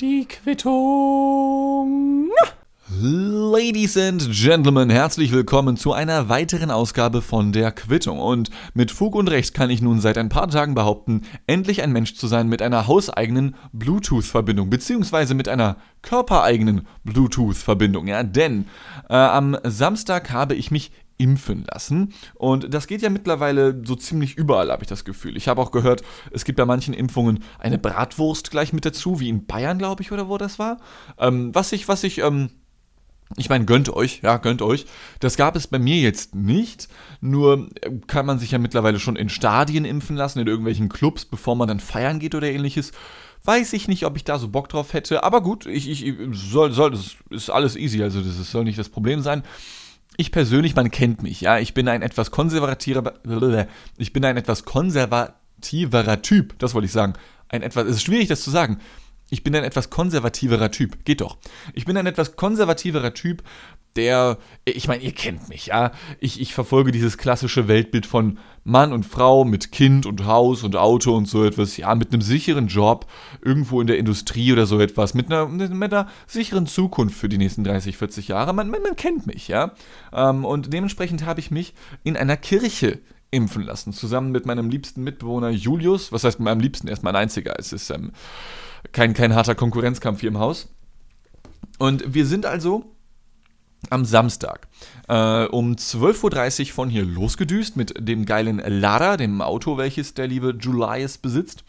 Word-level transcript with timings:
Die 0.00 0.26
Quittung. 0.26 2.30
Ladies 2.88 3.98
and 3.98 4.30
Gentlemen, 4.32 4.88
herzlich 4.88 5.30
willkommen 5.30 5.76
zu 5.76 5.92
einer 5.92 6.30
weiteren 6.30 6.70
Ausgabe 6.70 7.20
von 7.20 7.52
der 7.52 7.70
Quittung. 7.70 8.18
Und 8.18 8.48
mit 8.72 8.92
Fug 8.92 9.14
und 9.14 9.28
Recht 9.28 9.52
kann 9.52 9.68
ich 9.68 9.82
nun 9.82 10.00
seit 10.00 10.16
ein 10.16 10.30
paar 10.30 10.48
Tagen 10.48 10.74
behaupten, 10.74 11.26
endlich 11.46 11.82
ein 11.82 11.92
Mensch 11.92 12.14
zu 12.14 12.28
sein 12.28 12.48
mit 12.48 12.62
einer 12.62 12.86
hauseigenen 12.86 13.56
Bluetooth-Verbindung, 13.74 14.70
beziehungsweise 14.70 15.34
mit 15.34 15.46
einer 15.46 15.76
körpereigenen 16.00 16.88
Bluetooth-Verbindung. 17.04 18.06
Ja, 18.06 18.22
denn 18.22 18.68
äh, 19.10 19.16
am 19.16 19.54
Samstag 19.64 20.30
habe 20.30 20.54
ich 20.54 20.70
mich 20.70 20.92
impfen 21.18 21.64
lassen. 21.70 22.14
Und 22.34 22.72
das 22.72 22.86
geht 22.86 23.02
ja 23.02 23.10
mittlerweile 23.10 23.82
so 23.84 23.96
ziemlich 23.96 24.36
überall, 24.36 24.70
habe 24.70 24.84
ich 24.84 24.88
das 24.88 25.04
Gefühl. 25.04 25.36
Ich 25.36 25.48
habe 25.48 25.60
auch 25.60 25.72
gehört, 25.72 26.02
es 26.30 26.44
gibt 26.44 26.56
bei 26.56 26.64
manchen 26.64 26.94
Impfungen 26.94 27.44
eine 27.58 27.78
Bratwurst 27.78 28.50
gleich 28.50 28.72
mit 28.72 28.86
dazu, 28.86 29.20
wie 29.20 29.28
in 29.28 29.46
Bayern, 29.46 29.78
glaube 29.78 30.02
ich, 30.02 30.12
oder 30.12 30.28
wo 30.28 30.38
das 30.38 30.58
war. 30.58 30.78
Ähm, 31.18 31.54
was 31.54 31.72
ich, 31.72 31.88
was 31.88 32.04
ich, 32.04 32.18
ähm, 32.18 32.50
ich 33.36 33.48
meine, 33.48 33.66
gönnt 33.66 33.90
euch, 33.90 34.20
ja, 34.22 34.38
gönnt 34.38 34.62
euch. 34.62 34.86
Das 35.20 35.36
gab 35.36 35.54
es 35.54 35.66
bei 35.66 35.78
mir 35.78 35.96
jetzt 35.96 36.34
nicht. 36.34 36.88
Nur 37.20 37.68
äh, 37.82 37.90
kann 38.06 38.24
man 38.24 38.38
sich 38.38 38.52
ja 38.52 38.58
mittlerweile 38.58 38.98
schon 38.98 39.16
in 39.16 39.28
Stadien 39.28 39.84
impfen 39.84 40.16
lassen, 40.16 40.38
in 40.38 40.46
irgendwelchen 40.46 40.88
Clubs, 40.88 41.24
bevor 41.24 41.56
man 41.56 41.68
dann 41.68 41.80
feiern 41.80 42.20
geht 42.20 42.34
oder 42.34 42.50
ähnliches. 42.50 42.92
Weiß 43.44 43.72
ich 43.72 43.88
nicht, 43.88 44.04
ob 44.04 44.16
ich 44.16 44.24
da 44.24 44.38
so 44.38 44.48
Bock 44.48 44.68
drauf 44.68 44.92
hätte. 44.92 45.24
Aber 45.24 45.42
gut, 45.42 45.66
ich, 45.66 45.90
ich 45.90 46.14
soll, 46.32 46.72
soll, 46.72 46.92
das 46.92 47.16
ist 47.30 47.50
alles 47.50 47.76
easy, 47.76 48.02
also 48.02 48.20
das 48.20 48.50
soll 48.50 48.64
nicht 48.64 48.78
das 48.78 48.88
Problem 48.88 49.20
sein. 49.20 49.42
Ich 50.20 50.32
persönlich, 50.32 50.74
man 50.74 50.90
kennt 50.90 51.22
mich, 51.22 51.42
ja, 51.42 51.60
ich 51.60 51.74
bin 51.74 51.86
ein 51.86 52.02
etwas 52.02 52.32
konservativer, 52.32 53.14
ich 53.98 54.12
bin 54.12 54.24
ein 54.24 54.36
etwas 54.36 54.64
konservativerer 54.64 56.22
Typ, 56.22 56.58
das 56.58 56.74
wollte 56.74 56.86
ich 56.86 56.92
sagen. 56.92 57.12
Ein 57.48 57.62
etwas, 57.62 57.84
es 57.86 57.96
ist 57.96 58.02
schwierig, 58.02 58.26
das 58.26 58.42
zu 58.42 58.50
sagen. 58.50 58.80
Ich 59.30 59.42
bin 59.42 59.54
ein 59.54 59.64
etwas 59.64 59.90
konservativerer 59.90 60.70
Typ. 60.70 61.04
Geht 61.04 61.20
doch. 61.20 61.36
Ich 61.74 61.84
bin 61.84 61.96
ein 61.96 62.06
etwas 62.06 62.36
konservativerer 62.36 63.14
Typ, 63.14 63.42
der, 63.96 64.38
ich 64.64 64.86
meine, 64.86 65.02
ihr 65.02 65.12
kennt 65.12 65.48
mich, 65.48 65.66
ja. 65.66 65.90
Ich, 66.20 66.40
ich 66.40 66.54
verfolge 66.54 66.92
dieses 66.92 67.18
klassische 67.18 67.66
Weltbild 67.66 68.06
von 68.06 68.38
Mann 68.62 68.92
und 68.92 69.04
Frau 69.04 69.44
mit 69.44 69.72
Kind 69.72 70.06
und 70.06 70.24
Haus 70.24 70.62
und 70.62 70.76
Auto 70.76 71.16
und 71.16 71.26
so 71.26 71.44
etwas, 71.44 71.76
ja, 71.76 71.94
mit 71.94 72.12
einem 72.12 72.22
sicheren 72.22 72.68
Job, 72.68 73.06
irgendwo 73.42 73.80
in 73.80 73.88
der 73.88 73.98
Industrie 73.98 74.52
oder 74.52 74.66
so 74.66 74.78
etwas, 74.78 75.14
mit 75.14 75.32
einer, 75.32 75.46
mit 75.48 75.92
einer 75.92 76.08
sicheren 76.26 76.66
Zukunft 76.66 77.18
für 77.18 77.28
die 77.28 77.38
nächsten 77.38 77.64
30, 77.64 77.96
40 77.96 78.28
Jahre. 78.28 78.52
Man, 78.52 78.70
man, 78.70 78.82
man 78.82 78.94
kennt 78.94 79.26
mich, 79.26 79.48
ja. 79.48 79.72
Ähm, 80.12 80.44
und 80.44 80.72
dementsprechend 80.72 81.26
habe 81.26 81.40
ich 81.40 81.50
mich 81.50 81.74
in 82.04 82.16
einer 82.16 82.36
Kirche 82.36 83.00
impfen 83.30 83.62
lassen, 83.62 83.92
zusammen 83.92 84.30
mit 84.30 84.46
meinem 84.46 84.70
liebsten 84.70 85.02
Mitbewohner 85.02 85.50
Julius. 85.50 86.12
Was 86.12 86.24
heißt 86.24 86.38
mit 86.38 86.44
meinem 86.44 86.60
liebsten? 86.60 86.86
Er 86.86 86.94
ist 86.94 87.02
mein 87.02 87.16
einziger. 87.16 87.58
Es 87.58 87.72
ist 87.72 87.90
ähm, 87.90 88.12
kein, 88.92 89.14
kein 89.14 89.34
harter 89.34 89.54
Konkurrenzkampf 89.54 90.20
hier 90.20 90.28
im 90.28 90.38
Haus. 90.38 90.68
Und 91.78 92.14
wir 92.14 92.26
sind 92.26 92.46
also 92.46 92.84
am 93.90 94.04
Samstag 94.04 94.66
äh, 95.08 95.44
um 95.46 95.74
12.30 95.74 96.60
Uhr 96.60 96.66
von 96.74 96.90
hier 96.90 97.04
losgedüst 97.04 97.76
mit 97.76 97.94
dem 97.96 98.24
geilen 98.24 98.58
Lada, 98.58 99.16
dem 99.16 99.40
Auto, 99.40 99.76
welches 99.76 100.14
der 100.14 100.26
liebe 100.26 100.56
Julius 100.58 101.18
besitzt, 101.18 101.64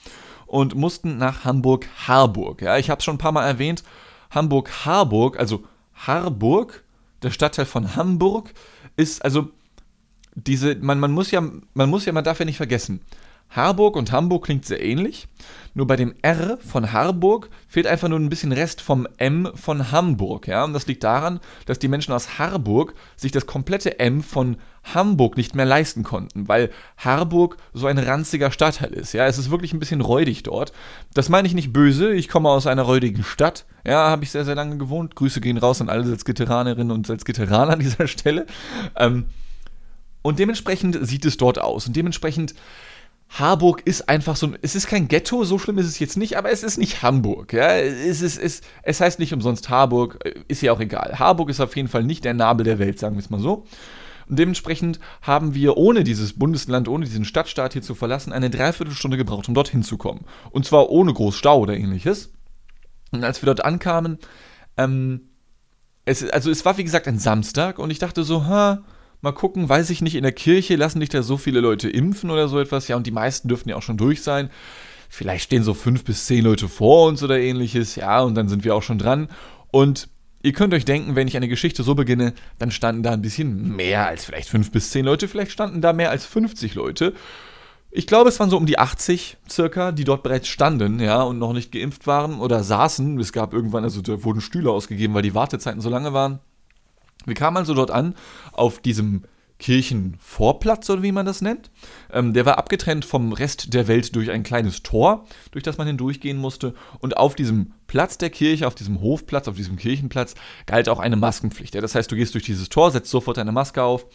und 0.48 0.76
mussten 0.76 1.18
nach 1.18 1.46
Hamburg-Harburg. 1.46 2.62
Ja, 2.64 2.78
ich 2.78 2.90
habe 2.90 3.00
es 3.00 3.06
schon 3.06 3.16
ein 3.16 3.20
paar 3.20 3.32
Mal 3.32 3.46
erwähnt. 3.46 3.84
Hamburg-Harburg, 4.32 5.40
also 5.40 5.64
Harburg, 5.94 6.84
der 7.22 7.32
Stadtteil 7.32 7.66
von 7.66 7.96
Hamburg, 7.96 8.54
ist 8.96 9.24
also 9.24 9.50
diese, 10.36 10.76
man, 10.76 11.00
man 11.00 11.12
muss 11.12 11.32
ja, 11.32 11.42
man 11.74 11.90
muss 11.90 12.06
ja, 12.06 12.14
man 12.14 12.24
darf 12.24 12.40
ja 12.40 12.46
nicht 12.46 12.58
vergessen, 12.58 13.02
Harburg 13.50 13.96
und 13.96 14.12
Hamburg 14.12 14.46
klingt 14.46 14.66
sehr 14.66 14.84
ähnlich, 14.84 15.28
nur 15.74 15.88
bei 15.88 15.96
dem 15.96 16.14
R 16.22 16.58
von 16.58 16.92
Harburg 16.92 17.50
fehlt 17.68 17.88
einfach 17.88 18.10
nur 18.10 18.20
ein 18.20 18.30
bisschen 18.30 18.52
Rest 18.52 18.82
vom 18.82 19.08
M 19.18 19.50
von 19.56 19.92
Hamburg. 19.92 20.48
Ja? 20.48 20.64
Und 20.64 20.74
das 20.74 20.88
liegt 20.88 21.04
daran, 21.04 21.40
dass 21.66 21.80
die 21.80 21.88
Menschen 21.88 22.14
aus 22.14 22.38
Harburg 22.38 22.94
sich 23.16 23.32
das 23.32 23.46
komplette 23.46 24.00
M 24.00 24.22
von 24.22 24.58
Hamburg 24.94 25.38
nicht 25.38 25.56
mehr 25.56 25.66
leisten 25.66 26.04
konnten, 26.04 26.48
weil 26.48 26.70
Harburg 26.98 27.58
so 27.74 27.88
ein 27.88 27.98
ranziger 27.98 28.52
Stadtteil 28.52 28.94
ist. 28.94 29.14
Ja? 29.14 29.26
Es 29.26 29.38
ist 29.38 29.52
wirklich 29.52 29.74
ein 29.74 29.80
bisschen 29.80 30.02
räudig 30.02 30.44
dort. 30.44 30.74
Das 31.14 31.30
meine 31.30 31.48
ich 31.48 31.54
nicht 31.54 31.74
böse, 31.74 32.14
ich 32.14 32.28
komme 32.28 32.50
aus 32.50 32.68
einer 32.68 32.84
räudigen 32.84 33.24
Stadt. 33.24 33.66
Ja, 33.86 34.10
habe 34.10 34.24
ich 34.24 34.32
sehr, 34.32 34.46
sehr 34.46 34.56
lange 34.56 34.78
gewohnt. 34.78 35.16
Grüße 35.16 35.42
gehen 35.42 35.58
raus 35.58 35.82
an 35.82 35.90
alle 35.90 36.06
Salzgitteranerinnen 36.06 36.92
und 36.92 37.08
Salzgitteraner 37.08 37.74
an 37.74 37.80
dieser 37.80 38.08
Stelle. 38.08 38.46
Ähm, 38.96 39.26
und 40.22 40.40
dementsprechend 40.40 40.98
sieht 41.08 41.26
es 41.26 41.38
dort 41.38 41.60
aus. 41.60 41.88
Und 41.88 41.96
dementsprechend 41.96 42.54
Harburg 43.30 43.84
ist 43.86 44.10
einfach 44.10 44.36
so 44.36 44.48
ein, 44.48 44.58
es 44.62 44.76
ist 44.76 44.88
kein 44.88 45.08
Ghetto, 45.08 45.44
so 45.44 45.60
schlimm 45.60 45.78
ist 45.78 45.86
es 45.86 46.00
jetzt 46.00 46.18
nicht, 46.18 46.36
aber 46.36 46.52
es 46.52 46.64
ist 46.64 46.78
nicht 46.78 47.04
Hamburg. 47.04 47.54
Ja? 47.54 47.78
Es, 47.78 48.22
ist, 48.22 48.38
es, 48.38 48.62
es 48.82 49.02
heißt 49.02 49.20
nicht 49.20 49.34
umsonst 49.34 49.70
Harburg, 49.70 50.20
ist 50.48 50.62
ja 50.62 50.74
auch 50.74 50.80
egal. 50.80 51.20
Harburg 51.20 51.50
ist 51.50 51.62
auf 51.62 51.76
jeden 51.76 51.88
Fall 51.88 52.04
nicht 52.04 52.26
der 52.26 52.34
Nabel 52.34 52.64
der 52.64 52.80
Welt, 52.80 52.98
sagen 52.98 53.16
wir 53.16 53.20
es 53.20 53.30
mal 53.30 53.40
so. 53.40 53.66
Und 54.28 54.38
dementsprechend 54.38 55.00
haben 55.22 55.54
wir 55.54 55.78
ohne 55.78 56.04
dieses 56.04 56.38
Bundesland, 56.38 56.88
ohne 56.88 57.06
diesen 57.06 57.26
Stadtstaat 57.26 57.74
hier 57.74 57.82
zu 57.82 57.96
verlassen, 57.96 58.34
eine 58.34 58.50
Dreiviertelstunde 58.50 59.18
gebraucht, 59.18 59.48
um 59.48 59.54
dorthin 59.54 59.84
zu 59.84 59.98
kommen. 59.98 60.26
Und 60.52 60.66
zwar 60.66 60.90
ohne 60.90 61.14
groß 61.14 61.36
Stau 61.36 61.60
oder 61.60 61.76
ähnliches. 61.76 62.32
Und 63.12 63.24
als 63.24 63.42
wir 63.42 63.48
dort 63.48 63.64
ankamen, 63.64 64.20
ähm, 64.78 65.30
es, 66.06 66.28
also 66.30 66.50
es 66.50 66.66
war 66.66 66.78
wie 66.78 66.84
gesagt 66.84 67.08
ein 67.08 67.20
Samstag 67.20 67.78
und 67.80 67.92
ich 67.92 68.00
dachte 68.00 68.24
so, 68.24 68.46
ha, 68.46 68.84
Mal 69.22 69.34
gucken, 69.34 69.68
weiß 69.68 69.90
ich 69.90 70.02
nicht, 70.02 70.16
in 70.16 70.24
der 70.24 70.32
Kirche 70.32 70.76
lassen 70.78 71.02
dich 71.02 71.10
da 71.10 71.24
so 71.24 71.38
viele 71.38 71.60
Leute 71.60 71.90
impfen 71.90 72.32
oder 72.32 72.48
so 72.48 72.60
etwas. 72.60 72.88
Ja, 72.88 72.96
und 72.96 73.06
die 73.06 73.12
meisten 73.12 73.50
dürften 73.50 73.70
ja 73.70 73.76
auch 73.76 73.82
schon 73.82 73.98
durch 73.98 74.22
sein. 74.22 74.50
Vielleicht 75.10 75.46
stehen 75.46 75.64
so 75.64 75.74
fünf 75.74 76.04
bis 76.06 76.26
zehn 76.26 76.44
Leute 76.44 76.70
vor 76.70 77.08
uns 77.08 77.22
oder 77.22 77.40
ähnliches. 77.40 77.96
Ja, 77.96 78.22
und 78.22 78.36
dann 78.36 78.48
sind 78.48 78.64
wir 78.64 78.76
auch 78.76 78.84
schon 78.84 79.00
dran. 79.00 79.28
Und 79.72 80.08
ihr 80.42 80.54
könnt 80.54 80.74
euch 80.74 80.86
denken, 80.86 81.16
wenn 81.16 81.28
ich 81.28 81.36
eine 81.36 81.50
Geschichte 81.50 81.84
so 81.84 81.96
beginne, 81.96 82.34
dann 82.60 82.72
standen 82.72 83.04
da 83.04 83.12
ein 83.12 83.22
bisschen 83.22 83.76
mehr 83.76 84.08
als 84.08 84.24
vielleicht 84.24 84.50
fünf 84.50 84.72
bis 84.72 84.92
zehn 84.92 85.04
Leute. 85.04 85.28
Vielleicht 85.28 85.52
standen 85.52 85.82
da 85.82 85.92
mehr 85.92 86.12
als 86.12 86.26
50 86.26 86.76
Leute. 86.76 87.14
Ich 87.92 88.08
glaube, 88.08 88.30
es 88.30 88.40
waren 88.40 88.52
so 88.52 88.58
um 88.58 88.68
die 88.68 88.78
80 88.78 89.38
circa, 89.50 89.92
die 89.92 90.04
dort 90.04 90.22
bereits 90.22 90.48
standen, 90.48 91.00
ja, 91.00 91.24
und 91.24 91.40
noch 91.40 91.54
nicht 91.54 91.72
geimpft 91.72 92.06
waren 92.06 92.40
oder 92.40 92.64
saßen. 92.64 93.20
Es 93.20 93.34
gab 93.34 93.52
irgendwann, 93.52 93.84
also 93.84 94.02
da 94.02 94.24
wurden 94.24 94.42
Stühle 94.42 94.70
ausgegeben, 94.70 95.16
weil 95.16 95.24
die 95.24 95.34
Wartezeiten 95.34 95.82
so 95.82 95.90
lange 95.90 96.14
waren. 96.14 96.40
Wir 97.30 97.36
kamen 97.36 97.58
also 97.58 97.74
dort 97.74 97.92
an, 97.92 98.16
auf 98.52 98.80
diesem 98.80 99.24
Kirchenvorplatz 99.60 100.90
oder 100.90 101.04
wie 101.04 101.12
man 101.12 101.26
das 101.26 101.42
nennt. 101.42 101.70
Ähm, 102.12 102.34
der 102.34 102.46
war 102.46 102.58
abgetrennt 102.58 103.06
vom 103.06 103.34
Rest 103.34 103.74
der 103.74 103.88
Welt 103.88 104.16
durch 104.16 104.32
ein 104.32 104.44
kleines 104.44 104.84
Tor, 104.84 105.26
durch 105.52 105.64
das 105.64 105.78
man 105.78 105.86
hindurchgehen 105.86 106.38
musste. 106.38 106.74
Und 107.00 107.18
auf 107.18 107.36
diesem 107.36 107.74
Platz 107.86 108.18
der 108.18 108.30
Kirche, 108.30 108.68
auf 108.68 108.76
diesem 108.76 109.02
Hofplatz, 109.02 109.48
auf 109.48 109.58
diesem 109.58 109.76
Kirchenplatz, 109.76 110.36
galt 110.66 110.88
auch 110.88 111.00
eine 111.00 111.18
Maskenpflicht. 111.18 111.76
Ja, 111.76 111.82
das 111.82 111.94
heißt, 111.94 112.10
du 112.10 112.16
gehst 112.16 112.34
durch 112.34 112.46
dieses 112.46 112.70
Tor, 112.70 112.90
setzt 112.92 113.12
sofort 113.12 113.38
deine 113.38 113.52
Maske 113.52 113.84
auf 113.84 114.06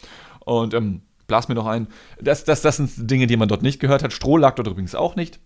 und 0.43 0.73
ähm, 0.73 1.03
blas 1.27 1.47
mir 1.47 1.55
noch 1.55 1.67
ein. 1.67 1.87
Das, 2.19 2.43
das, 2.43 2.61
das 2.61 2.77
sind 2.77 3.09
Dinge, 3.09 3.27
die 3.27 3.37
man 3.37 3.47
dort 3.47 3.61
nicht 3.61 3.79
gehört 3.79 4.03
hat. 4.03 4.13
Stroh 4.13 4.37
lag 4.37 4.55
dort 4.55 4.67
übrigens 4.67 4.95
auch 4.95 5.15
nicht. 5.15 5.39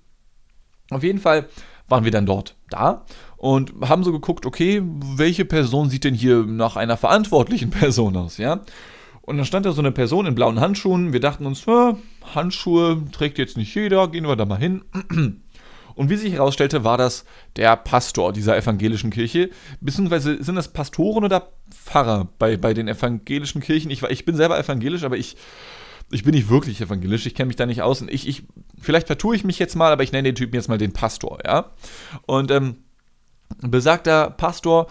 Auf 0.92 1.04
jeden 1.04 1.20
Fall 1.20 1.48
waren 1.88 2.06
wir 2.06 2.12
dann 2.12 2.26
dort 2.26 2.56
da 2.70 3.06
und 3.40 3.72
haben 3.88 4.04
so 4.04 4.12
geguckt, 4.12 4.46
okay, 4.46 4.84
welche 5.16 5.46
Person 5.46 5.90
sieht 5.90 6.04
denn 6.04 6.14
hier 6.14 6.44
nach 6.46 6.76
einer 6.76 6.98
verantwortlichen 6.98 7.70
Person 7.72 8.16
aus, 8.18 8.38
ja? 8.38 8.62
Und 9.22 9.38
dann 9.38 9.46
stand 9.46 9.66
da 9.66 9.72
so 9.72 9.82
eine 9.82 9.92
Person 9.92 10.26
in 10.26 10.36
blauen 10.36 10.60
Handschuhen. 10.60 11.14
Wir 11.14 11.20
dachten 11.20 11.46
uns, 11.46 11.66
Handschuhe 12.36 13.04
trägt 13.12 13.38
jetzt 13.38 13.58
nicht 13.58 13.74
jeder, 13.74 14.08
gehen 14.08 14.28
wir 14.28 14.36
da 14.36 14.46
mal 14.46 14.58
hin. 14.58 14.84
Und 15.96 16.10
wie 16.10 16.16
sich 16.16 16.34
herausstellte, 16.34 16.84
war 16.84 16.98
das 16.98 17.26
der 17.56 17.76
Pastor 17.76 18.34
dieser 18.34 18.58
evangelischen 18.58 19.10
Kirche. 19.12 19.52
Beziehungsweise 19.82 20.42
sind 20.44 20.56
das 20.56 20.70
Pastoren 20.70 21.24
oder 21.24 21.52
Pfarrer 21.70 22.28
bei, 22.40 22.58
bei 22.58 22.74
den 22.74 22.88
evangelischen 22.88 23.62
Kirchen? 23.62 23.92
Ich, 23.92 24.02
ich 24.04 24.26
bin 24.26 24.36
selber 24.36 24.58
evangelisch, 24.58 25.04
aber 25.04 25.18
ich, 25.18 25.38
ich 26.12 26.24
bin 26.24 26.34
nicht 26.34 26.50
wirklich 26.50 26.82
evangelisch. 26.82 27.26
Ich 27.26 27.36
kenne 27.36 27.48
mich 27.48 27.56
da 27.56 27.66
nicht 27.66 27.84
aus. 27.84 28.02
Und 28.02 28.10
ich, 28.10 28.28
ich, 28.28 28.44
vielleicht 28.80 29.08
vertue 29.08 29.36
ich 29.36 29.44
mich 29.44 29.60
jetzt 29.60 29.76
mal, 29.76 29.92
aber 29.92 30.04
ich 30.04 30.12
nenne 30.12 30.30
den 30.30 30.36
Typen 30.36 30.56
jetzt 30.56 30.70
mal 30.70 30.78
den 30.78 30.94
Pastor, 30.94 31.38
ja? 31.46 31.72
Und, 32.26 32.50
ähm, 32.52 32.78
besagter 33.62 34.30
Pastor 34.32 34.88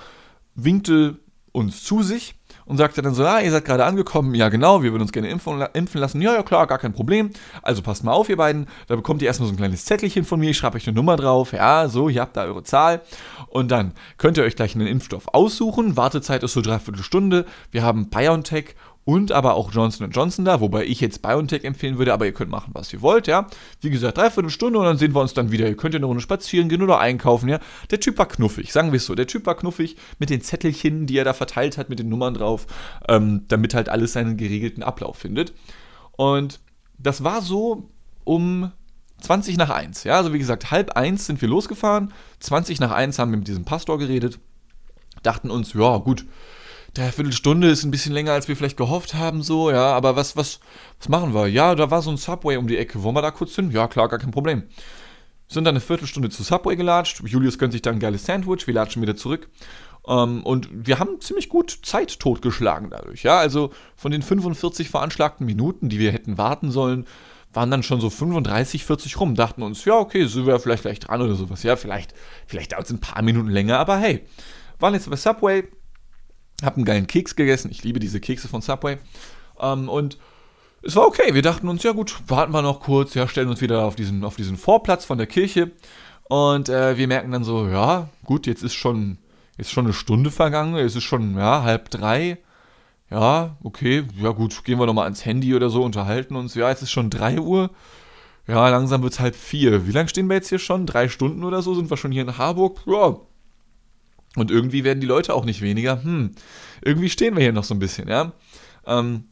winkte 0.54 1.16
uns 1.52 1.84
zu 1.84 2.02
sich 2.02 2.34
und 2.68 2.76
sagte 2.76 3.00
dann 3.00 3.14
so, 3.14 3.24
ah, 3.24 3.40
ihr 3.40 3.50
seid 3.50 3.64
gerade 3.64 3.84
angekommen, 3.84 4.34
ja 4.34 4.50
genau, 4.50 4.82
wir 4.82 4.92
würden 4.92 5.02
uns 5.02 5.12
gerne 5.12 5.28
impfen, 5.28 5.60
impfen, 5.72 6.00
lassen, 6.00 6.20
ja, 6.20 6.34
ja 6.34 6.42
klar, 6.42 6.66
gar 6.66 6.78
kein 6.78 6.92
Problem, 6.92 7.30
also 7.62 7.80
passt 7.80 8.04
mal 8.04 8.12
auf, 8.12 8.28
ihr 8.28 8.36
beiden, 8.36 8.66
da 8.88 8.96
bekommt 8.96 9.22
ihr 9.22 9.28
erstmal 9.28 9.48
so 9.48 9.54
ein 9.54 9.56
kleines 9.56 9.86
Zettelchen 9.86 10.24
von 10.24 10.38
mir, 10.38 10.50
ich 10.50 10.58
schreibe 10.58 10.76
euch 10.76 10.86
eine 10.86 10.94
Nummer 10.94 11.16
drauf, 11.16 11.52
ja, 11.52 11.88
so, 11.88 12.10
ihr 12.10 12.20
habt 12.20 12.36
da 12.36 12.44
eure 12.44 12.62
Zahl. 12.62 13.00
Und 13.48 13.70
dann 13.70 13.92
könnt 14.18 14.36
ihr 14.36 14.44
euch 14.44 14.54
gleich 14.54 14.74
einen 14.74 14.86
Impfstoff 14.86 15.28
aussuchen, 15.28 15.96
Wartezeit 15.96 16.42
ist 16.42 16.52
so 16.52 16.60
dreiviertel 16.60 17.02
Stunde, 17.02 17.46
wir 17.70 17.82
haben 17.82 18.10
BioNTech 18.10 18.74
und 19.08 19.32
aber 19.32 19.54
auch 19.54 19.72
Johnson 19.72 20.10
Johnson 20.10 20.44
da, 20.44 20.60
wobei 20.60 20.84
ich 20.84 21.00
jetzt 21.00 21.22
BioNTech 21.22 21.64
empfehlen 21.64 21.96
würde, 21.96 22.12
aber 22.12 22.26
ihr 22.26 22.34
könnt 22.34 22.50
machen, 22.50 22.72
was 22.74 22.92
ihr 22.92 23.00
wollt, 23.00 23.26
ja. 23.26 23.46
Wie 23.80 23.88
gesagt, 23.88 24.18
dreiviertel 24.18 24.50
Stunde 24.50 24.78
und 24.78 24.84
dann 24.84 24.98
sehen 24.98 25.14
wir 25.14 25.22
uns 25.22 25.32
dann 25.32 25.50
wieder. 25.50 25.66
Ihr 25.66 25.78
könnt 25.78 25.94
ja 25.94 25.98
eine 25.98 26.04
Runde 26.04 26.20
spazieren 26.20 26.68
gehen 26.68 26.82
oder 26.82 27.00
einkaufen, 27.00 27.48
ja. 27.48 27.58
Der 27.90 28.00
Typ 28.00 28.18
war 28.18 28.28
knuffig, 28.28 28.70
sagen 28.70 28.92
wir 28.92 28.98
es 28.98 29.06
so. 29.06 29.14
Der 29.14 29.26
Typ 29.26 29.46
war 29.46 29.54
knuffig 29.54 29.96
mit 30.18 30.28
den 30.28 30.42
Zettelchen, 30.42 31.06
die 31.06 31.16
er 31.16 31.24
da 31.24 31.32
verteilt 31.32 31.78
hat, 31.78 31.88
mit 31.88 31.98
den 31.98 32.10
Nummern 32.10 32.34
drauf, 32.34 32.66
ähm, 33.08 33.46
damit 33.48 33.72
halt 33.72 33.88
alles 33.88 34.12
seinen 34.12 34.36
geregelten 34.36 34.82
Ablauf 34.82 35.16
findet. 35.16 35.54
Und 36.18 36.60
das 36.98 37.24
war 37.24 37.40
so 37.40 37.88
um 38.24 38.72
20 39.22 39.56
nach 39.56 39.70
1. 39.70 40.04
Ja, 40.04 40.18
also 40.18 40.34
wie 40.34 40.38
gesagt, 40.38 40.70
halb 40.70 40.98
1 40.98 41.24
sind 41.24 41.40
wir 41.40 41.48
losgefahren. 41.48 42.12
20 42.40 42.78
nach 42.78 42.90
1 42.90 43.18
haben 43.18 43.30
wir 43.30 43.38
mit 43.38 43.48
diesem 43.48 43.64
Pastor 43.64 43.98
geredet. 43.98 44.38
Dachten 45.22 45.50
uns, 45.50 45.72
ja, 45.72 45.96
gut, 45.96 46.26
der 46.96 47.12
Viertelstunde 47.12 47.68
ist 47.68 47.84
ein 47.84 47.90
bisschen 47.90 48.12
länger, 48.12 48.32
als 48.32 48.48
wir 48.48 48.56
vielleicht 48.56 48.76
gehofft 48.76 49.14
haben, 49.14 49.42
so, 49.42 49.70
ja, 49.70 49.92
aber 49.92 50.16
was, 50.16 50.36
was, 50.36 50.60
was 50.98 51.08
machen 51.08 51.34
wir? 51.34 51.46
Ja, 51.46 51.74
da 51.74 51.90
war 51.90 52.02
so 52.02 52.10
ein 52.10 52.16
Subway 52.16 52.56
um 52.56 52.66
die 52.66 52.76
Ecke. 52.76 53.02
Wollen 53.02 53.14
wir 53.14 53.22
da 53.22 53.30
kurz 53.30 53.54
hin? 53.54 53.70
Ja, 53.70 53.88
klar, 53.88 54.08
gar 54.08 54.18
kein 54.18 54.30
Problem. 54.30 54.64
Sind 55.48 55.64
dann 55.64 55.72
eine 55.72 55.80
Viertelstunde 55.80 56.30
zu 56.30 56.42
Subway 56.42 56.76
gelatscht. 56.76 57.22
Julius 57.24 57.58
gönnt 57.58 57.72
sich 57.72 57.82
dann 57.82 57.96
ein 57.96 58.00
geiles 58.00 58.24
Sandwich. 58.26 58.66
Wir 58.66 58.74
latschen 58.74 59.00
wieder 59.00 59.16
zurück. 59.16 59.48
Ähm, 60.06 60.42
und 60.44 60.68
wir 60.72 60.98
haben 60.98 61.20
ziemlich 61.20 61.48
gut 61.48 61.78
Zeit 61.82 62.18
totgeschlagen 62.18 62.90
dadurch. 62.90 63.22
Ja, 63.22 63.38
also 63.38 63.70
von 63.96 64.10
den 64.10 64.22
45 64.22 64.90
veranschlagten 64.90 65.46
Minuten, 65.46 65.88
die 65.88 65.98
wir 65.98 66.12
hätten 66.12 66.38
warten 66.38 66.70
sollen, 66.70 67.06
waren 67.52 67.70
dann 67.70 67.82
schon 67.82 68.00
so 68.00 68.10
35, 68.10 68.84
40 68.84 69.20
rum. 69.20 69.34
Dachten 69.34 69.62
uns, 69.62 69.84
ja, 69.84 69.94
okay, 69.94 70.26
sind 70.26 70.46
wir 70.46 70.58
vielleicht 70.60 70.82
gleich 70.82 71.00
dran 71.00 71.22
oder 71.22 71.34
sowas. 71.34 71.62
Ja, 71.62 71.76
vielleicht, 71.76 72.14
vielleicht 72.46 72.72
dauert 72.72 72.84
es 72.84 72.90
ein 72.90 73.00
paar 73.00 73.22
Minuten 73.22 73.48
länger, 73.48 73.78
aber 73.78 73.98
hey, 73.98 74.24
waren 74.78 74.94
jetzt 74.94 75.08
bei 75.10 75.16
Subway, 75.16 75.64
hab 76.62 76.76
einen 76.76 76.84
geilen 76.84 77.06
Keks 77.06 77.36
gegessen. 77.36 77.70
Ich 77.70 77.84
liebe 77.84 78.00
diese 78.00 78.20
Kekse 78.20 78.48
von 78.48 78.62
Subway. 78.62 78.98
Ähm, 79.60 79.88
und 79.88 80.18
es 80.82 80.96
war 80.96 81.06
okay. 81.06 81.34
Wir 81.34 81.42
dachten 81.42 81.68
uns, 81.68 81.82
ja 81.82 81.92
gut, 81.92 82.16
warten 82.26 82.52
wir 82.52 82.62
noch 82.62 82.80
kurz, 82.80 83.14
ja, 83.14 83.28
stellen 83.28 83.48
uns 83.48 83.60
wieder 83.60 83.84
auf 83.84 83.96
diesen, 83.96 84.24
auf 84.24 84.36
diesen 84.36 84.56
Vorplatz 84.56 85.04
von 85.04 85.18
der 85.18 85.26
Kirche. 85.26 85.70
Und 86.28 86.68
äh, 86.68 86.98
wir 86.98 87.08
merken 87.08 87.32
dann 87.32 87.44
so, 87.44 87.68
ja, 87.68 88.08
gut, 88.24 88.46
jetzt 88.46 88.62
ist 88.62 88.74
schon, 88.74 89.18
ist 89.56 89.70
schon 89.70 89.86
eine 89.86 89.94
Stunde 89.94 90.30
vergangen, 90.30 90.76
es 90.76 90.94
ist 90.94 91.04
schon, 91.04 91.36
ja, 91.36 91.62
halb 91.62 91.90
drei. 91.90 92.38
Ja, 93.10 93.56
okay, 93.62 94.04
ja 94.20 94.30
gut, 94.30 94.64
gehen 94.64 94.78
wir 94.78 94.84
nochmal 94.84 95.04
ans 95.04 95.24
Handy 95.24 95.54
oder 95.54 95.70
so, 95.70 95.82
unterhalten 95.82 96.36
uns. 96.36 96.54
Ja, 96.54 96.70
es 96.70 96.82
ist 96.82 96.90
schon 96.90 97.08
drei 97.08 97.40
Uhr. 97.40 97.70
Ja, 98.46 98.68
langsam 98.68 99.02
wird 99.02 99.14
es 99.14 99.20
halb 99.20 99.34
vier. 99.34 99.86
Wie 99.86 99.92
lange 99.92 100.08
stehen 100.08 100.28
wir 100.28 100.36
jetzt 100.36 100.48
hier 100.48 100.58
schon? 100.58 100.86
Drei 100.86 101.08
Stunden 101.08 101.44
oder 101.44 101.62
so? 101.62 101.74
Sind 101.74 101.90
wir 101.90 101.96
schon 101.96 102.12
hier 102.12 102.22
in 102.22 102.38
Harburg? 102.38 102.80
Ja. 102.86 103.16
Und 104.40 104.50
irgendwie 104.50 104.84
werden 104.84 105.00
die 105.00 105.06
Leute 105.06 105.34
auch 105.34 105.44
nicht 105.44 105.62
weniger. 105.62 106.02
Hm, 106.02 106.32
irgendwie 106.82 107.10
stehen 107.10 107.36
wir 107.36 107.42
hier 107.42 107.52
noch 107.52 107.64
so 107.64 107.74
ein 107.74 107.78
bisschen, 107.78 108.08
ja. 108.08 108.32
Ähm, 108.86 109.24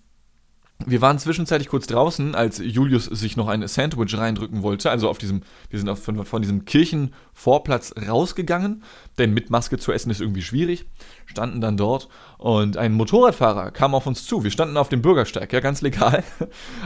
wir 0.85 1.01
waren 1.01 1.19
zwischenzeitlich 1.19 1.69
kurz 1.69 1.87
draußen, 1.87 2.35
als 2.35 2.59
Julius 2.59 3.07
sich 3.07 3.37
noch 3.37 3.49
ein 3.49 3.67
Sandwich 3.67 4.17
reindrücken 4.17 4.63
wollte. 4.63 4.91
Also 4.91 5.09
auf 5.09 5.17
diesem, 5.17 5.43
wir 5.71 5.79
sind 5.79 5.89
auf, 5.89 6.03
von, 6.03 6.25
von 6.27 6.43
diesem 6.43 6.67
Kirchenvorplatz 6.67 7.95
rausgegangen, 8.07 8.83
denn 9.17 9.33
mit 9.33 9.49
Maske 9.49 9.79
zu 9.79 9.91
essen 9.93 10.11
ist 10.11 10.21
irgendwie 10.21 10.43
schwierig. 10.43 10.85
Standen 11.25 11.63
dann 11.63 11.79
dort 11.79 12.09
und 12.37 12.77
ein 12.77 12.93
Motorradfahrer 12.93 13.71
kam 13.71 13.95
auf 13.95 14.07
uns 14.07 14.27
zu. 14.27 14.45
Wir 14.45 14.51
standen 14.51 14.77
auf 14.77 14.91
dem 14.91 15.01
Bürgersteig, 15.01 15.51
ja, 15.53 15.61
ganz 15.61 15.81
legal. 15.81 16.23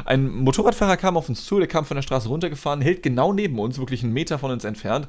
Ein 0.04 0.30
Motorradfahrer 0.30 0.96
kam 0.96 1.16
auf 1.16 1.28
uns 1.28 1.44
zu, 1.44 1.58
der 1.58 1.68
kam 1.68 1.84
von 1.84 1.96
der 1.96 2.02
Straße 2.02 2.28
runtergefahren, 2.28 2.80
hält 2.80 3.02
genau 3.02 3.32
neben 3.32 3.58
uns, 3.58 3.78
wirklich 3.78 4.04
einen 4.04 4.12
Meter 4.12 4.38
von 4.38 4.52
uns 4.52 4.64
entfernt. 4.64 5.08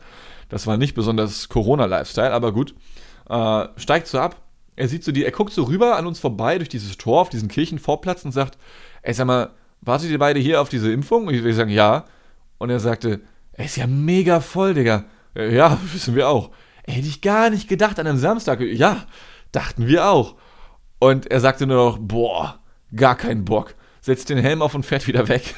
Das 0.50 0.66
war 0.66 0.78
nicht 0.78 0.96
besonders 0.96 1.50
Corona-Lifestyle, 1.50 2.34
aber 2.34 2.52
gut. 2.52 2.74
Äh, 3.30 3.68
steigt 3.78 4.08
so 4.08 4.20
ab, 4.20 4.42
er 4.76 4.88
sieht 4.88 5.04
so 5.04 5.12
die, 5.12 5.26
er 5.26 5.32
guckt 5.32 5.54
so 5.54 5.64
rüber 5.64 5.98
an 5.98 6.08
uns 6.08 6.20
vorbei 6.20 6.58
durch 6.58 6.70
dieses 6.70 6.98
Tor 6.98 7.22
auf 7.22 7.30
diesen 7.30 7.50
Kirchenvorplatz 7.50 8.26
und 8.26 8.32
sagt, 8.32 8.58
ey, 9.02 9.14
sag 9.14 9.28
mal, 9.28 9.52
wartet 9.82 10.10
ihr 10.10 10.20
beide 10.20 10.40
hier 10.40 10.62
auf 10.62 10.70
diese 10.70 10.92
Impfung? 10.92 11.28
Und 11.28 11.34
ich 11.34 11.56
sagen, 11.56 11.72
ja. 11.72 12.06
Und 12.58 12.70
er 12.70 12.80
sagte, 12.80 13.22
er 13.54 13.66
ist 13.66 13.78
ja 13.78 13.88
mega 13.88 14.40
voll, 14.40 14.74
Digga. 14.74 15.06
Ja, 15.36 15.78
wissen 15.94 16.16
wir 16.16 16.30
auch. 16.30 16.52
Ey, 16.84 16.96
hätte 16.96 17.08
ich 17.08 17.22
gar 17.22 17.50
nicht 17.50 17.68
gedacht 17.68 18.00
an 18.00 18.08
einem 18.08 18.18
Samstag. 18.18 18.62
Ja, 18.62 19.06
dachten 19.52 19.88
wir 19.88 20.08
auch. 20.10 20.36
Und 21.00 21.30
er 21.30 21.40
sagte 21.40 21.68
nur 21.68 21.78
noch, 21.78 21.98
boah, 22.00 22.60
gar 22.96 23.16
keinen 23.16 23.46
Bock. 23.46 23.76
Setzt 24.02 24.30
den 24.30 24.38
Helm 24.38 24.62
auf 24.62 24.74
und 24.74 24.86
fährt 24.86 25.08
wieder 25.08 25.28
weg. 25.28 25.56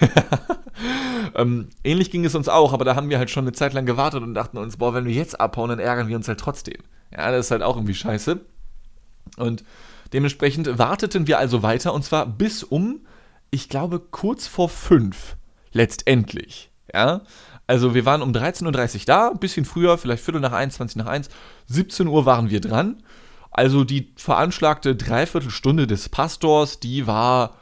ähm, 1.35 1.69
ähnlich 1.83 2.11
ging 2.11 2.25
es 2.25 2.35
uns 2.35 2.49
auch, 2.49 2.73
aber 2.73 2.83
da 2.83 2.95
haben 2.95 3.09
wir 3.09 3.17
halt 3.17 3.29
schon 3.29 3.45
eine 3.45 3.53
Zeit 3.53 3.73
lang 3.73 3.85
gewartet 3.85 4.21
und 4.21 4.33
dachten 4.33 4.57
uns, 4.57 4.77
boah, 4.77 4.93
wenn 4.93 5.05
wir 5.05 5.13
jetzt 5.13 5.39
abhauen, 5.39 5.69
dann 5.69 5.79
ärgern 5.79 6.07
wir 6.07 6.15
uns 6.15 6.27
halt 6.27 6.39
trotzdem. 6.39 6.81
Ja, 7.11 7.31
das 7.31 7.45
ist 7.45 7.51
halt 7.51 7.61
auch 7.61 7.75
irgendwie 7.75 7.93
scheiße. 7.93 8.41
Und 9.37 9.63
dementsprechend 10.11 10.77
warteten 10.77 11.27
wir 11.27 11.39
also 11.39 11.63
weiter 11.63 11.93
und 11.93 12.03
zwar 12.03 12.25
bis 12.25 12.63
um, 12.63 13.05
ich 13.51 13.69
glaube, 13.69 13.99
kurz 13.99 14.47
vor 14.47 14.69
fünf. 14.69 15.35
Letztendlich. 15.71 16.71
Ja. 16.93 17.21
Also 17.65 17.95
wir 17.95 18.05
waren 18.05 18.21
um 18.21 18.31
13.30 18.31 18.95
Uhr 18.95 19.01
da, 19.05 19.29
ein 19.29 19.39
bisschen 19.39 19.65
früher, 19.65 19.97
vielleicht 19.97 20.23
Viertel 20.23 20.41
nach 20.41 20.51
21 20.51 20.97
nach 20.97 21.07
1. 21.07 21.29
17 21.67 22.07
Uhr 22.07 22.25
waren 22.25 22.49
wir 22.49 22.61
dran. 22.61 23.01
Also 23.51 23.83
die 23.83 24.11
veranschlagte 24.15 24.95
Dreiviertelstunde 24.95 25.87
des 25.87 26.09
Pastors, 26.09 26.79
die 26.79 27.07
war 27.07 27.55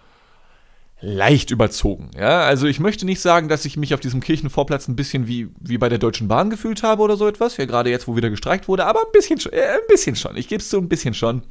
leicht 1.01 1.50
überzogen. 1.50 2.12
Ja, 2.15 2.42
also 2.42 2.68
ich 2.68 2.80
möchte 2.80 3.06
nicht 3.06 3.21
sagen, 3.21 3.50
dass 3.50 3.65
ich 3.65 3.75
mich 3.75 3.94
auf 3.94 4.00
diesem 4.00 4.21
Kirchenvorplatz 4.21 4.88
ein 4.88 4.95
bisschen 4.95 5.27
wie, 5.27 5.50
wie 5.59 5.80
bei 5.80 5.89
der 5.89 5.98
Deutschen 5.98 6.27
Bahn 6.27 6.51
gefühlt 6.51 6.83
habe 6.83 7.01
oder 7.01 7.18
so 7.18 7.27
etwas. 7.27 7.57
Ja, 7.57 7.65
gerade 7.65 7.89
jetzt, 7.89 8.07
wo 8.07 8.15
wieder 8.15 8.30
gestreikt 8.30 8.68
wurde, 8.68 8.86
aber 8.86 9.00
ein 9.00 9.12
bisschen, 9.12 9.39
äh, 9.51 9.62
ein 9.62 9.88
bisschen 9.88 10.15
schon. 10.15 10.38
Ich 10.38 10.48
gebe 10.48 10.62
es 10.62 10.69
so 10.69 10.77
ein 10.77 10.89
bisschen 10.89 11.15
schon. 11.15 11.42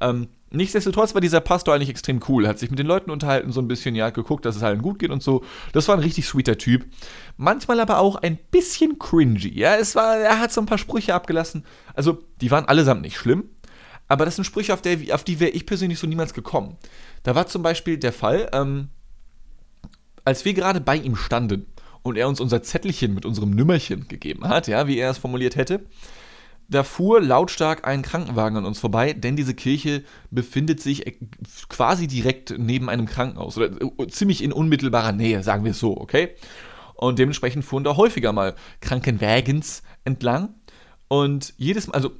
Ähm, 0.00 0.28
nichtsdestotrotz 0.50 1.14
war 1.14 1.20
dieser 1.20 1.40
Pastor 1.40 1.74
eigentlich 1.74 1.90
extrem 1.90 2.20
cool. 2.28 2.46
Hat 2.46 2.60
sich 2.60 2.70
mit 2.70 2.78
den 2.78 2.86
Leuten 2.86 3.10
unterhalten, 3.10 3.50
so 3.50 3.60
ein 3.60 3.68
bisschen, 3.68 3.96
ja, 3.96 4.10
geguckt, 4.10 4.44
dass 4.44 4.54
es 4.54 4.62
allen 4.62 4.82
gut 4.82 5.00
geht 5.00 5.10
und 5.10 5.22
so. 5.22 5.42
Das 5.72 5.88
war 5.88 5.96
ein 5.96 6.02
richtig 6.02 6.26
sweeter 6.26 6.56
Typ. 6.56 6.86
Manchmal 7.36 7.80
aber 7.80 7.98
auch 7.98 8.16
ein 8.16 8.38
bisschen 8.52 9.00
cringy. 9.00 9.52
Ja, 9.58 9.74
es 9.74 9.96
war, 9.96 10.16
er 10.16 10.38
hat 10.38 10.52
so 10.52 10.60
ein 10.60 10.66
paar 10.66 10.78
Sprüche 10.78 11.14
abgelassen. 11.14 11.64
Also, 11.94 12.18
die 12.40 12.52
waren 12.52 12.66
allesamt 12.66 13.02
nicht 13.02 13.16
schlimm. 13.16 13.50
Aber 14.12 14.26
das 14.26 14.34
sind 14.34 14.44
Sprüche, 14.44 14.74
auf, 14.74 14.82
der, 14.82 14.98
auf 15.14 15.24
die 15.24 15.40
wäre 15.40 15.52
ich 15.52 15.64
persönlich 15.64 15.98
so 15.98 16.06
niemals 16.06 16.34
gekommen. 16.34 16.76
Da 17.22 17.34
war 17.34 17.46
zum 17.46 17.62
Beispiel 17.62 17.96
der 17.96 18.12
Fall, 18.12 18.50
ähm, 18.52 18.90
als 20.22 20.44
wir 20.44 20.52
gerade 20.52 20.82
bei 20.82 20.96
ihm 20.96 21.16
standen 21.16 21.64
und 22.02 22.18
er 22.18 22.28
uns 22.28 22.38
unser 22.38 22.62
Zettelchen 22.62 23.14
mit 23.14 23.24
unserem 23.24 23.52
Nümmerchen 23.52 24.08
gegeben 24.08 24.46
hat, 24.46 24.68
ja, 24.68 24.86
wie 24.86 24.98
er 24.98 25.10
es 25.10 25.16
formuliert 25.16 25.56
hätte, 25.56 25.86
da 26.68 26.84
fuhr 26.84 27.22
lautstark 27.22 27.86
ein 27.88 28.02
Krankenwagen 28.02 28.58
an 28.58 28.66
uns 28.66 28.78
vorbei, 28.78 29.14
denn 29.14 29.34
diese 29.34 29.54
Kirche 29.54 30.04
befindet 30.30 30.82
sich 30.82 31.06
äh, 31.06 31.14
quasi 31.70 32.06
direkt 32.06 32.54
neben 32.58 32.90
einem 32.90 33.06
Krankenhaus 33.06 33.56
oder 33.56 33.70
äh, 33.80 34.06
ziemlich 34.08 34.44
in 34.44 34.52
unmittelbarer 34.52 35.12
Nähe, 35.12 35.42
sagen 35.42 35.64
wir 35.64 35.70
es 35.70 35.80
so, 35.80 35.96
okay? 35.96 36.34
Und 36.96 37.18
dementsprechend 37.18 37.64
fuhren 37.64 37.82
da 37.82 37.96
häufiger 37.96 38.34
mal 38.34 38.56
Krankenwagens 38.82 39.82
entlang. 40.04 40.54
Und 41.08 41.54
jedes 41.56 41.86
Mal, 41.86 41.94
also 41.94 42.10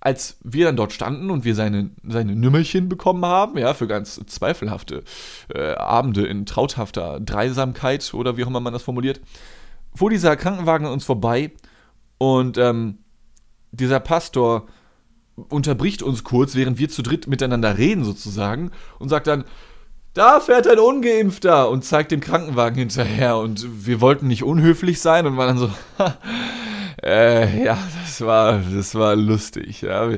als 0.00 0.38
wir 0.44 0.66
dann 0.66 0.76
dort 0.76 0.92
standen 0.92 1.30
und 1.30 1.44
wir 1.44 1.54
seine, 1.54 1.90
seine 2.06 2.36
Nümmerchen 2.36 2.88
bekommen 2.88 3.24
haben, 3.24 3.58
ja, 3.58 3.74
für 3.74 3.88
ganz 3.88 4.20
zweifelhafte 4.26 5.02
äh, 5.52 5.72
Abende 5.72 6.26
in 6.26 6.46
trauthafter 6.46 7.20
Dreisamkeit 7.20 8.14
oder 8.14 8.36
wie 8.36 8.44
auch 8.44 8.48
immer 8.48 8.60
man 8.60 8.72
das 8.72 8.82
formuliert, 8.82 9.20
fuhr 9.94 10.10
dieser 10.10 10.36
Krankenwagen 10.36 10.86
an 10.86 10.92
uns 10.92 11.04
vorbei 11.04 11.50
und 12.18 12.58
ähm, 12.58 12.98
dieser 13.72 14.00
Pastor 14.00 14.66
unterbricht 15.48 16.02
uns 16.02 16.24
kurz, 16.24 16.54
während 16.54 16.78
wir 16.78 16.88
zu 16.88 17.02
dritt 17.02 17.26
miteinander 17.26 17.78
reden 17.78 18.04
sozusagen 18.04 18.70
und 18.98 19.08
sagt 19.08 19.26
dann, 19.26 19.44
da 20.14 20.40
fährt 20.40 20.66
ein 20.66 20.78
Ungeimpfter! 20.78 21.70
und 21.70 21.84
zeigt 21.84 22.10
dem 22.10 22.20
Krankenwagen 22.20 22.78
hinterher 22.78 23.36
und 23.36 23.86
wir 23.86 24.00
wollten 24.00 24.26
nicht 24.26 24.42
unhöflich 24.42 25.00
sein 25.00 25.26
und 25.26 25.36
waren 25.36 25.56
dann 25.56 25.58
so, 25.58 25.70
Äh, 27.02 27.64
ja, 27.64 27.78
das 28.04 28.20
war, 28.22 28.60
das 28.74 28.94
war 28.94 29.14
lustig. 29.14 29.82
Ja. 29.82 30.10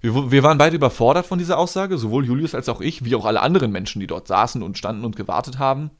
Wir, 0.00 0.30
wir, 0.30 0.42
waren 0.42 0.58
beide 0.58 0.76
überfordert 0.76 1.26
von 1.26 1.38
dieser 1.38 1.58
Aussage, 1.58 1.98
sowohl 1.98 2.24
Julius 2.24 2.54
als 2.54 2.68
auch 2.68 2.80
ich, 2.80 3.04
wie 3.04 3.14
auch 3.14 3.24
alle 3.24 3.40
anderen 3.40 3.72
Menschen, 3.72 4.00
die 4.00 4.06
dort 4.06 4.28
saßen 4.28 4.62
und 4.62 4.78
standen 4.78 5.04
und 5.04 5.16
gewartet 5.16 5.58
haben. 5.58 5.90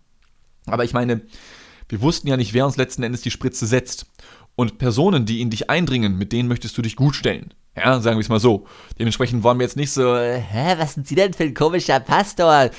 Aber 0.67 0.85
ich 0.85 0.93
meine, 0.93 1.23
wir 1.89 2.01
wussten 2.01 2.29
ja 2.29 2.37
nicht, 2.37 2.55
wer 2.55 2.67
uns 2.67 2.77
letzten 2.77 3.03
Endes 3.03 3.23
die 3.23 3.31
Spritze 3.31 3.67
setzt. 3.67 4.07
Und 4.55 4.79
Personen, 4.79 5.25
die 5.25 5.41
in 5.41 5.51
dich 5.51 5.71
eindringen, 5.71 6.19
mit 6.19 6.33
denen 6.33 6.49
möchtest 6.49 6.77
du 6.77 6.83
dich 6.83 6.97
gut 6.97 7.15
stellen. 7.15 7.55
Ja, 7.77 8.01
sagen 8.01 8.17
wir 8.17 8.23
es 8.23 8.29
mal 8.29 8.41
so. 8.41 8.67
Dementsprechend 8.99 9.45
wollen 9.45 9.59
wir 9.59 9.65
jetzt 9.65 9.77
nicht 9.77 9.93
so, 9.93 10.17
äh, 10.17 10.41
hä, 10.41 10.75
was 10.79 10.95
sind 10.95 11.07
Sie 11.07 11.15
denn 11.15 11.33
für 11.33 11.45
ein 11.45 11.55
komischer 11.55 12.01
Pastor? 12.01 12.71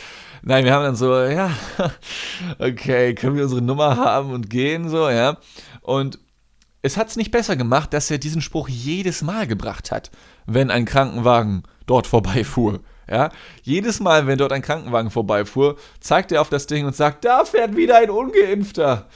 Nein, 0.41 0.65
wir 0.65 0.73
haben 0.73 0.83
dann 0.83 0.95
so, 0.95 1.13
ja, 1.23 1.51
okay, 2.59 3.15
können 3.15 3.35
wir 3.35 3.43
unsere 3.43 3.61
Nummer 3.61 3.95
haben 3.97 4.31
und 4.31 4.49
gehen, 4.49 4.89
so, 4.89 5.09
ja. 5.09 5.37
Und 5.81 6.19
es 6.81 6.97
hat 6.97 7.09
es 7.09 7.15
nicht 7.17 7.31
besser 7.31 7.55
gemacht, 7.55 7.93
dass 7.93 8.09
er 8.09 8.17
diesen 8.17 8.41
Spruch 8.41 8.69
jedes 8.69 9.21
Mal 9.21 9.47
gebracht 9.47 9.91
hat, 9.91 10.11
wenn 10.45 10.71
ein 10.71 10.85
Krankenwagen 10.85 11.63
dort 11.85 12.07
vorbeifuhr. 12.07 12.81
Ja, 13.09 13.31
jedes 13.63 13.99
Mal, 13.99 14.27
wenn 14.27 14.37
dort 14.37 14.51
ein 14.51 14.61
Krankenwagen 14.61 15.09
vorbeifuhr, 15.09 15.77
zeigt 15.99 16.31
er 16.31 16.41
auf 16.41 16.49
das 16.49 16.67
Ding 16.67 16.85
und 16.85 16.95
sagt, 16.95 17.25
da 17.25 17.43
fährt 17.43 17.75
wieder 17.75 17.97
ein 17.97 18.11
Ungeimpfter. 18.11 19.07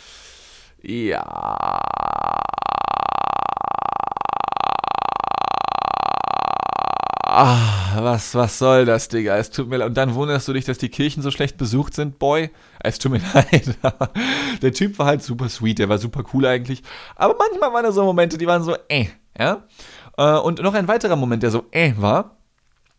Ja. 0.82 2.42
Ah, 7.36 7.96
was, 8.04 8.36
was 8.36 8.60
soll 8.60 8.86
das, 8.86 9.08
Digga? 9.08 9.36
Es 9.38 9.50
tut 9.50 9.68
mir 9.68 9.78
leid. 9.78 9.88
Und 9.88 9.98
dann 9.98 10.14
wunderst 10.14 10.48
du 10.48 10.54
dich, 10.54 10.66
dass 10.66 10.78
die 10.78 10.90
Kirchen 10.90 11.24
so 11.24 11.32
schlecht 11.32 11.58
besucht 11.58 11.96
sind, 11.96 12.20
Boy. 12.20 12.52
Es 12.80 13.00
tut 13.00 13.12
mir 13.12 13.22
leid. 13.34 13.76
der 14.62 14.72
Typ 14.72 15.00
war 15.00 15.08
halt 15.08 15.24
super 15.24 15.50
sweet, 15.50 15.80
der 15.80 15.90
war 15.90 15.98
super 15.98 16.24
cool 16.32 16.46
eigentlich. 16.46 16.84
Aber 17.16 17.36
manchmal 17.36 17.74
waren 17.74 17.86
da 17.86 17.92
so 17.92 18.04
Momente, 18.04 18.38
die 18.38 18.46
waren 18.46 18.62
so, 18.62 18.76
äh, 18.88 19.08
ja. 19.36 19.64
Äh, 20.16 20.38
und 20.38 20.62
noch 20.62 20.76
ein 20.76 20.88
weiterer 20.88 21.16
Moment, 21.16 21.42
der 21.42 21.50
so, 21.50 21.66
äh, 21.72 21.94
war, 21.98 22.38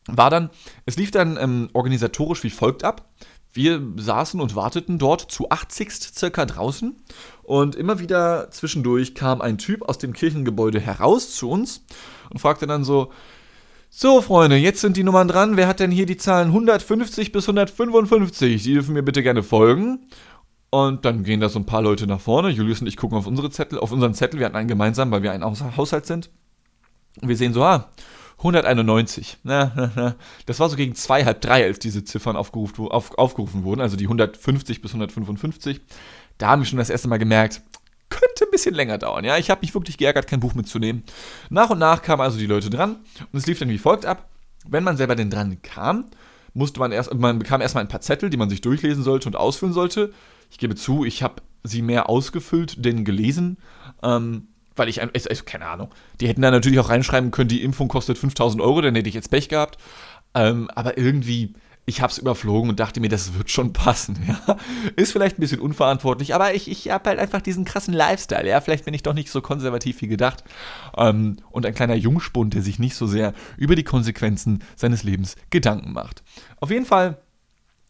war 0.09 0.31
dann, 0.31 0.51
es 0.85 0.97
lief 0.97 1.13
dann 1.13 1.37
ähm, 1.41 1.71
organisatorisch 1.73 2.43
wie 2.43 2.51
folgt 2.51 2.83
ab. 2.83 3.09
wir 3.53 3.81
saßen 3.95 4.41
und 4.41 4.57
warteten 4.57 4.99
dort 4.99 5.31
zu 5.31 5.49
80 5.51 5.93
circa 5.93 6.45
draußen 6.45 6.97
und 7.45 7.77
immer 7.77 8.01
wieder 8.01 8.51
zwischendurch 8.51 9.15
kam 9.15 9.41
ein 9.41 9.59
Typ 9.59 9.83
aus 9.83 9.99
dem 9.99 10.13
Kirchengebäude 10.13 10.81
heraus 10.81 11.37
zu 11.37 11.49
uns 11.49 11.85
und 12.31 12.41
fragte 12.41 12.67
dann 12.67 12.83
so, 12.83 13.13
so 13.97 14.21
Freunde, 14.21 14.57
jetzt 14.57 14.81
sind 14.81 14.97
die 14.97 15.05
Nummern 15.05 15.29
dran, 15.29 15.57
wer 15.57 15.69
hat 15.69 15.79
denn 15.79 15.93
hier 15.93 16.05
die 16.05 16.17
Zahlen 16.17 16.49
150 16.49 17.31
bis 17.31 17.49
155? 17.49 18.61
Die 18.65 18.75
dürfen 18.75 18.93
mir 18.93 19.05
bitte 19.05 19.23
gerne 19.23 19.45
folgen. 19.45 20.09
Und 20.71 21.05
dann 21.05 21.23
gehen 21.23 21.39
da 21.39 21.49
so 21.49 21.61
ein 21.61 21.65
paar 21.65 21.81
Leute 21.81 22.09
nach 22.09 22.21
vorne. 22.21 22.49
Julius 22.49 22.81
und 22.81 22.89
ich 22.89 22.97
gucken 22.97 23.17
auf 23.17 23.29
unsere 23.29 23.51
Zettel, 23.51 23.79
auf 23.79 23.93
unseren 23.93 24.13
Zettel, 24.13 24.41
wir 24.41 24.47
hatten 24.47 24.57
einen 24.57 24.67
gemeinsam, 24.67 25.13
weil 25.13 25.23
wir 25.23 25.31
ein 25.31 25.45
Haushalt 25.45 26.07
sind. 26.07 26.29
Und 27.23 27.29
wir 27.29 27.37
sehen 27.37 27.53
so, 27.53 27.63
ah, 27.63 27.93
191. 28.39 29.39
Na, 29.45 29.73
na, 29.77 29.93
na. 29.95 30.17
Das 30.47 30.59
war 30.59 30.69
so 30.69 30.75
gegen 30.75 30.97
zwei, 30.97 31.25
halb 31.25 31.41
drei, 31.41 31.65
als 31.65 31.79
diese 31.79 32.03
Ziffern 32.03 32.35
aufgerufen, 32.35 32.89
auf, 32.89 33.17
aufgerufen 33.17 33.63
wurden, 33.63 33.81
also 33.81 33.97
die 33.97 34.07
150 34.07 34.83
bis 34.83 34.91
155. 34.91 35.81
Da 36.39 36.49
haben 36.49 36.63
wir 36.63 36.67
schon 36.67 36.81
das 36.81 36.91
erste 36.91 37.07
Mal 37.07 37.19
gemerkt, 37.19 37.63
könnte 38.09 38.45
ein 38.45 38.51
bisschen 38.51 38.75
länger 38.75 38.99
dauern. 38.99 39.25
Ja, 39.25 39.39
ich 39.39 39.51
habe 39.51 39.61
mich 39.63 39.75
wirklich 39.75 39.99
geärgert, 39.99 40.27
kein 40.27 40.41
Buch 40.41 40.55
mitzunehmen. 40.55 41.03
Nach 41.51 41.71
und 41.71 41.79
nach 41.79 42.03
kamen 42.03 42.23
also 42.23 42.39
die 42.39 42.47
Leute 42.47 42.71
dran 42.71 42.97
und 43.33 43.39
es 43.39 43.47
lief 43.47 43.59
dann 43.59 43.69
wie 43.69 43.79
folgt 43.79 44.07
ab. 44.07 44.29
Wenn 44.67 44.85
man 44.85 44.97
selber 44.97 45.15
denn 45.15 45.31
dran 45.31 45.61
kam, 45.63 46.07
musste 46.55 46.81
man 46.81 46.93
erst, 46.93 47.13
man 47.13 47.39
bekam 47.39 47.61
erstmal 47.61 47.85
ein 47.85 47.89
paar 47.89 48.01
Zettel, 48.01 48.31
die 48.31 48.37
man 48.37 48.49
sich 48.49 48.61
durchlesen 48.61 49.03
sollte 49.03 49.29
und 49.29 49.37
ausfüllen 49.37 49.75
sollte. 49.75 50.13
Ich 50.51 50.59
gebe 50.59 50.75
zu, 50.75 51.05
ich 51.05 51.23
habe 51.23 51.43
sie 51.65 51.83
mehr 51.83 52.09
ausgefüllt 52.09 52.85
denn 52.85 53.05
gelesen. 53.05 53.59
Ähm, 54.03 54.49
weil 54.77 54.89
ich, 54.89 55.01
also, 55.01 55.45
keine 55.45 55.67
Ahnung, 55.67 55.91
die 56.21 56.27
hätten 56.27 56.43
da 56.43 56.51
natürlich 56.51 56.81
auch 56.81 56.89
reinschreiben 56.89 57.31
können, 57.31 57.49
die 57.49 57.63
Impfung 57.63 57.89
kostet 57.89 58.19
5000 58.19 58.63
Euro, 58.63 58.81
dann 58.81 58.95
hätte 58.95 59.09
ich 59.09 59.15
jetzt 59.15 59.31
Pech 59.31 59.49
gehabt. 59.49 59.79
Ähm, 60.35 60.69
aber 60.75 60.99
irgendwie, 60.99 61.55
ich 61.87 62.01
habe 62.01 62.11
es 62.11 62.19
überflogen 62.19 62.71
und 62.71 62.81
dachte 62.81 63.01
mir, 63.01 63.09
das 63.09 63.35
wird 63.35 63.51
schon 63.51 63.73
passen. 63.73 64.19
Ja? 64.27 64.57
Ist 64.97 65.13
vielleicht 65.13 65.39
ein 65.39 65.41
bisschen 65.41 65.61
unverantwortlich, 65.61 66.35
aber 66.35 66.55
ich, 66.55 66.71
ich 66.71 66.91
habe 66.91 67.11
halt 67.11 67.19
einfach 67.19 67.43
diesen 67.43 67.65
krassen 67.65 67.93
Lifestyle. 67.93 68.49
Ja, 68.49 68.61
vielleicht 68.61 68.85
bin 68.85 68.95
ich 68.95 69.03
doch 69.03 69.15
nicht 69.15 69.31
so 69.31 69.43
konservativ 69.43 70.01
wie 70.01 70.09
gedacht. 70.09 70.45
Ähm, 70.97 71.37
und 71.51 71.67
ein 71.67 71.75
kleiner 71.75 71.95
Jungspund, 71.95 72.55
der 72.55 72.63
sich 72.63 72.79
nicht 72.79 72.95
so 72.95 73.07
sehr 73.07 73.35
über 73.57 73.75
die 73.75 73.85
Konsequenzen 73.85 74.63
seines 74.77 75.03
Lebens 75.03 75.37
Gedanken 75.51 75.93
macht. 75.93 76.23
Auf 76.61 76.71
jeden 76.71 76.87
Fall 76.87 77.19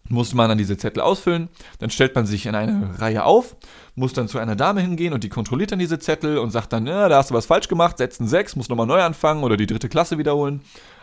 musste 0.08 0.36
man 0.36 0.48
dann 0.48 0.58
diese 0.58 0.76
Zettel 0.76 1.00
ausfüllen, 1.00 1.48
dann 1.78 1.88
stellt 1.88 2.14
man 2.14 2.26
sich 2.26 2.44
in 2.46 2.54
eine 2.54 3.00
Reihe 3.00 3.24
auf, 3.24 3.56
muss 3.94 4.12
dann 4.12 4.28
zu 4.28 4.38
einer 4.38 4.54
Dame 4.54 4.82
hingehen 4.82 5.14
und 5.14 5.24
die 5.24 5.30
kontrolliert 5.30 5.72
dann 5.72 5.78
diese 5.78 5.98
Zettel 5.98 6.36
und 6.36 6.50
sagt 6.50 6.72
dann, 6.74 6.86
ja, 6.86 7.08
da 7.08 7.16
hast 7.16 7.30
du 7.30 7.34
was 7.34 7.46
falsch 7.46 7.68
gemacht, 7.68 7.98
setzt 7.98 8.20
einen 8.20 8.28
6, 8.28 8.56
musst 8.56 8.68
nochmal 8.68 8.86
neu 8.86 9.00
anfangen 9.00 9.44
oder 9.44 9.56
die 9.56 9.66
dritte 9.66 9.88
Klasse 9.88 10.18
wiederholen. 10.18 10.60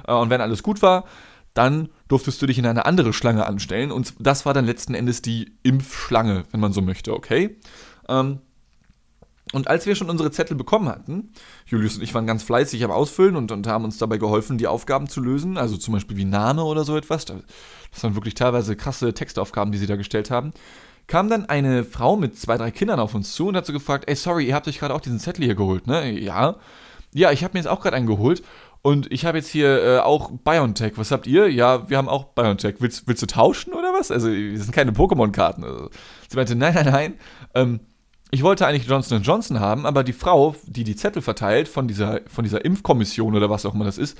Äh, 0.08 0.14
und 0.14 0.30
wenn 0.30 0.42
alles 0.42 0.62
gut 0.62 0.82
war, 0.82 1.06
dann 1.54 1.90
durftest 2.08 2.42
du 2.42 2.46
dich 2.46 2.58
in 2.58 2.66
eine 2.66 2.86
andere 2.86 3.14
Schlange 3.14 3.46
anstellen 3.46 3.92
und 3.92 4.14
das 4.20 4.46
war 4.46 4.54
dann 4.54 4.66
letzten 4.66 4.94
Endes 4.94 5.22
die 5.22 5.54
Impfschlange, 5.64 6.46
wenn 6.52 6.60
man 6.60 6.74
so 6.74 6.82
möchte, 6.82 7.14
okay? 7.14 7.58
Ähm, 8.08 8.40
und 9.54 9.68
als 9.68 9.86
wir 9.86 9.96
schon 9.96 10.10
unsere 10.10 10.32
Zettel 10.32 10.56
bekommen 10.56 10.88
hatten, 10.88 11.34
Julius 11.66 11.98
und 11.98 12.04
ich 12.04 12.14
waren 12.14 12.26
ganz 12.26 12.44
fleißig 12.44 12.84
am 12.86 12.92
Ausfüllen 12.92 13.36
und, 13.36 13.52
und 13.52 13.68
haben 13.68 13.84
uns 13.84 13.98
dabei 13.98 14.18
geholfen, 14.18 14.58
die 14.58 14.68
Aufgaben 14.68 15.10
zu 15.10 15.20
lösen, 15.20 15.58
also 15.58 15.78
zum 15.78 15.94
Beispiel 15.94 16.16
wie 16.16 16.26
Name 16.26 16.64
oder 16.64 16.86
so 16.86 16.96
etwas. 16.96 17.26
Das 17.26 18.04
waren 18.04 18.16
wirklich 18.16 18.36
teilweise 18.36 18.76
krasse 18.76 19.14
Textaufgaben, 19.14 19.72
die 19.72 19.78
sie 19.78 19.88
da 19.88 19.98
gestellt 19.98 20.32
haben. 20.32 20.54
Kam 21.08 21.30
dann 21.30 21.46
eine 21.48 21.84
Frau 21.84 22.16
mit 22.16 22.38
zwei, 22.38 22.58
drei 22.58 22.72
Kindern 22.72 23.00
auf 23.00 23.14
uns 23.14 23.34
zu 23.34 23.48
und 23.48 23.58
hat 23.58 23.66
so 23.66 23.74
gefragt: 23.74 24.06
Ey, 24.08 24.16
sorry, 24.16 24.46
ihr 24.48 24.56
habt 24.56 24.68
euch 24.70 24.80
gerade 24.80 24.94
auch 24.94 25.02
diesen 25.02 25.20
Zettel 25.20 25.44
hier 25.44 25.56
geholt, 25.56 25.88
ne? 25.88 26.10
Ja. 26.18 26.56
Ja, 27.14 27.32
ich 27.32 27.44
habe 27.44 27.54
mir 27.54 27.60
jetzt 27.60 27.68
auch 27.68 27.82
gerade 27.82 27.98
einen 27.98 28.08
geholt 28.08 28.42
und 28.82 29.12
ich 29.12 29.26
habe 29.26 29.38
jetzt 29.38 29.50
hier 29.50 29.84
äh, 29.84 30.00
auch 30.00 30.32
BioNTech. 30.32 30.94
Was 30.96 31.12
habt 31.12 31.28
ihr? 31.28 31.50
Ja, 31.50 31.90
wir 31.90 31.98
haben 31.98 32.10
auch 32.10 32.26
BioNTech. 32.34 32.76
Willst, 32.80 33.08
willst 33.08 33.22
du 33.22 33.28
tauschen 33.28 33.74
oder 33.74 33.94
was? 33.94 34.10
Also, 34.10 34.28
das 34.28 34.64
sind 34.64 34.72
keine 34.72 34.92
Pokémon-Karten. 34.92 35.64
Also, 35.64 35.90
sie 36.28 36.36
meinte: 36.36 36.56
Nein, 36.56 36.74
nein, 36.74 36.86
nein. 36.86 37.14
Ähm, 37.54 37.80
ich 38.32 38.44
wollte 38.44 38.66
eigentlich 38.66 38.88
Johnson 38.88 39.22
Johnson 39.22 39.60
haben, 39.60 39.86
aber 39.86 40.04
die 40.04 40.14
Frau, 40.14 40.56
die 40.66 40.84
die 40.84 40.96
Zettel 40.96 41.22
verteilt 41.22 41.68
von 41.68 41.88
dieser, 41.88 42.22
von 42.28 42.44
dieser 42.44 42.64
Impfkommission 42.64 43.36
oder 43.36 43.50
was 43.50 43.66
auch 43.66 43.76
immer 43.76 43.84
das 43.84 43.98
ist, 43.98 44.18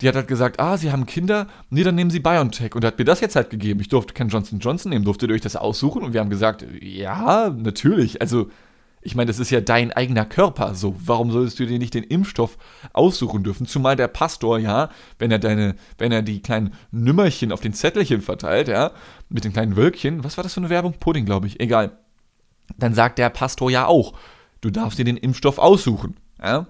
die 0.00 0.06
hat 0.06 0.14
halt 0.14 0.28
gesagt, 0.28 0.60
ah, 0.60 0.76
sie 0.76 0.92
haben 0.92 1.06
Kinder, 1.06 1.48
nee, 1.70 1.82
dann 1.82 1.94
nehmen 1.94 2.10
sie 2.10 2.20
BioNTech. 2.20 2.74
Und 2.76 2.84
hat 2.84 2.98
mir 2.98 3.04
das 3.04 3.20
jetzt 3.20 3.34
halt 3.34 3.50
gegeben. 3.50 3.80
Ich 3.80 3.88
durfte 3.88 4.14
kein 4.14 4.28
Johnson 4.28 4.60
Johnson 4.60 4.90
nehmen, 4.90 5.04
durfte 5.04 5.26
ihr 5.26 5.34
euch 5.34 5.40
das 5.40 5.56
aussuchen? 5.56 6.02
Und 6.04 6.12
wir 6.12 6.20
haben 6.20 6.30
gesagt, 6.30 6.64
ja, 6.80 7.50
natürlich. 7.50 8.20
Also, 8.20 8.48
ich 9.00 9.14
meine, 9.14 9.28
das 9.28 9.38
ist 9.38 9.50
ja 9.50 9.60
dein 9.60 9.92
eigener 9.92 10.24
Körper. 10.24 10.74
So, 10.74 10.96
warum 10.98 11.30
solltest 11.30 11.58
du 11.58 11.66
dir 11.66 11.78
nicht 11.78 11.94
den 11.94 12.04
Impfstoff 12.04 12.58
aussuchen 12.92 13.44
dürfen? 13.44 13.66
Zumal 13.66 13.96
der 13.96 14.08
Pastor, 14.08 14.58
ja, 14.58 14.90
wenn 15.18 15.30
er 15.30 15.38
deine, 15.38 15.76
wenn 15.98 16.12
er 16.12 16.22
die 16.22 16.42
kleinen 16.42 16.74
Nümmerchen 16.90 17.52
auf 17.52 17.60
den 17.60 17.72
Zettelchen 17.72 18.20
verteilt, 18.20 18.68
ja, 18.68 18.92
mit 19.28 19.44
den 19.44 19.52
kleinen 19.52 19.76
Wölkchen, 19.76 20.24
was 20.24 20.36
war 20.36 20.42
das 20.42 20.54
für 20.54 20.60
eine 20.60 20.70
Werbung? 20.70 20.94
Pudding, 20.98 21.24
glaube 21.24 21.46
ich, 21.46 21.60
egal 21.60 21.98
dann 22.76 22.94
sagt 22.94 23.18
der 23.18 23.30
Pastor 23.30 23.70
ja 23.70 23.86
auch, 23.86 24.12
du 24.60 24.70
darfst 24.70 24.98
dir 24.98 25.04
den 25.04 25.16
Impfstoff 25.16 25.58
aussuchen. 25.58 26.16
Ja? 26.42 26.66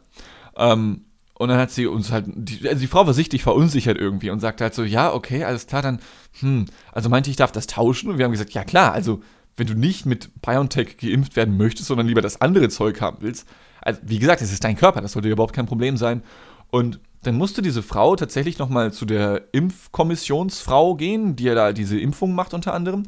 Ähm, 0.56 1.04
und 1.34 1.48
dann 1.48 1.58
hat 1.58 1.70
sie 1.70 1.86
uns 1.86 2.10
halt, 2.10 2.26
die, 2.28 2.68
also 2.68 2.80
die 2.80 2.86
Frau 2.86 3.06
war 3.06 3.14
sichtlich 3.14 3.42
verunsichert 3.42 3.96
irgendwie 3.96 4.30
und 4.30 4.40
sagte 4.40 4.64
halt 4.64 4.74
so, 4.74 4.82
ja, 4.82 5.12
okay, 5.12 5.44
alles 5.44 5.66
klar, 5.66 5.82
dann, 5.82 6.00
hm, 6.40 6.66
also 6.92 7.08
meinte 7.08 7.30
ich 7.30 7.36
darf 7.36 7.52
das 7.52 7.66
tauschen 7.66 8.10
und 8.10 8.18
wir 8.18 8.24
haben 8.24 8.32
gesagt, 8.32 8.52
ja 8.52 8.64
klar, 8.64 8.92
also 8.92 9.20
wenn 9.58 9.66
du 9.66 9.74
nicht 9.74 10.06
mit 10.06 10.30
BioNTech 10.42 10.96
geimpft 10.98 11.36
werden 11.36 11.56
möchtest, 11.56 11.88
sondern 11.88 12.06
lieber 12.06 12.22
das 12.22 12.40
andere 12.40 12.68
Zeug 12.68 13.00
haben 13.00 13.18
willst, 13.20 13.46
also 13.80 14.00
wie 14.04 14.18
gesagt, 14.18 14.42
es 14.42 14.52
ist 14.52 14.64
dein 14.64 14.76
Körper, 14.76 15.00
das 15.00 15.12
sollte 15.12 15.28
überhaupt 15.28 15.54
kein 15.54 15.66
Problem 15.66 15.96
sein. 15.96 16.22
Und 16.70 17.00
dann 17.22 17.36
musste 17.36 17.62
diese 17.62 17.82
Frau 17.82 18.16
tatsächlich 18.16 18.58
nochmal 18.58 18.92
zu 18.92 19.04
der 19.04 19.48
Impfkommissionsfrau 19.52 20.94
gehen, 20.94 21.36
die 21.36 21.44
ja 21.44 21.54
da 21.54 21.72
diese 21.72 21.98
Impfung 21.98 22.34
macht 22.34 22.54
unter 22.54 22.74
anderem 22.74 23.04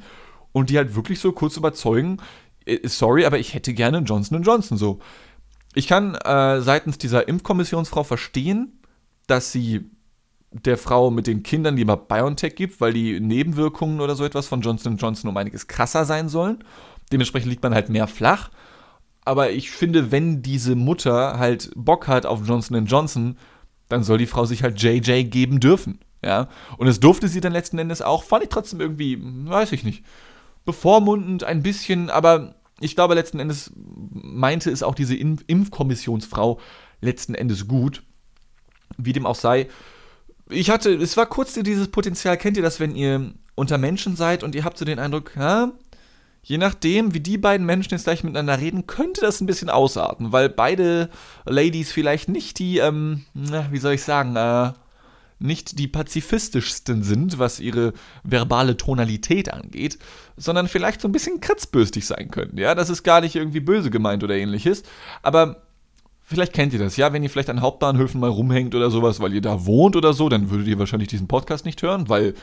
und 0.53 0.71
die 0.71 0.79
halt 0.79 0.95
wirklich 0.95 1.21
so 1.21 1.33
kurz 1.33 1.57
überzeugen, 1.57 2.19
äh, 2.65 2.87
sorry, 2.89 3.25
aber 3.25 3.39
ich 3.39 3.55
hätte 3.55 3.75
gerne 3.75 3.99
Johnson 3.99 4.43
Johnson 4.43 4.79
so. 4.79 4.99
Ich 5.75 5.87
kann 5.87 6.15
äh, 6.17 6.61
seitens 6.61 6.99
dieser 6.99 7.29
Impfkommissionsfrau 7.29 8.03
verstehen, 8.03 8.81
dass 9.27 9.53
sie 9.53 9.91
der 10.53 10.79
Frau 10.79 11.11
mit 11.11 11.27
den 11.27 11.43
Kindern 11.43 11.77
lieber 11.77 11.97
BioNTech 11.97 12.55
gibt, 12.55 12.81
weil 12.81 12.93
die 12.93 13.21
Nebenwirkungen 13.21 14.01
oder 14.01 14.17
so 14.17 14.25
etwas 14.25 14.47
von 14.47 14.61
Johnson 14.61 14.97
Johnson 14.97 15.31
um 15.31 15.37
einiges 15.37 15.69
krasser 15.69 16.05
sein 16.05 16.29
sollen. 16.29 16.65
Dementsprechend 17.13 17.51
liegt 17.51 17.63
man 17.63 17.75
halt 17.75 17.89
mehr 17.89 18.07
flach. 18.07 18.51
Aber 19.25 19.51
ich 19.51 19.71
finde, 19.71 20.11
wenn 20.11 20.43
diese 20.43 20.75
Mutter 20.75 21.39
halt 21.39 21.71
Bock 21.77 22.09
hat 22.09 22.27
auf 22.27 22.41
Johnson 22.47 22.87
Johnson, 22.87 23.37
dann 23.89 24.03
soll 24.03 24.19
die 24.19 24.27
Frau 24.27 24.45
sich 24.45 24.63
halt 24.63 24.81
JJ 24.83 25.25
geben 25.25 25.61
dürfen. 25.61 26.01
Ja. 26.25 26.49
Und 26.79 26.89
es 26.89 27.01
durfte 27.01 27.29
sie 27.29 27.41
dann 27.41 27.53
letzten 27.53 27.79
Endes 27.79 28.03
auch. 28.03 28.25
Fand 28.25 28.43
ich 28.43 28.49
trotzdem 28.49 28.81
irgendwie, 28.81 29.19
weiß 29.21 29.73
ich 29.73 29.85
nicht 29.85 30.05
bevormundend 30.65 31.45
ein 31.45 31.63
bisschen, 31.63 32.11
aber 32.11 32.55
ich 32.81 32.95
glaube, 32.95 33.15
letzten 33.15 33.41
Endes 33.41 33.73
meinte 33.75 34.71
es 34.71 34.83
auch 34.83 34.95
diese 34.95 35.17
Impf 35.17 35.43
Impfkommissionsfrau 35.47 36.61
letzten 37.01 37.35
Endes 37.35 37.67
gut. 37.69 38.03
Wie 38.97 39.13
dem 39.13 39.27
auch 39.27 39.35
sei. 39.35 39.69
Ich 40.51 40.71
hatte, 40.71 40.93
es 40.95 41.17
war 41.17 41.27
kurz 41.27 41.55
dieses 41.55 41.89
Potenzial, 41.89 42.37
kennt 42.37 42.57
ihr 42.57 42.63
das, 42.63 42.81
wenn 42.81 42.95
ihr 42.95 43.33
unter 43.55 43.79
Menschen 43.79 44.17
seid 44.17 44.43
und 44.43 44.55
ihr 44.55 44.65
habt 44.65 44.79
so 44.79 44.85
den 44.85 44.99
Eindruck, 44.99 45.33
ja, 45.37 45.73
je 46.43 46.59
nachdem, 46.59 47.15
wie 47.15 47.21
die 47.21 47.39
beiden 47.39 47.67
Menschen 47.67 47.93
jetzt 47.93 48.05
gleich 48.05 48.25
miteinander 48.25 48.59
reden, 48.59 48.87
könnte 48.87 49.21
das 49.21 49.41
ein 49.41 49.47
bisschen 49.47 49.71
ausarten, 49.71 50.33
weil 50.33 50.49
beide 50.49 51.11
Ladies 51.45 51.93
vielleicht 51.93 52.29
nicht 52.29 52.59
die, 52.59 52.79
ähm, 52.79 53.25
wie 53.35 53.79
soll 53.79 53.95
ich 53.95 54.03
sagen, 54.03 54.37
äh, 54.37 54.73
nicht 55.39 55.79
die 55.79 55.89
pazifistischsten 55.89 57.03
sind, 57.03 57.39
was 57.39 57.61
ihre 57.61 57.95
verbale 58.23 58.77
Tonalität 58.77 59.53
angeht, 59.53 59.99
sondern 60.37 60.69
vielleicht 60.69 61.01
so 61.01 61.09
ein 61.09 61.13
bisschen 61.13 61.41
kratzbürstig 61.41 62.07
sein 62.07 62.31
können. 62.31 62.59
Ja, 62.59 62.75
das 62.75 62.91
ist 62.91 63.03
gar 63.03 63.23
nicht 63.23 63.37
irgendwie 63.37 63.61
böse 63.61 63.91
gemeint 63.91 64.23
oder 64.23 64.37
ähnliches, 64.37 64.83
aber 65.23 65.63
vielleicht 66.31 66.53
kennt 66.53 66.73
ihr 66.73 66.79
das, 66.79 66.97
ja, 66.97 67.13
wenn 67.13 67.23
ihr 67.23 67.31
vielleicht 67.31 67.51
an 67.51 67.61
Hauptbahnhöfen 67.61 68.21
mal 68.21 68.31
rumhängt 68.31 68.75
oder 68.75 68.91
sowas, 68.91 69.21
weil 69.21 69.35
ihr 69.35 69.41
da 69.41 69.67
wohnt 69.67 69.97
oder 69.97 70.13
so, 70.13 70.29
dann 70.29 70.49
würdet 70.51 70.69
ihr 70.69 70.79
wahrscheinlich 70.79 71.09
diesen 71.09 71.29
Podcast 71.29 71.65
nicht 71.65 71.83
hören, 71.83 72.09
weil 72.09 72.35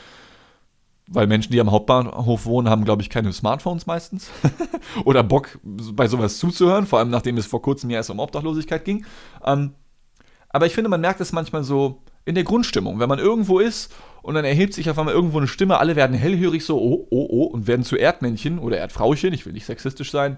weil 1.09 1.25
Menschen, 1.25 1.53
die 1.53 1.61
am 1.61 1.71
Hauptbahnhof 1.71 2.45
wohnen, 2.45 2.69
haben, 2.69 2.83
glaube 2.83 3.01
ich, 3.01 3.09
keine 3.09 3.31
Smartphones 3.31 3.85
meistens. 3.85 4.29
Oder 5.05 5.23
Bock, 5.23 5.57
bei 5.63 6.05
sowas 6.05 6.37
zuzuhören, 6.37 6.85
vor 6.85 6.99
allem 6.99 7.09
nachdem 7.09 7.37
es 7.37 7.45
vor 7.45 7.61
kurzem 7.61 7.89
ja 7.89 7.95
erst 7.95 8.09
um 8.09 8.19
Obdachlosigkeit 8.19 8.83
ging. 8.83 9.05
Ähm, 9.45 9.71
aber 10.49 10.65
ich 10.65 10.73
finde, 10.73 10.89
man 10.89 10.99
merkt 10.99 11.21
es 11.21 11.31
manchmal 11.31 11.63
so, 11.63 12.01
in 12.25 12.35
der 12.35 12.43
Grundstimmung. 12.43 12.99
Wenn 12.99 13.07
man 13.07 13.19
irgendwo 13.19 13.59
ist 13.59 13.95
und 14.21 14.35
dann 14.35 14.43
erhebt 14.43 14.73
sich 14.73 14.89
auf 14.89 14.99
einmal 14.99 15.13
irgendwo 15.13 15.37
eine 15.37 15.47
Stimme, 15.47 15.79
alle 15.79 15.95
werden 15.95 16.15
hellhörig 16.15 16.65
so, 16.65 16.77
oh, 16.77 17.07
oh, 17.09 17.27
oh, 17.29 17.43
und 17.45 17.67
werden 17.67 17.83
zu 17.83 17.95
Erdmännchen 17.95 18.59
oder 18.59 18.77
Erdfrauchen, 18.77 19.31
ich 19.31 19.45
will 19.45 19.53
nicht 19.53 19.65
sexistisch 19.65 20.11
sein. 20.11 20.37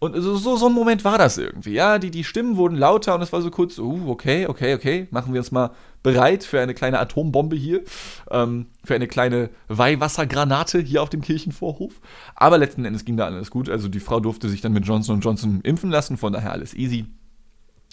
Und 0.00 0.14
so, 0.20 0.56
so, 0.56 0.66
ein 0.66 0.72
Moment 0.72 1.04
war 1.04 1.18
das 1.18 1.38
irgendwie, 1.38 1.72
ja, 1.72 1.98
die, 1.98 2.12
die 2.12 2.22
Stimmen 2.22 2.56
wurden 2.56 2.76
lauter 2.76 3.16
und 3.16 3.22
es 3.22 3.32
war 3.32 3.42
so 3.42 3.50
kurz, 3.50 3.78
uh, 3.78 4.08
okay, 4.08 4.46
okay, 4.46 4.74
okay, 4.74 5.08
machen 5.10 5.32
wir 5.32 5.40
uns 5.40 5.50
mal 5.50 5.72
bereit 6.04 6.44
für 6.44 6.60
eine 6.60 6.72
kleine 6.72 7.00
Atombombe 7.00 7.56
hier, 7.56 7.82
ähm, 8.30 8.66
für 8.84 8.94
eine 8.94 9.08
kleine 9.08 9.50
Weihwassergranate 9.66 10.78
hier 10.78 11.02
auf 11.02 11.10
dem 11.10 11.20
Kirchenvorhof. 11.20 12.00
Aber 12.36 12.58
letzten 12.58 12.84
Endes 12.84 13.04
ging 13.04 13.16
da 13.16 13.26
alles 13.26 13.50
gut, 13.50 13.68
also 13.68 13.88
die 13.88 13.98
Frau 13.98 14.20
durfte 14.20 14.48
sich 14.48 14.60
dann 14.60 14.72
mit 14.72 14.86
Johnson 14.86 15.20
Johnson 15.20 15.62
impfen 15.62 15.90
lassen, 15.90 16.16
von 16.16 16.32
daher 16.32 16.52
alles 16.52 16.74
easy. 16.74 17.06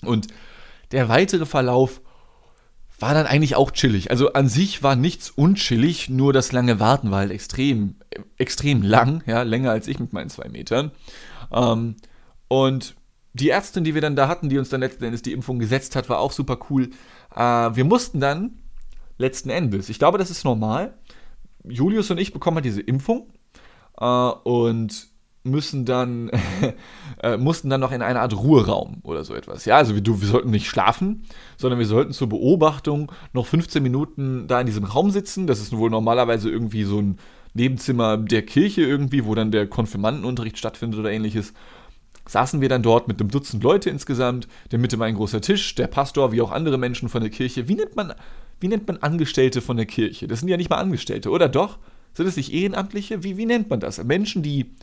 Und 0.03 0.27
der 0.91 1.09
weitere 1.09 1.47
Verlauf 1.47 2.01
war 2.99 3.13
dann 3.13 3.25
eigentlich 3.25 3.55
auch 3.55 3.71
chillig. 3.71 4.11
Also 4.11 4.33
an 4.33 4.47
sich 4.47 4.83
war 4.83 4.95
nichts 4.95 5.31
unchillig, 5.31 6.09
nur 6.09 6.33
das 6.33 6.51
lange 6.51 6.79
Warten 6.79 7.11
war 7.11 7.19
halt 7.19 7.31
extrem, 7.31 7.95
extrem 8.37 8.83
lang, 8.83 9.23
ja, 9.25 9.41
länger 9.41 9.71
als 9.71 9.87
ich 9.87 9.99
mit 9.99 10.13
meinen 10.13 10.29
zwei 10.29 10.47
Metern. 10.49 10.91
Ähm, 11.55 11.95
und 12.47 12.95
die 13.33 13.49
Ärztin, 13.49 13.83
die 13.83 13.93
wir 13.93 14.01
dann 14.01 14.15
da 14.15 14.27
hatten, 14.27 14.49
die 14.49 14.57
uns 14.57 14.69
dann 14.69 14.81
letzten 14.81 15.03
Endes 15.03 15.21
die 15.21 15.33
Impfung 15.33 15.59
gesetzt 15.59 15.95
hat, 15.95 16.09
war 16.09 16.19
auch 16.19 16.31
super 16.31 16.59
cool. 16.69 16.89
Äh, 17.35 17.39
wir 17.39 17.83
mussten 17.83 18.19
dann 18.19 18.59
letzten 19.17 19.49
Endes, 19.49 19.89
ich 19.89 19.97
glaube, 19.97 20.17
das 20.17 20.29
ist 20.29 20.43
normal, 20.43 20.93
Julius 21.63 22.11
und 22.11 22.19
ich 22.19 22.33
bekommen 22.33 22.55
halt 22.55 22.65
diese 22.65 22.81
Impfung 22.81 23.31
äh, 23.99 24.05
und 24.05 25.07
müssen 25.43 25.85
dann, 25.85 26.31
äh, 27.23 27.37
mussten 27.37 27.69
dann 27.69 27.81
noch 27.81 27.91
in 27.91 28.01
eine 28.01 28.19
Art 28.19 28.35
Ruheraum 28.35 28.99
oder 29.03 29.23
so 29.23 29.35
etwas. 29.35 29.65
Ja, 29.65 29.77
also 29.77 29.95
wir, 29.95 30.03
wir 30.03 30.27
sollten 30.27 30.49
nicht 30.49 30.67
schlafen, 30.67 31.23
sondern 31.57 31.79
wir 31.79 31.85
sollten 31.85 32.13
zur 32.13 32.29
Beobachtung 32.29 33.11
noch 33.31 33.45
15 33.45 33.81
Minuten 33.81 34.47
da 34.47 34.59
in 34.59 34.65
diesem 34.65 34.85
Raum 34.85 35.11
sitzen. 35.11 35.45
Das 35.45 35.59
ist 35.59 35.75
wohl 35.75 35.89
normalerweise 35.89 36.49
irgendwie 36.49 36.83
so 36.83 36.99
ein 36.99 37.19
Nebenzimmer 37.55 38.17
der 38.17 38.43
Kirche 38.43 38.81
irgendwie, 38.81 39.25
wo 39.25 39.33
dann 39.33 39.49
der 39.49 39.65
Konfirmandenunterricht 39.67 40.57
stattfindet 40.57 40.99
oder 40.99 41.11
ähnliches. 41.11 41.53
Saßen 42.27 42.59
wir 42.59 42.69
dann 42.69 42.83
dort 42.83 43.07
mit 43.07 43.19
einem 43.19 43.29
Dutzend 43.29 43.63
Leute 43.63 43.89
insgesamt. 43.89 44.45
In 44.65 44.69
der 44.71 44.79
Mitte 44.79 44.99
war 44.99 45.07
ein 45.07 45.15
großer 45.15 45.41
Tisch, 45.41 45.73
der 45.75 45.87
Pastor, 45.87 46.31
wie 46.31 46.41
auch 46.41 46.51
andere 46.51 46.77
Menschen 46.77 47.07
von 47.07 47.21
der 47.21 47.29
Kirche. 47.29 47.67
Wie 47.67 47.75
nennt 47.75 47.95
man, 47.95 48.13
wie 48.59 48.67
nennt 48.67 48.87
man 48.87 48.97
Angestellte 48.97 49.61
von 49.61 49.77
der 49.77 49.85
Kirche? 49.85 50.27
Das 50.27 50.39
sind 50.39 50.49
ja 50.49 50.57
nicht 50.57 50.69
mal 50.69 50.77
Angestellte, 50.77 51.29
oder 51.29 51.47
doch? 51.47 51.77
Sind 52.13 52.27
es 52.27 52.35
nicht 52.35 52.53
Ehrenamtliche? 52.53 53.23
Wie, 53.23 53.37
wie 53.37 53.45
nennt 53.45 53.69
man 53.69 53.79
das? 53.79 54.03
Menschen, 54.03 54.43
die 54.43 54.75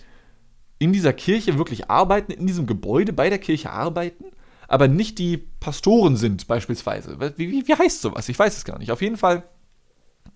in 0.78 0.92
dieser 0.92 1.12
Kirche 1.12 1.58
wirklich 1.58 1.90
arbeiten, 1.90 2.32
in 2.32 2.46
diesem 2.46 2.66
Gebäude 2.66 3.12
bei 3.12 3.28
der 3.28 3.38
Kirche 3.38 3.70
arbeiten, 3.70 4.24
aber 4.66 4.88
nicht 4.88 5.18
die 5.18 5.36
Pastoren 5.36 6.16
sind 6.16 6.46
beispielsweise. 6.46 7.18
Wie, 7.36 7.50
wie, 7.50 7.68
wie 7.68 7.74
heißt 7.74 8.00
sowas? 8.00 8.28
Ich 8.28 8.38
weiß 8.38 8.56
es 8.56 8.64
gar 8.64 8.78
nicht. 8.78 8.92
Auf 8.92 9.02
jeden 9.02 9.16
Fall 9.16 9.42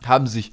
haben 0.05 0.27
sich 0.27 0.53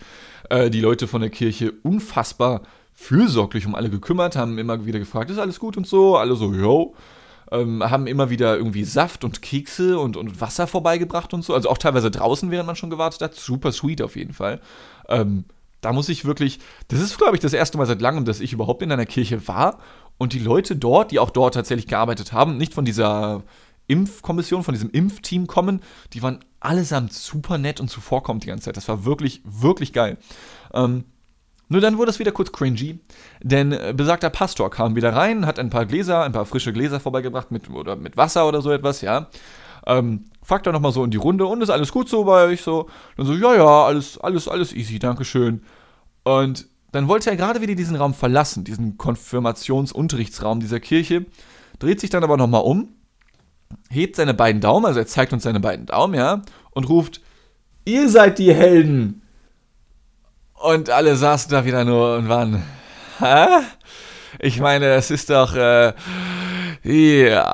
äh, 0.50 0.70
die 0.70 0.82
Leute 0.82 1.08
von 1.08 1.22
der 1.22 1.30
Kirche 1.30 1.74
unfassbar 1.84 2.62
fürsorglich 2.94 3.66
um 3.66 3.76
alle 3.76 3.90
gekümmert, 3.90 4.36
haben 4.36 4.58
immer 4.58 4.86
wieder 4.86 5.00
gefragt, 5.00 5.32
ist 5.32 5.40
alles 5.40 5.60
gut 5.60 5.78
und 5.78 5.88
so, 5.88 6.18
alle 6.18 6.36
so, 6.36 6.54
yo. 6.54 6.96
Ähm, 7.52 7.84
haben 7.84 8.08
immer 8.08 8.30
wieder 8.30 8.58
irgendwie 8.58 8.84
Saft 8.84 9.24
und 9.24 9.42
Kekse 9.42 10.00
und, 10.00 10.18
und 10.18 10.42
Wasser 10.42 10.66
vorbeigebracht 10.66 11.34
und 11.34 11.44
so. 11.44 11.54
Also 11.54 11.70
auch 11.70 11.78
teilweise 11.78 12.10
draußen, 12.10 12.50
während 12.50 12.68
man 12.68 12.76
schon 12.76 12.90
gewartet 12.90 13.22
hat. 13.22 13.36
Super 13.36 13.72
sweet 13.72 14.02
auf 14.02 14.16
jeden 14.16 14.34
Fall. 14.34 14.60
Ähm, 15.08 15.46
da 15.82 15.92
muss 15.92 16.10
ich 16.10 16.26
wirklich, 16.26 16.60
das 16.88 17.02
ist, 17.02 17.18
glaube 17.18 17.36
ich, 17.36 17.42
das 17.42 17.54
erste 17.54 17.78
Mal 17.78 17.86
seit 17.86 18.02
langem, 18.02 18.26
dass 18.26 18.40
ich 18.40 18.54
überhaupt 18.54 18.82
in 18.82 18.92
einer 18.92 19.06
Kirche 19.06 19.48
war 19.48 19.80
und 20.18 20.34
die 20.34 20.40
Leute 20.40 20.76
dort, 20.76 21.12
die 21.12 21.20
auch 21.20 21.30
dort 21.30 21.54
tatsächlich 21.54 21.88
gearbeitet 21.88 22.32
haben, 22.32 22.58
nicht 22.58 22.74
von 22.74 22.86
dieser 22.86 23.44
Impfkommission, 23.88 24.64
von 24.64 24.74
diesem 24.74 24.90
Impfteam 24.90 25.48
kommen, 25.48 25.82
die 26.14 26.22
waren 26.22 26.40
allesamt 26.60 27.14
super 27.14 27.58
nett 27.58 27.80
und 27.80 27.90
zuvorkommend 27.90 28.44
die 28.44 28.48
ganze 28.48 28.66
Zeit. 28.66 28.78
Das 28.78 28.88
war 28.88 29.06
wirklich, 29.06 29.42
wirklich 29.46 29.94
geil. 29.94 30.18
Ähm, 30.74 31.04
nur 31.70 31.82
dann 31.82 31.98
wurde 31.98 32.12
es 32.12 32.20
wieder 32.20 32.32
kurz 32.32 32.52
cringy, 32.52 33.00
denn 33.42 33.72
äh, 33.72 33.94
besagter 33.96 34.30
Pastor 34.30 34.70
kam 34.70 34.96
wieder 34.96 35.16
rein, 35.16 35.46
hat 35.46 35.60
ein 35.60 35.70
paar 35.70 35.86
Gläser, 35.86 36.24
ein 36.24 36.32
paar 36.32 36.46
frische 36.46 36.74
Gläser 36.74 37.00
vorbeigebracht 37.00 37.52
mit, 37.52 37.70
oder 37.70 37.96
mit 37.96 38.18
Wasser 38.18 38.48
oder 38.48 38.62
so 38.62 38.72
etwas, 38.72 39.02
ja. 39.02 39.30
Ähm, 39.86 40.26
fragt 40.42 40.66
er 40.66 40.74
nochmal 40.74 40.92
so 40.92 41.04
in 41.04 41.12
die 41.12 41.18
Runde 41.18 41.46
und 41.46 41.62
ist 41.62 41.70
alles 41.70 41.92
gut 41.92 42.08
so 42.08 42.24
bei 42.24 42.46
euch 42.46 42.62
so? 42.62 42.90
Dann 43.18 43.26
so, 43.26 43.34
ja, 43.34 43.56
ja, 43.56 43.86
alles, 43.86 44.18
alles, 44.20 44.48
alles 44.48 44.74
easy, 44.74 45.00
Dankeschön. 45.00 45.64
Und 46.24 46.68
dann 46.92 47.08
wollte 47.08 47.30
er 47.30 47.36
gerade 47.36 47.60
wieder 47.60 47.76
diesen 47.76 47.96
Raum 47.96 48.14
verlassen, 48.14 48.64
diesen 48.64 48.98
Konfirmationsunterrichtsraum 48.98 50.60
dieser 50.60 50.80
Kirche, 50.80 51.26
dreht 51.80 52.00
sich 52.00 52.12
dann 52.12 52.24
aber 52.24 52.38
nochmal 52.38 52.62
um, 52.62 52.90
hebt 53.90 54.16
seine 54.16 54.34
beiden 54.34 54.62
Daumen, 54.62 54.86
also 54.86 55.00
er 55.00 55.08
zeigt 55.08 55.34
uns 55.34 55.44
seine 55.44 55.60
beiden 55.60 55.86
Daumen, 55.86 56.14
ja, 56.16 56.42
und 56.72 56.90
ruft, 56.90 57.22
ihr 57.86 58.10
seid 58.10 58.40
die 58.40 58.54
Helden. 58.54 59.22
Und 60.54 60.90
alle 60.90 61.16
saßen 61.16 61.52
da 61.52 61.66
wieder 61.66 61.84
nur 61.84 62.18
und 62.18 62.30
waren, 62.30 62.64
hä? 63.20 63.48
Ich 64.40 64.60
meine, 64.60 64.94
es 64.94 65.12
ist 65.12 65.30
doch, 65.30 65.56
äh, 65.56 65.94
ja. 66.84 67.54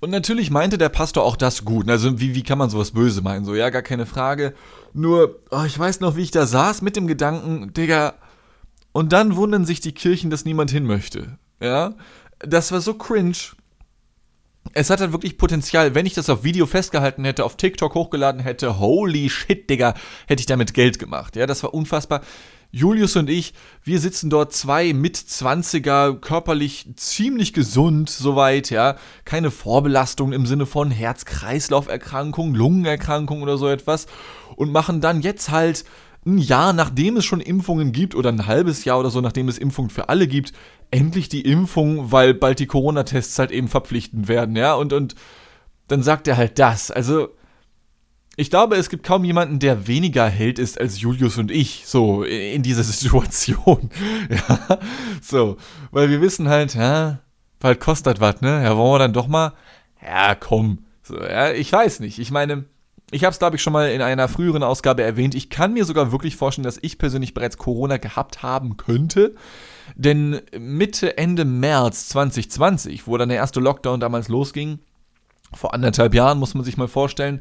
Und 0.00 0.10
natürlich 0.10 0.50
meinte 0.50 0.78
der 0.78 0.88
Pastor 0.90 1.24
auch 1.24 1.36
das 1.36 1.64
gut. 1.64 1.88
Also, 1.88 2.20
wie, 2.20 2.34
wie 2.34 2.42
kann 2.42 2.58
man 2.58 2.70
sowas 2.70 2.92
böse 2.92 3.22
meinen? 3.22 3.44
So, 3.44 3.54
ja, 3.54 3.70
gar 3.70 3.82
keine 3.82 4.06
Frage. 4.06 4.54
Nur, 4.92 5.40
oh, 5.50 5.64
ich 5.66 5.78
weiß 5.78 6.00
noch, 6.00 6.16
wie 6.16 6.22
ich 6.22 6.30
da 6.30 6.46
saß 6.46 6.82
mit 6.82 6.96
dem 6.96 7.06
Gedanken, 7.06 7.72
Digga. 7.72 8.14
Und 8.92 9.12
dann 9.12 9.36
wundern 9.36 9.64
sich 9.64 9.80
die 9.80 9.92
Kirchen, 9.92 10.30
dass 10.30 10.44
niemand 10.44 10.70
hin 10.70 10.84
möchte. 10.84 11.38
Ja? 11.60 11.94
Das 12.40 12.72
war 12.72 12.80
so 12.80 12.94
cringe. 12.94 13.36
Es 14.74 14.90
hat 14.90 15.00
halt 15.00 15.12
wirklich 15.12 15.38
Potenzial, 15.38 15.94
wenn 15.94 16.06
ich 16.06 16.14
das 16.14 16.28
auf 16.28 16.44
Video 16.44 16.66
festgehalten 16.66 17.24
hätte, 17.24 17.44
auf 17.44 17.56
TikTok 17.56 17.94
hochgeladen 17.94 18.40
hätte, 18.40 18.78
holy 18.78 19.30
shit, 19.30 19.68
Digga, 19.70 19.94
hätte 20.26 20.40
ich 20.40 20.46
damit 20.46 20.74
Geld 20.74 20.98
gemacht. 20.98 21.36
Ja, 21.36 21.46
das 21.46 21.62
war 21.62 21.72
unfassbar. 21.72 22.20
Julius 22.70 23.16
und 23.16 23.30
ich, 23.30 23.54
wir 23.82 23.98
sitzen 23.98 24.28
dort 24.28 24.52
zwei 24.52 24.92
mit 24.92 25.16
20er, 25.16 26.18
körperlich 26.20 26.86
ziemlich 26.96 27.54
gesund, 27.54 28.10
soweit, 28.10 28.68
ja. 28.68 28.96
Keine 29.24 29.50
Vorbelastung 29.50 30.32
im 30.34 30.44
Sinne 30.44 30.66
von 30.66 30.90
Herz-Kreislauf-Erkrankung, 30.90 32.54
Lungenerkrankung 32.54 33.40
oder 33.40 33.56
so 33.56 33.68
etwas. 33.68 34.06
Und 34.54 34.70
machen 34.70 35.00
dann 35.00 35.22
jetzt 35.22 35.48
halt 35.48 35.84
ein 36.26 36.38
Jahr, 36.38 36.72
nachdem 36.72 37.16
es 37.16 37.24
schon 37.24 37.40
Impfungen 37.40 37.92
gibt, 37.92 38.14
oder 38.14 38.30
ein 38.30 38.46
halbes 38.46 38.84
Jahr 38.84 38.98
oder 38.98 39.10
so, 39.10 39.20
nachdem 39.20 39.48
es 39.48 39.58
Impfungen 39.58 39.90
für 39.90 40.08
alle 40.08 40.26
gibt, 40.26 40.52
endlich 40.90 41.28
die 41.28 41.42
Impfung, 41.42 42.12
weil 42.12 42.34
bald 42.34 42.58
die 42.58 42.66
Corona-Tests 42.66 43.38
halt 43.38 43.50
eben 43.50 43.68
verpflichtend 43.68 44.28
werden, 44.28 44.56
ja. 44.56 44.74
Und, 44.74 44.92
und 44.92 45.14
dann 45.88 46.02
sagt 46.02 46.28
er 46.28 46.36
halt 46.36 46.58
das. 46.58 46.90
Also, 46.90 47.28
ich 48.36 48.50
glaube, 48.50 48.76
es 48.76 48.88
gibt 48.88 49.04
kaum 49.04 49.24
jemanden, 49.24 49.58
der 49.58 49.88
weniger 49.88 50.28
Held 50.28 50.58
ist 50.58 50.80
als 50.80 51.00
Julius 51.00 51.38
und 51.38 51.50
ich, 51.50 51.84
so 51.86 52.22
in 52.22 52.62
dieser 52.62 52.82
Situation. 52.84 53.90
ja, 54.30 54.78
so, 55.20 55.56
weil 55.90 56.10
wir 56.10 56.20
wissen 56.20 56.48
halt, 56.48 56.74
ja, 56.74 57.20
bald 57.58 57.80
kostet 57.80 58.20
was, 58.20 58.40
ne? 58.40 58.62
Ja, 58.62 58.76
wollen 58.76 58.94
wir 58.94 58.98
dann 59.00 59.12
doch 59.12 59.26
mal? 59.26 59.54
Ja, 60.02 60.34
komm. 60.34 60.84
So, 61.02 61.18
ja, 61.18 61.50
ich 61.52 61.72
weiß 61.72 62.00
nicht. 62.00 62.18
Ich 62.18 62.30
meine, 62.30 62.64
ich 63.10 63.24
habe 63.24 63.32
es, 63.32 63.38
glaube 63.38 63.56
ich, 63.56 63.62
schon 63.62 63.72
mal 63.72 63.90
in 63.90 64.02
einer 64.02 64.28
früheren 64.28 64.62
Ausgabe 64.62 65.02
erwähnt. 65.02 65.34
Ich 65.34 65.48
kann 65.48 65.72
mir 65.72 65.84
sogar 65.84 66.12
wirklich 66.12 66.36
vorstellen, 66.36 66.64
dass 66.64 66.78
ich 66.80 66.98
persönlich 66.98 67.32
bereits 67.32 67.56
Corona 67.56 67.96
gehabt 67.96 68.42
haben 68.42 68.76
könnte. 68.76 69.34
Denn 69.94 70.40
Mitte, 70.58 71.16
Ende 71.16 71.44
März 71.44 72.08
2020, 72.08 73.06
wo 73.06 73.16
dann 73.16 73.30
der 73.30 73.38
erste 73.38 73.60
Lockdown 73.60 74.00
damals 74.00 74.28
losging, 74.28 74.80
vor 75.54 75.72
anderthalb 75.72 76.14
Jahren 76.14 76.38
muss 76.38 76.54
man 76.54 76.64
sich 76.64 76.76
mal 76.76 76.88
vorstellen, 76.88 77.40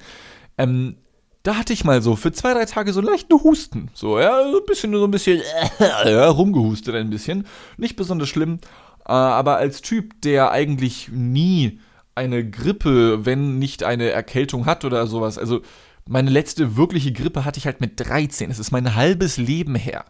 ähm, 0.58 0.98
da 1.44 1.56
hatte 1.56 1.74
ich 1.74 1.84
mal 1.84 2.02
so 2.02 2.16
für 2.16 2.32
zwei, 2.32 2.54
drei 2.54 2.66
Tage 2.66 2.94
so 2.94 3.02
leichten 3.02 3.42
Husten. 3.44 3.90
So, 3.94 4.20
ja, 4.20 4.50
so 4.50 4.60
ein 4.60 4.66
bisschen, 4.66 4.94
so 4.94 5.06
ein 5.06 5.12
bisschen, 5.12 5.42
ja, 5.80 6.30
rumgehustet 6.30 6.96
ein 6.96 7.10
bisschen. 7.10 7.46
Nicht 7.78 7.96
besonders 7.96 8.30
schlimm. 8.30 8.60
Äh, 9.06 9.12
aber 9.12 9.58
als 9.58 9.82
Typ, 9.82 10.22
der 10.22 10.52
eigentlich 10.52 11.10
nie 11.12 11.80
eine 12.18 12.50
Grippe, 12.50 13.26
wenn 13.26 13.60
nicht 13.60 13.84
eine 13.84 14.10
Erkältung 14.10 14.66
hat 14.66 14.84
oder 14.84 15.08
sowas, 15.08 15.38
also 15.38 15.62
meine 16.10 16.30
letzte 16.30 16.76
wirkliche 16.76 17.12
Grippe 17.12 17.46
hatte 17.46 17.60
ich 17.60 17.66
halt 17.66 17.82
mit 17.82 18.00
13. 18.00 18.50
Es 18.50 18.60
ist 18.60 18.72
mein 18.72 18.96
halbes 18.96 19.38
Leben 19.38 19.76
her. 19.76 20.06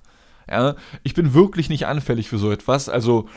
Ja, 0.50 0.76
ich 1.04 1.14
bin 1.14 1.34
wirklich 1.34 1.70
nicht 1.70 1.88
anfällig 1.88 2.30
für 2.30 2.38
so 2.38 2.52
etwas. 2.52 2.88
Also, 2.88 3.28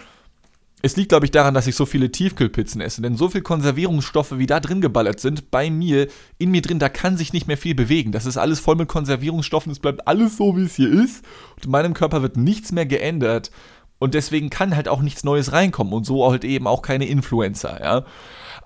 es 0.82 0.96
liegt, 0.96 1.10
glaube 1.10 1.26
ich, 1.26 1.30
daran, 1.30 1.54
dass 1.54 1.66
ich 1.66 1.74
so 1.74 1.84
viele 1.84 2.10
Tiefkühlpizzen 2.10 2.80
esse, 2.80 3.02
denn 3.02 3.16
so 3.16 3.28
viel 3.28 3.42
Konservierungsstoffe, 3.42 4.38
wie 4.38 4.46
da 4.46 4.60
drin 4.60 4.80
geballert 4.80 5.20
sind, 5.20 5.50
bei 5.50 5.68
mir, 5.70 6.06
in 6.38 6.50
mir 6.50 6.62
drin, 6.62 6.78
da 6.78 6.88
kann 6.88 7.16
sich 7.16 7.32
nicht 7.32 7.46
mehr 7.48 7.58
viel 7.58 7.74
bewegen. 7.74 8.12
Das 8.12 8.24
ist 8.24 8.36
alles 8.36 8.60
voll 8.60 8.76
mit 8.76 8.88
Konservierungsstoffen, 8.88 9.72
es 9.72 9.80
bleibt 9.80 10.06
alles 10.06 10.36
so, 10.36 10.56
wie 10.56 10.62
es 10.62 10.76
hier 10.76 10.90
ist. 10.90 11.24
Und 11.56 11.66
in 11.66 11.70
meinem 11.70 11.92
Körper 11.92 12.22
wird 12.22 12.36
nichts 12.36 12.72
mehr 12.72 12.86
geändert. 12.86 13.50
Und 13.98 14.14
deswegen 14.14 14.48
kann 14.48 14.74
halt 14.74 14.88
auch 14.88 15.02
nichts 15.02 15.24
Neues 15.24 15.52
reinkommen 15.52 15.92
und 15.92 16.06
so 16.06 16.30
halt 16.30 16.44
eben 16.44 16.66
auch 16.66 16.80
keine 16.80 17.06
Influencer, 17.06 17.80
ja. 17.82 18.04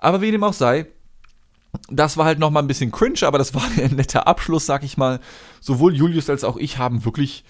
Aber 0.05 0.21
wie 0.21 0.29
dem 0.29 0.43
auch 0.43 0.53
sei, 0.53 0.85
das 1.89 2.15
war 2.15 2.25
halt 2.25 2.37
nochmal 2.37 2.61
ein 2.61 2.67
bisschen 2.67 2.91
cringe, 2.91 3.23
aber 3.23 3.39
das 3.39 3.55
war 3.55 3.63
ein 3.81 3.95
netter 3.95 4.27
Abschluss, 4.27 4.67
sag 4.67 4.83
ich 4.83 4.97
mal. 4.97 5.19
Sowohl 5.61 5.95
Julius 5.95 6.29
als 6.29 6.43
auch 6.43 6.57
ich 6.57 6.77
haben 6.77 7.05
wirklich 7.05 7.43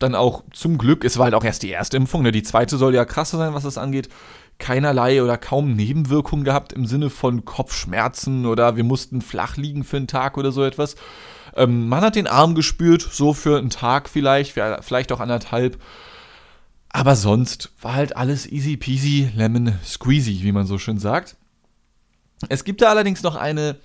dann 0.00 0.16
auch 0.16 0.42
zum 0.52 0.76
Glück, 0.76 1.04
es 1.04 1.18
war 1.18 1.26
halt 1.26 1.34
auch 1.34 1.44
erst 1.44 1.62
die 1.62 1.68
erste 1.68 1.96
Impfung, 1.96 2.22
ne? 2.22 2.32
die 2.32 2.42
zweite 2.42 2.78
soll 2.78 2.96
ja 2.96 3.04
krasser 3.04 3.38
sein, 3.38 3.54
was 3.54 3.62
das 3.62 3.78
angeht, 3.78 4.08
keinerlei 4.58 5.22
oder 5.22 5.38
kaum 5.38 5.76
Nebenwirkungen 5.76 6.44
gehabt 6.44 6.72
im 6.72 6.84
Sinne 6.84 7.10
von 7.10 7.44
Kopfschmerzen 7.44 8.44
oder 8.44 8.74
wir 8.74 8.82
mussten 8.82 9.20
flach 9.20 9.56
liegen 9.56 9.84
für 9.84 9.98
einen 9.98 10.08
Tag 10.08 10.36
oder 10.36 10.50
so 10.50 10.64
etwas. 10.64 10.96
Ähm, 11.54 11.88
man 11.88 12.00
hat 12.00 12.16
den 12.16 12.26
Arm 12.26 12.56
gespürt, 12.56 13.02
so 13.02 13.34
für 13.34 13.56
einen 13.56 13.70
Tag 13.70 14.08
vielleicht, 14.08 14.58
vielleicht 14.80 15.12
auch 15.12 15.20
anderthalb. 15.20 15.80
Aber 16.88 17.14
sonst 17.14 17.70
war 17.80 17.94
halt 17.94 18.16
alles 18.16 18.50
easy 18.50 18.76
peasy, 18.76 19.30
lemon 19.36 19.78
squeezy, 19.84 20.40
wie 20.42 20.50
man 20.50 20.66
so 20.66 20.76
schön 20.76 20.98
sagt. 20.98 21.36
Es 22.48 22.64
gibt 22.64 22.82
da 22.82 22.88
allerdings 22.90 23.22
noch 23.22 23.36
eine, 23.36 23.76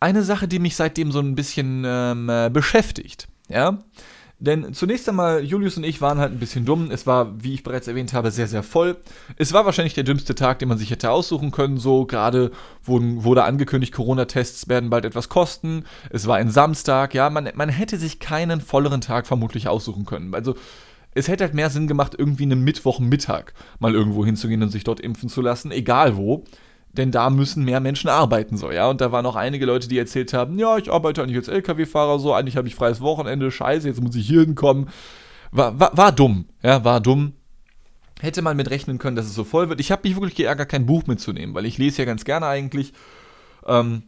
eine 0.00 0.22
Sache, 0.22 0.48
die 0.48 0.58
mich 0.58 0.76
seitdem 0.76 1.12
so 1.12 1.20
ein 1.20 1.34
bisschen 1.34 1.84
ähm, 1.86 2.28
äh, 2.28 2.50
beschäftigt. 2.50 3.28
Ja, 3.48 3.78
Denn 4.38 4.74
zunächst 4.74 5.08
einmal, 5.08 5.42
Julius 5.44 5.76
und 5.76 5.84
ich 5.84 6.00
waren 6.00 6.18
halt 6.18 6.32
ein 6.32 6.38
bisschen 6.38 6.64
dumm. 6.64 6.90
Es 6.90 7.06
war, 7.06 7.42
wie 7.42 7.54
ich 7.54 7.62
bereits 7.62 7.88
erwähnt 7.88 8.12
habe, 8.12 8.30
sehr, 8.30 8.48
sehr 8.48 8.62
voll. 8.62 8.96
Es 9.36 9.52
war 9.52 9.64
wahrscheinlich 9.64 9.94
der 9.94 10.04
dümmste 10.04 10.34
Tag, 10.34 10.58
den 10.58 10.68
man 10.68 10.78
sich 10.78 10.90
hätte 10.90 11.10
aussuchen 11.10 11.50
können. 11.50 11.78
So, 11.78 12.04
gerade 12.04 12.50
wurden, 12.82 13.24
wurde 13.24 13.44
angekündigt, 13.44 13.92
Corona-Tests 13.94 14.68
werden 14.68 14.90
bald 14.90 15.04
etwas 15.04 15.28
kosten. 15.28 15.84
Es 16.10 16.26
war 16.26 16.36
ein 16.36 16.50
Samstag, 16.50 17.14
ja, 17.14 17.30
man, 17.30 17.50
man 17.54 17.68
hätte 17.68 17.96
sich 17.96 18.18
keinen 18.18 18.60
volleren 18.60 19.00
Tag 19.00 19.26
vermutlich 19.26 19.68
aussuchen 19.68 20.04
können. 20.04 20.34
Also, 20.34 20.54
es 21.14 21.28
hätte 21.28 21.44
halt 21.44 21.54
mehr 21.54 21.70
Sinn 21.70 21.86
gemacht, 21.86 22.14
irgendwie 22.18 22.42
einen 22.42 22.64
Mittwochmittag 22.64 23.52
mal 23.78 23.94
irgendwo 23.94 24.24
hinzugehen 24.24 24.62
und 24.62 24.70
sich 24.70 24.84
dort 24.84 25.00
impfen 25.00 25.28
zu 25.28 25.40
lassen, 25.42 25.70
egal 25.70 26.16
wo 26.16 26.44
denn 26.96 27.10
da 27.10 27.30
müssen 27.30 27.64
mehr 27.64 27.80
Menschen 27.80 28.08
arbeiten, 28.08 28.56
so, 28.56 28.70
ja. 28.70 28.88
Und 28.88 29.00
da 29.00 29.12
waren 29.12 29.26
auch 29.26 29.36
einige 29.36 29.66
Leute, 29.66 29.88
die 29.88 29.98
erzählt 29.98 30.32
haben, 30.32 30.58
ja, 30.58 30.76
ich 30.78 30.90
arbeite 30.90 31.22
eigentlich 31.22 31.36
als 31.36 31.48
LKW-Fahrer, 31.48 32.18
so, 32.18 32.32
eigentlich 32.32 32.56
habe 32.56 32.68
ich 32.68 32.74
freies 32.74 33.00
Wochenende, 33.00 33.50
scheiße, 33.50 33.88
jetzt 33.88 34.00
muss 34.00 34.14
ich 34.16 34.26
hier 34.26 34.40
hinkommen. 34.40 34.88
War, 35.50 35.78
war, 35.78 35.96
war 35.96 36.12
dumm, 36.12 36.46
ja, 36.62 36.84
war 36.84 37.00
dumm. 37.00 37.34
Hätte 38.20 38.42
man 38.42 38.56
mit 38.56 38.70
rechnen 38.70 38.98
können, 38.98 39.16
dass 39.16 39.26
es 39.26 39.34
so 39.34 39.44
voll 39.44 39.68
wird. 39.68 39.80
Ich 39.80 39.92
habe 39.92 40.06
mich 40.08 40.16
wirklich 40.16 40.36
geärgert, 40.36 40.68
kein 40.68 40.86
Buch 40.86 41.06
mitzunehmen, 41.06 41.54
weil 41.54 41.66
ich 41.66 41.78
lese 41.78 42.02
ja 42.02 42.06
ganz 42.06 42.24
gerne 42.24 42.46
eigentlich. 42.46 42.92
Ähm, 43.66 44.04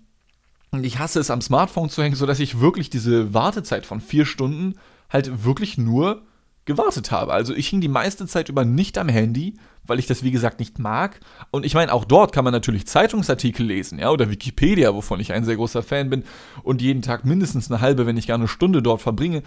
und 0.71 0.85
ich 0.85 0.99
hasse 0.99 1.21
es, 1.21 1.31
am 1.31 1.41
Smartphone 1.41 1.91
zu 1.91 2.03
hängen, 2.03 2.17
sodass 2.17 2.41
ich 2.41 2.61
wirklich 2.61 2.91
diese 2.91 3.35
Wartezeit 3.35 3.87
von 3.87 4.01
vier 4.01 4.27
Stunden 4.27 4.75
halt 5.11 5.45
wirklich 5.45 5.79
nur 5.79 6.23
gewartet 6.67 7.11
habe. 7.11 7.33
Also 7.33 7.55
ich 7.55 7.69
hing 7.69 7.81
die 7.81 7.89
meiste 7.89 8.27
Zeit 8.27 8.49
über 8.49 8.65
nicht 8.65 8.99
am 8.99 9.09
Handy, 9.09 9.55
weil 9.85 9.99
ich 9.99 10.07
das 10.07 10.23
wie 10.23 10.33
gesagt 10.33 10.59
nicht 10.59 10.79
mag. 10.79 11.21
Und 11.51 11.65
ich 11.65 11.75
meine, 11.75 11.93
auch 11.93 12.05
dort 12.05 12.33
kann 12.33 12.45
man 12.45 12.53
natürlich 12.53 12.87
Zeitungsartikel 12.87 13.65
lesen, 13.65 13.99
ja, 13.99 14.11
oder 14.11 14.31
Wikipedia, 14.31 14.95
wovon 14.95 15.21
ich 15.21 15.33
ein 15.33 15.45
sehr 15.45 15.57
großer 15.57 15.83
Fan 15.83 16.11
bin 16.11 16.25
und 16.63 16.83
jeden 16.83 17.03
Tag 17.03 17.25
mindestens 17.25 17.71
eine 17.71 17.81
halbe, 17.81 18.05
wenn 18.05 18.17
nicht 18.17 18.29
gar 18.29 18.37
eine 18.37 18.49
Stunde 18.49 18.83
dort 18.83 19.01
verbringe. 19.01 19.43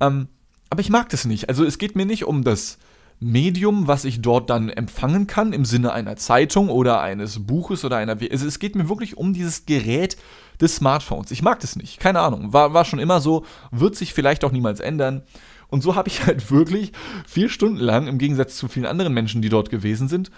Ähm, 0.00 0.28
aber 0.70 0.80
ich 0.80 0.90
mag 0.90 1.10
das 1.10 1.26
nicht. 1.26 1.48
Also 1.48 1.64
es 1.64 1.78
geht 1.78 1.94
mir 1.94 2.06
nicht 2.06 2.24
um 2.24 2.42
das 2.42 2.78
Medium, 3.20 3.86
was 3.86 4.04
ich 4.04 4.20
dort 4.20 4.50
dann 4.50 4.68
empfangen 4.68 5.26
kann, 5.26 5.52
im 5.52 5.64
Sinne 5.64 5.92
einer 5.92 6.16
Zeitung 6.16 6.70
oder 6.70 7.00
eines 7.00 7.46
Buches 7.46 7.84
oder 7.84 7.98
einer. 7.98 8.16
Also 8.30 8.46
es 8.46 8.58
geht 8.58 8.74
mir 8.74 8.88
wirklich 8.88 9.16
um 9.16 9.32
dieses 9.32 9.66
Gerät 9.66 10.16
des 10.60 10.76
Smartphones. 10.76 11.30
Ich 11.30 11.42
mag 11.42 11.60
das 11.60 11.76
nicht. 11.76 12.00
Keine 12.00 12.20
Ahnung. 12.20 12.52
War, 12.52 12.74
war 12.74 12.84
schon 12.84 12.98
immer 12.98 13.20
so, 13.20 13.44
wird 13.70 13.94
sich 13.94 14.12
vielleicht 14.12 14.44
auch 14.44 14.50
niemals 14.50 14.80
ändern. 14.80 15.22
Und 15.72 15.80
so 15.80 15.94
habe 15.96 16.10
ich 16.10 16.26
halt 16.26 16.50
wirklich 16.50 16.92
vier 17.26 17.48
Stunden 17.48 17.78
lang, 17.78 18.06
im 18.06 18.18
Gegensatz 18.18 18.56
zu 18.56 18.68
vielen 18.68 18.84
anderen 18.84 19.14
Menschen, 19.14 19.40
die 19.40 19.48
dort 19.48 19.70
gewesen 19.70 20.06
sind, 20.06 20.30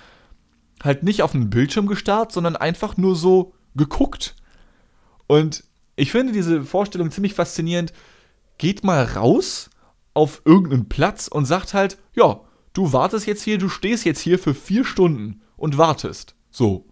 halt 0.82 1.02
nicht 1.02 1.22
auf 1.22 1.34
einen 1.34 1.50
Bildschirm 1.50 1.88
gestarrt, 1.88 2.30
sondern 2.30 2.54
einfach 2.54 2.96
nur 2.96 3.16
so 3.16 3.52
geguckt. 3.74 4.36
Und 5.26 5.64
ich 5.96 6.12
finde 6.12 6.32
diese 6.32 6.62
Vorstellung 6.62 7.10
ziemlich 7.10 7.34
faszinierend. 7.34 7.92
Geht 8.58 8.84
mal 8.84 9.04
raus 9.04 9.70
auf 10.14 10.40
irgendeinen 10.44 10.88
Platz 10.88 11.26
und 11.26 11.46
sagt 11.46 11.74
halt, 11.74 11.98
ja, 12.14 12.40
du 12.72 12.92
wartest 12.92 13.26
jetzt 13.26 13.42
hier, 13.42 13.58
du 13.58 13.68
stehst 13.68 14.04
jetzt 14.04 14.20
hier 14.20 14.38
für 14.38 14.54
vier 14.54 14.84
Stunden 14.84 15.42
und 15.56 15.78
wartest. 15.78 16.36
So. 16.52 16.86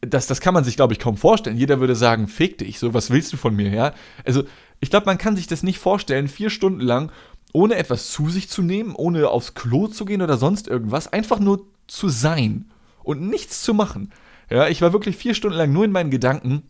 Das, 0.00 0.26
das 0.26 0.40
kann 0.40 0.54
man 0.54 0.64
sich, 0.64 0.76
glaube 0.76 0.94
ich, 0.94 0.98
kaum 0.98 1.18
vorstellen. 1.18 1.58
Jeder 1.58 1.80
würde 1.80 1.96
sagen, 1.96 2.28
fick 2.28 2.58
dich, 2.58 2.78
so, 2.78 2.94
was 2.94 3.10
willst 3.10 3.30
du 3.34 3.36
von 3.36 3.54
mir, 3.54 3.68
ja? 3.68 3.92
Also, 4.24 4.44
ich 4.80 4.90
glaube, 4.90 5.06
man 5.06 5.16
kann 5.16 5.36
sich 5.36 5.46
das 5.46 5.62
nicht 5.62 5.78
vorstellen, 5.78 6.26
vier 6.26 6.50
Stunden 6.50 6.80
lang 6.80 7.12
ohne 7.52 7.76
etwas 7.76 8.10
zu 8.10 8.28
sich 8.28 8.48
zu 8.48 8.62
nehmen, 8.62 8.94
ohne 8.94 9.28
aufs 9.28 9.54
Klo 9.54 9.88
zu 9.88 10.04
gehen 10.04 10.22
oder 10.22 10.38
sonst 10.38 10.68
irgendwas, 10.68 11.12
einfach 11.12 11.38
nur 11.38 11.66
zu 11.86 12.08
sein 12.08 12.70
und 13.02 13.20
nichts 13.22 13.62
zu 13.62 13.74
machen. 13.74 14.12
Ja, 14.50 14.68
ich 14.68 14.82
war 14.82 14.92
wirklich 14.92 15.16
vier 15.16 15.34
Stunden 15.34 15.56
lang 15.56 15.72
nur 15.72 15.84
in 15.84 15.92
meinen 15.92 16.10
Gedanken. 16.10 16.62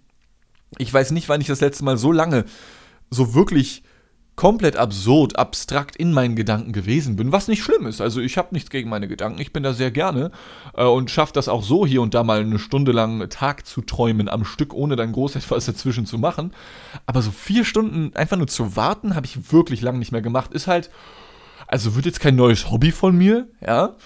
Ich 0.79 0.93
weiß 0.93 1.11
nicht, 1.13 1.29
wann 1.29 1.41
ich 1.41 1.47
das 1.47 1.61
letzte 1.61 1.85
Mal 1.85 1.99
so 1.99 2.13
lange 2.13 2.45
so 3.11 3.35
wirklich 3.35 3.83
komplett 4.35 4.77
absurd, 4.77 5.39
abstrakt 5.39 5.95
in 5.95 6.13
meinen 6.13 6.37
Gedanken 6.37 6.73
gewesen 6.73 7.17
bin, 7.17 7.33
was 7.33 7.49
nicht 7.49 7.63
schlimm 7.63 7.87
ist. 7.87 8.01
Also 8.01 8.21
ich 8.21 8.39
habe 8.39 8.49
nichts 8.53 8.71
gegen 8.71 8.89
meine 8.89 9.07
Gedanken, 9.07 9.41
ich 9.41 9.53
bin 9.53 9.63
da 9.63 9.75
sehr 9.75 9.91
gerne 9.91 10.31
äh, 10.75 10.85
und 10.85 11.11
schaffe 11.11 11.35
das 11.35 11.49
auch 11.49 11.63
so 11.63 11.87
hier 11.87 12.01
und 12.01 12.15
da 12.15 12.25
mal 12.25 12.41
eine 12.41 12.59
Stunde 12.59 12.93
lang 12.93 13.29
Tag 13.29 13.67
zu 13.67 13.83
träumen 13.83 14.29
am 14.29 14.45
Stück, 14.45 14.73
ohne 14.73 14.97
dann 14.97 15.13
groß 15.13 15.37
etwas 15.37 15.67
dazwischen 15.67 16.07
zu 16.07 16.19
machen. 16.19 16.53
Aber 17.07 17.21
so 17.21 17.31
vier 17.31 17.65
Stunden 17.65 18.17
einfach 18.17 18.37
nur 18.39 18.49
zu 18.49 18.75
warten, 18.75 19.15
habe 19.15 19.27
ich 19.27 19.53
wirklich 19.53 19.83
lange 19.83 19.99
nicht 19.99 20.13
mehr 20.13 20.23
gemacht. 20.23 20.55
Ist 20.55 20.67
halt, 20.67 20.91
also 21.67 21.95
wird 21.95 22.07
jetzt 22.07 22.21
kein 22.21 22.37
neues 22.37 22.71
Hobby 22.71 22.91
von 22.91 23.17
mir, 23.17 23.49
ja. 23.61 23.97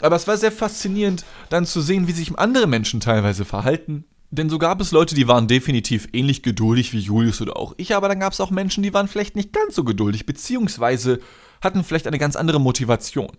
Aber 0.00 0.16
es 0.16 0.28
war 0.28 0.36
sehr 0.36 0.52
faszinierend, 0.52 1.24
dann 1.48 1.64
zu 1.64 1.80
sehen, 1.80 2.06
wie 2.06 2.12
sich 2.12 2.38
andere 2.38 2.66
Menschen 2.66 3.00
teilweise 3.00 3.46
verhalten, 3.46 4.04
denn 4.30 4.50
so 4.50 4.58
gab 4.58 4.80
es 4.80 4.92
Leute, 4.92 5.14
die 5.14 5.28
waren 5.28 5.48
definitiv 5.48 6.08
ähnlich 6.12 6.42
geduldig 6.42 6.92
wie 6.92 6.98
Julius 6.98 7.40
oder 7.40 7.56
auch 7.56 7.74
ich, 7.76 7.94
aber 7.94 8.08
dann 8.08 8.20
gab 8.20 8.32
es 8.32 8.40
auch 8.40 8.50
Menschen, 8.50 8.82
die 8.82 8.94
waren 8.94 9.08
vielleicht 9.08 9.36
nicht 9.36 9.52
ganz 9.52 9.74
so 9.74 9.84
geduldig, 9.84 10.26
beziehungsweise 10.26 11.20
hatten 11.60 11.84
vielleicht 11.84 12.06
eine 12.06 12.18
ganz 12.18 12.36
andere 12.36 12.60
Motivation. 12.60 13.32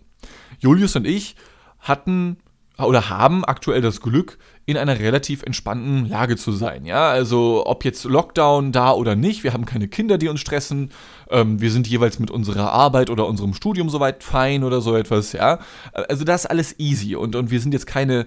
Julius 0.58 0.96
und 0.96 1.06
ich 1.06 1.36
hatten 1.78 2.38
oder 2.78 3.08
haben 3.08 3.44
aktuell 3.44 3.80
das 3.80 4.00
Glück, 4.00 4.38
in 4.64 4.76
einer 4.76 5.00
relativ 5.00 5.42
entspannten 5.42 6.06
Lage 6.06 6.36
zu 6.36 6.52
sein. 6.52 6.84
Ja, 6.84 7.08
also 7.08 7.64
ob 7.66 7.84
jetzt 7.84 8.04
Lockdown 8.04 8.70
da 8.70 8.92
oder 8.92 9.16
nicht, 9.16 9.42
wir 9.42 9.52
haben 9.52 9.64
keine 9.64 9.88
Kinder, 9.88 10.18
die 10.18 10.28
uns 10.28 10.40
stressen. 10.40 10.92
Ähm, 11.30 11.60
wir 11.60 11.72
sind 11.72 11.88
jeweils 11.88 12.18
mit 12.18 12.30
unserer 12.30 12.70
Arbeit 12.70 13.10
oder 13.10 13.26
unserem 13.26 13.54
Studium 13.54 13.88
soweit 13.88 14.22
fein 14.22 14.62
oder 14.62 14.80
so 14.80 14.94
etwas. 14.94 15.32
Ja, 15.32 15.58
also 15.92 16.24
das 16.24 16.44
ist 16.44 16.50
alles 16.50 16.78
easy 16.78 17.16
und, 17.16 17.34
und 17.34 17.50
wir 17.50 17.60
sind 17.60 17.72
jetzt 17.72 17.86
keine 17.86 18.26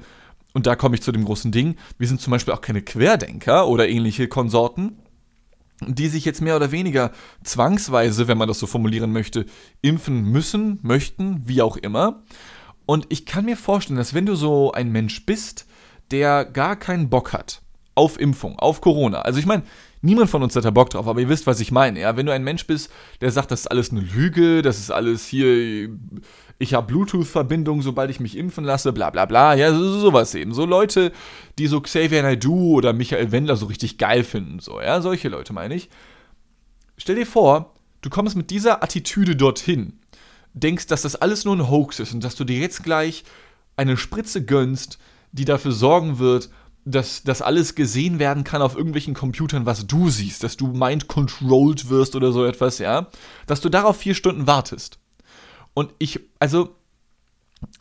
und 0.53 0.67
da 0.67 0.75
komme 0.75 0.95
ich 0.95 1.01
zu 1.01 1.11
dem 1.11 1.25
großen 1.25 1.51
Ding, 1.51 1.75
wir 1.97 2.07
sind 2.07 2.21
zum 2.21 2.31
Beispiel 2.31 2.53
auch 2.53 2.61
keine 2.61 2.81
Querdenker 2.81 3.67
oder 3.67 3.87
ähnliche 3.87 4.27
Konsorten, 4.27 4.97
die 5.87 6.07
sich 6.07 6.25
jetzt 6.25 6.41
mehr 6.41 6.55
oder 6.55 6.71
weniger 6.71 7.11
zwangsweise, 7.43 8.27
wenn 8.27 8.37
man 8.37 8.47
das 8.47 8.59
so 8.59 8.67
formulieren 8.67 9.11
möchte, 9.11 9.45
impfen 9.81 10.23
müssen, 10.23 10.79
möchten, 10.83 11.41
wie 11.45 11.61
auch 11.61 11.77
immer. 11.77 12.23
Und 12.85 13.07
ich 13.09 13.25
kann 13.25 13.45
mir 13.45 13.57
vorstellen, 13.57 13.97
dass 13.97 14.13
wenn 14.13 14.25
du 14.25 14.35
so 14.35 14.71
ein 14.73 14.91
Mensch 14.91 15.25
bist, 15.25 15.65
der 16.11 16.45
gar 16.45 16.75
keinen 16.75 17.09
Bock 17.09 17.33
hat 17.33 17.61
auf 17.95 18.19
Impfung, 18.19 18.59
auf 18.59 18.81
Corona, 18.81 19.21
also 19.21 19.39
ich 19.39 19.45
meine, 19.45 19.63
niemand 20.01 20.29
von 20.29 20.43
uns 20.43 20.55
hat 20.55 20.65
da 20.65 20.71
Bock 20.71 20.89
drauf, 20.89 21.07
aber 21.07 21.21
ihr 21.21 21.29
wisst, 21.29 21.47
was 21.47 21.59
ich 21.59 21.71
meine. 21.71 21.99
Ja, 21.99 22.17
wenn 22.17 22.25
du 22.25 22.33
ein 22.33 22.43
Mensch 22.43 22.67
bist, 22.67 22.91
der 23.21 23.31
sagt, 23.31 23.51
das 23.51 23.61
ist 23.61 23.67
alles 23.67 23.91
eine 23.91 24.01
Lüge, 24.01 24.61
das 24.61 24.79
ist 24.79 24.91
alles 24.91 25.25
hier 25.25 25.89
ich 26.61 26.75
habe 26.75 26.85
Bluetooth-Verbindung, 26.85 27.81
sobald 27.81 28.11
ich 28.11 28.19
mich 28.19 28.37
impfen 28.37 28.63
lasse, 28.63 28.93
bla 28.93 29.09
bla 29.09 29.25
bla. 29.25 29.55
Ja, 29.55 29.73
so, 29.73 29.99
sowas 29.99 30.35
eben. 30.35 30.53
So 30.53 30.65
Leute, 30.65 31.11
die 31.57 31.65
so 31.65 31.81
Xavier 31.81 32.21
Naidoo 32.21 32.75
oder 32.75 32.93
Michael 32.93 33.31
Wendler 33.31 33.55
so 33.55 33.65
richtig 33.65 33.97
geil 33.97 34.23
finden. 34.23 34.59
So, 34.59 34.79
ja, 34.79 35.01
solche 35.01 35.27
Leute 35.27 35.53
meine 35.53 35.73
ich. 35.73 35.89
Stell 36.97 37.15
dir 37.15 37.25
vor, 37.25 37.73
du 38.01 38.11
kommst 38.11 38.35
mit 38.35 38.51
dieser 38.51 38.83
Attitüde 38.83 39.35
dorthin, 39.35 39.93
denkst, 40.53 40.85
dass 40.85 41.01
das 41.01 41.15
alles 41.15 41.45
nur 41.45 41.55
ein 41.55 41.67
Hoax 41.67 41.99
ist 41.99 42.13
und 42.13 42.23
dass 42.23 42.35
du 42.35 42.43
dir 42.43 42.59
jetzt 42.59 42.83
gleich 42.83 43.23
eine 43.75 43.97
Spritze 43.97 44.45
gönnst, 44.45 44.99
die 45.31 45.45
dafür 45.45 45.71
sorgen 45.71 46.19
wird, 46.19 46.51
dass 46.85 47.23
das 47.23 47.41
alles 47.41 47.75
gesehen 47.75 48.19
werden 48.19 48.43
kann 48.43 48.61
auf 48.61 48.75
irgendwelchen 48.75 49.13
Computern, 49.13 49.65
was 49.65 49.85
du 49.85 50.09
siehst, 50.09 50.43
dass 50.43 50.57
du 50.57 50.67
mind-controlled 50.67 51.89
wirst 51.89 52.15
oder 52.15 52.31
so 52.31 52.45
etwas, 52.45 52.79
ja, 52.79 53.07
dass 53.45 53.61
du 53.61 53.69
darauf 53.69 53.97
vier 53.97 54.15
Stunden 54.15 54.47
wartest. 54.47 54.99
Und 55.73 55.93
ich, 55.99 56.19
also, 56.39 56.75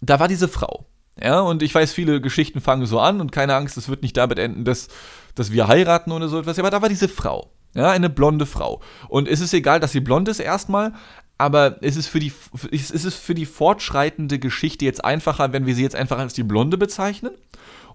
da 0.00 0.20
war 0.20 0.28
diese 0.28 0.48
Frau. 0.48 0.86
Ja, 1.22 1.40
und 1.40 1.62
ich 1.62 1.74
weiß, 1.74 1.92
viele 1.92 2.20
Geschichten 2.20 2.60
fangen 2.60 2.86
so 2.86 2.98
an 3.00 3.20
und 3.20 3.32
keine 3.32 3.54
Angst, 3.54 3.76
es 3.76 3.88
wird 3.88 4.02
nicht 4.02 4.16
damit 4.16 4.38
enden, 4.38 4.64
dass, 4.64 4.88
dass 5.34 5.52
wir 5.52 5.68
heiraten 5.68 6.12
oder 6.12 6.28
so 6.28 6.38
etwas. 6.38 6.58
Aber 6.58 6.70
da 6.70 6.80
war 6.82 6.88
diese 6.88 7.08
Frau. 7.08 7.50
Ja, 7.74 7.90
eine 7.90 8.10
blonde 8.10 8.46
Frau. 8.46 8.80
Und 9.08 9.28
es 9.28 9.40
ist 9.40 9.54
egal, 9.54 9.78
dass 9.80 9.92
sie 9.92 10.00
blond 10.00 10.28
ist 10.28 10.40
erstmal, 10.40 10.92
aber 11.38 11.78
es 11.82 11.96
ist 11.96 12.08
für 12.08 12.18
die, 12.18 12.32
es 12.72 12.90
ist 12.90 13.14
für 13.14 13.34
die 13.34 13.46
fortschreitende 13.46 14.38
Geschichte 14.38 14.84
jetzt 14.84 15.04
einfacher, 15.04 15.52
wenn 15.52 15.66
wir 15.66 15.74
sie 15.74 15.82
jetzt 15.82 15.94
einfach 15.94 16.18
als 16.18 16.34
die 16.34 16.42
Blonde 16.42 16.76
bezeichnen. 16.76 17.30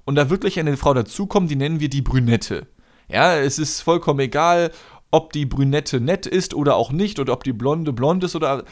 Und 0.06 0.16
da 0.16 0.30
wirklich 0.30 0.60
eine 0.60 0.78
Frau 0.78 0.94
dazukommt, 0.94 1.50
die 1.52 1.56
nennen 1.56 1.80
wir 1.80 1.90
die 1.90 2.02
Brünette. 2.02 2.68
Ja, 3.10 3.36
es 3.36 3.60
ist 3.60 3.82
vollkommen 3.82 4.20
egal, 4.20 4.72
ob 5.12 5.32
die 5.34 5.46
Brünette 5.46 6.00
nett 6.00 6.26
ist 6.26 6.54
oder 6.54 6.76
auch 6.76 6.92
nicht 6.92 7.20
oder 7.20 7.34
ob 7.34 7.44
die 7.44 7.54
Blonde 7.54 7.94
blond 7.94 8.24
ist 8.24 8.36
oder 8.36 8.66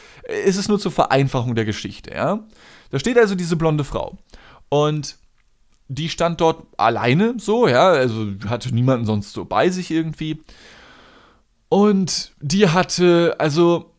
ist 0.44 0.56
es 0.56 0.68
nur 0.68 0.78
zur 0.78 0.92
Vereinfachung 0.92 1.54
der 1.54 1.64
Geschichte, 1.64 2.12
ja? 2.12 2.44
Da 2.90 2.98
steht 2.98 3.16
also 3.16 3.34
diese 3.34 3.56
blonde 3.56 3.84
Frau 3.84 4.18
und 4.68 5.16
die 5.88 6.08
stand 6.08 6.40
dort 6.40 6.66
alleine 6.76 7.34
so, 7.38 7.68
ja, 7.68 7.88
also 7.88 8.26
hatte 8.46 8.74
niemanden 8.74 9.06
sonst 9.06 9.32
so 9.32 9.44
bei 9.44 9.70
sich 9.70 9.90
irgendwie. 9.90 10.42
Und 11.68 12.32
die 12.40 12.68
hatte, 12.68 13.36
also 13.38 13.93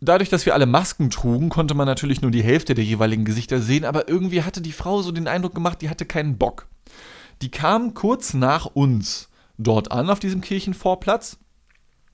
dadurch, 0.00 0.28
dass 0.28 0.46
wir 0.46 0.54
alle 0.54 0.66
Masken 0.66 1.10
trugen, 1.10 1.48
konnte 1.48 1.74
man 1.74 1.86
natürlich 1.86 2.22
nur 2.22 2.30
die 2.30 2.42
Hälfte 2.42 2.74
der 2.74 2.84
jeweiligen 2.84 3.24
Gesichter 3.24 3.60
sehen, 3.60 3.84
aber 3.84 4.08
irgendwie 4.08 4.42
hatte 4.42 4.60
die 4.60 4.72
Frau 4.72 5.02
so 5.02 5.12
den 5.12 5.28
Eindruck 5.28 5.54
gemacht, 5.54 5.82
die 5.82 5.90
hatte 5.90 6.06
keinen 6.06 6.38
Bock. 6.38 6.66
Die 7.42 7.50
kam 7.50 7.94
kurz 7.94 8.34
nach 8.34 8.66
uns 8.66 9.28
dort 9.58 9.90
an 9.92 10.10
auf 10.10 10.20
diesem 10.20 10.40
Kirchenvorplatz 10.40 11.38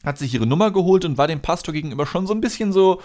hat 0.04 0.18
sich 0.18 0.34
ihre 0.34 0.46
Nummer 0.46 0.70
geholt 0.70 1.04
und 1.04 1.18
war 1.18 1.26
dem 1.26 1.40
Pastor 1.40 1.72
gegenüber 1.72 2.06
schon 2.06 2.26
so 2.26 2.34
ein 2.34 2.40
bisschen 2.40 2.72
so, 2.72 3.00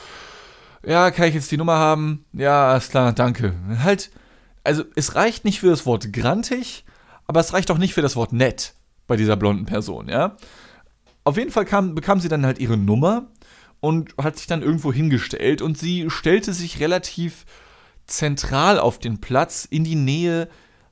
ja, 0.86 1.12
kann 1.12 1.30
ich 1.30 1.36
jetzt 1.36 1.52
die 1.52 1.58
Nummer 1.58 1.78
haben? 1.78 2.26
Ja, 2.34 2.76
ist 2.76 2.92
klar, 2.92 3.14
danke. 3.14 3.56
Halt, 3.84 4.12
also 4.64 4.84
es 4.96 5.16
reicht 5.16 5.46
nicht 5.46 5.62
für 5.62 5.70
das 5.70 5.86
Wort 5.86 6.12
grantig, 6.14 6.86
aber 7.26 7.40
es 7.40 7.54
reicht 7.54 7.72
auch 7.72 7.78
nicht 7.78 7.94
für 7.94 8.02
das 8.02 8.16
Wort 8.16 8.34
nett 8.34 8.74
bei 9.08 9.16
dieser 9.16 9.38
blonden 9.38 9.66
Person, 9.66 10.10
ja. 10.10 10.36
Auf 11.24 11.38
jeden 11.38 11.52
Fall 11.52 11.66
kam, 11.66 11.96
bekam 11.96 12.20
sie 12.20 12.30
dann 12.30 12.46
halt 12.46 12.60
ihre 12.60 12.78
Nummer 12.78 13.28
und 13.80 14.16
hat 14.18 14.38
sich 14.38 14.48
dann 14.48 14.62
irgendwo 14.62 14.92
hingestellt 14.92 15.62
und 15.62 15.78
sie 15.78 16.10
stellte 16.10 16.54
sich 16.54 16.80
relativ 16.80 17.46
zentral 18.06 18.80
auf 18.80 19.00
den 19.00 19.22
Platz 19.22 19.66
in 19.70 19.84
die 19.84 19.96
Nähe 19.96 20.50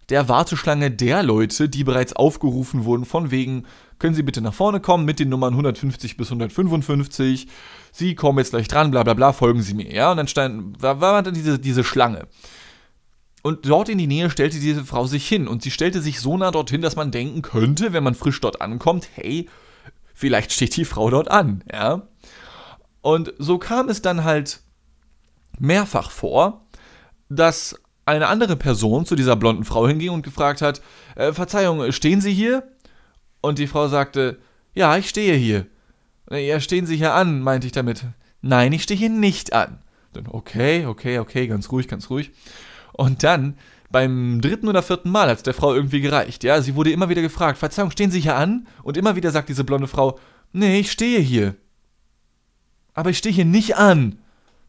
der 0.09 0.29
Warteschlange 0.29 0.89
der 0.89 1.21
Leute, 1.21 1.67
die 1.67 1.83
bereits 1.83 2.13
aufgerufen 2.13 2.85
wurden, 2.85 3.05
von 3.05 3.29
wegen, 3.31 3.65
können 3.99 4.15
Sie 4.15 4.23
bitte 4.23 4.41
nach 4.41 4.53
vorne 4.53 4.79
kommen 4.79 5.03
mit 5.03 5.19
den 5.19 5.29
Nummern 5.29 5.53
150 5.53 6.15
bis 6.15 6.27
155, 6.27 7.47
Sie 7.91 8.15
kommen 8.15 8.37
jetzt 8.37 8.51
gleich 8.51 8.67
dran, 8.67 8.91
bla 8.91 9.03
bla 9.03 9.15
bla, 9.15 9.33
folgen 9.33 9.61
Sie 9.61 9.73
mir, 9.73 9.91
ja, 9.93 10.11
und 10.11 10.17
dann 10.17 10.27
stand, 10.27 10.81
war, 10.81 11.01
war 11.01 11.23
dann 11.23 11.33
diese, 11.33 11.59
diese 11.59 11.83
Schlange. 11.83 12.27
Und 13.43 13.67
dort 13.67 13.89
in 13.89 13.97
die 13.97 14.07
Nähe 14.07 14.29
stellte 14.29 14.59
diese 14.59 14.83
Frau 14.83 15.07
sich 15.07 15.27
hin 15.27 15.47
und 15.47 15.61
sie 15.61 15.71
stellte 15.71 16.01
sich 16.01 16.19
so 16.19 16.37
nah 16.37 16.51
dorthin, 16.51 16.81
dass 16.81 16.95
man 16.95 17.11
denken 17.11 17.41
könnte, 17.41 17.93
wenn 17.93 18.03
man 18.03 18.15
frisch 18.15 18.41
dort 18.41 18.61
ankommt, 18.61 19.07
hey, 19.13 19.47
vielleicht 20.13 20.51
steht 20.51 20.75
die 20.75 20.85
Frau 20.85 21.09
dort 21.09 21.29
an, 21.29 21.63
ja. 21.71 22.07
Und 23.07 23.33
so 23.37 23.57
kam 23.57 23.87
es 23.87 24.01
dann 24.01 24.25
halt 24.25 24.59
mehrfach 25.59 26.11
vor, 26.11 26.67
dass 27.29 27.79
eine 28.05 28.27
andere 28.27 28.57
Person 28.57 29.05
zu 29.05 29.15
dieser 29.15 29.37
blonden 29.37 29.63
Frau 29.63 29.87
hinging 29.87 30.09
und 30.09 30.23
gefragt 30.23 30.61
hat, 30.61 30.81
äh, 31.15 31.31
Verzeihung, 31.31 31.89
stehen 31.93 32.19
Sie 32.19 32.33
hier? 32.33 32.67
Und 33.39 33.59
die 33.59 33.67
Frau 33.67 33.87
sagte, 33.87 34.39
ja, 34.73 34.97
ich 34.97 35.07
stehe 35.07 35.35
hier. 35.35 35.67
Ja, 36.29 36.59
stehen 36.59 36.85
Sie 36.85 36.97
hier 36.97 37.13
an, 37.13 37.39
meinte 37.39 37.65
ich 37.65 37.71
damit. 37.71 38.03
Nein, 38.41 38.73
ich 38.73 38.83
stehe 38.83 38.99
hier 38.99 39.09
nicht 39.09 39.53
an. 39.53 39.79
Dann, 40.11 40.27
okay, 40.27 40.85
okay, 40.85 41.19
okay, 41.19 41.47
ganz 41.47 41.71
ruhig, 41.71 41.87
ganz 41.87 42.09
ruhig. 42.09 42.31
Und 42.91 43.23
dann, 43.23 43.57
beim 43.89 44.41
dritten 44.41 44.67
oder 44.67 44.83
vierten 44.83 45.11
Mal 45.11 45.29
hat 45.29 45.37
es 45.37 45.43
der 45.43 45.53
Frau 45.53 45.73
irgendwie 45.73 46.01
gereicht. 46.01 46.43
Ja, 46.43 46.61
sie 46.61 46.75
wurde 46.75 46.91
immer 46.91 47.07
wieder 47.07 47.21
gefragt, 47.21 47.57
Verzeihung, 47.57 47.91
stehen 47.91 48.11
Sie 48.11 48.19
hier 48.19 48.35
an? 48.35 48.67
Und 48.83 48.97
immer 48.97 49.15
wieder 49.15 49.31
sagt 49.31 49.47
diese 49.47 49.63
blonde 49.63 49.87
Frau, 49.87 50.19
nee, 50.51 50.81
ich 50.81 50.91
stehe 50.91 51.21
hier. 51.21 51.55
Aber 52.97 53.11
ich 53.11 53.19
stehe 53.19 53.33
hier 53.33 53.45
nicht 53.45 53.77
an. 53.77 54.17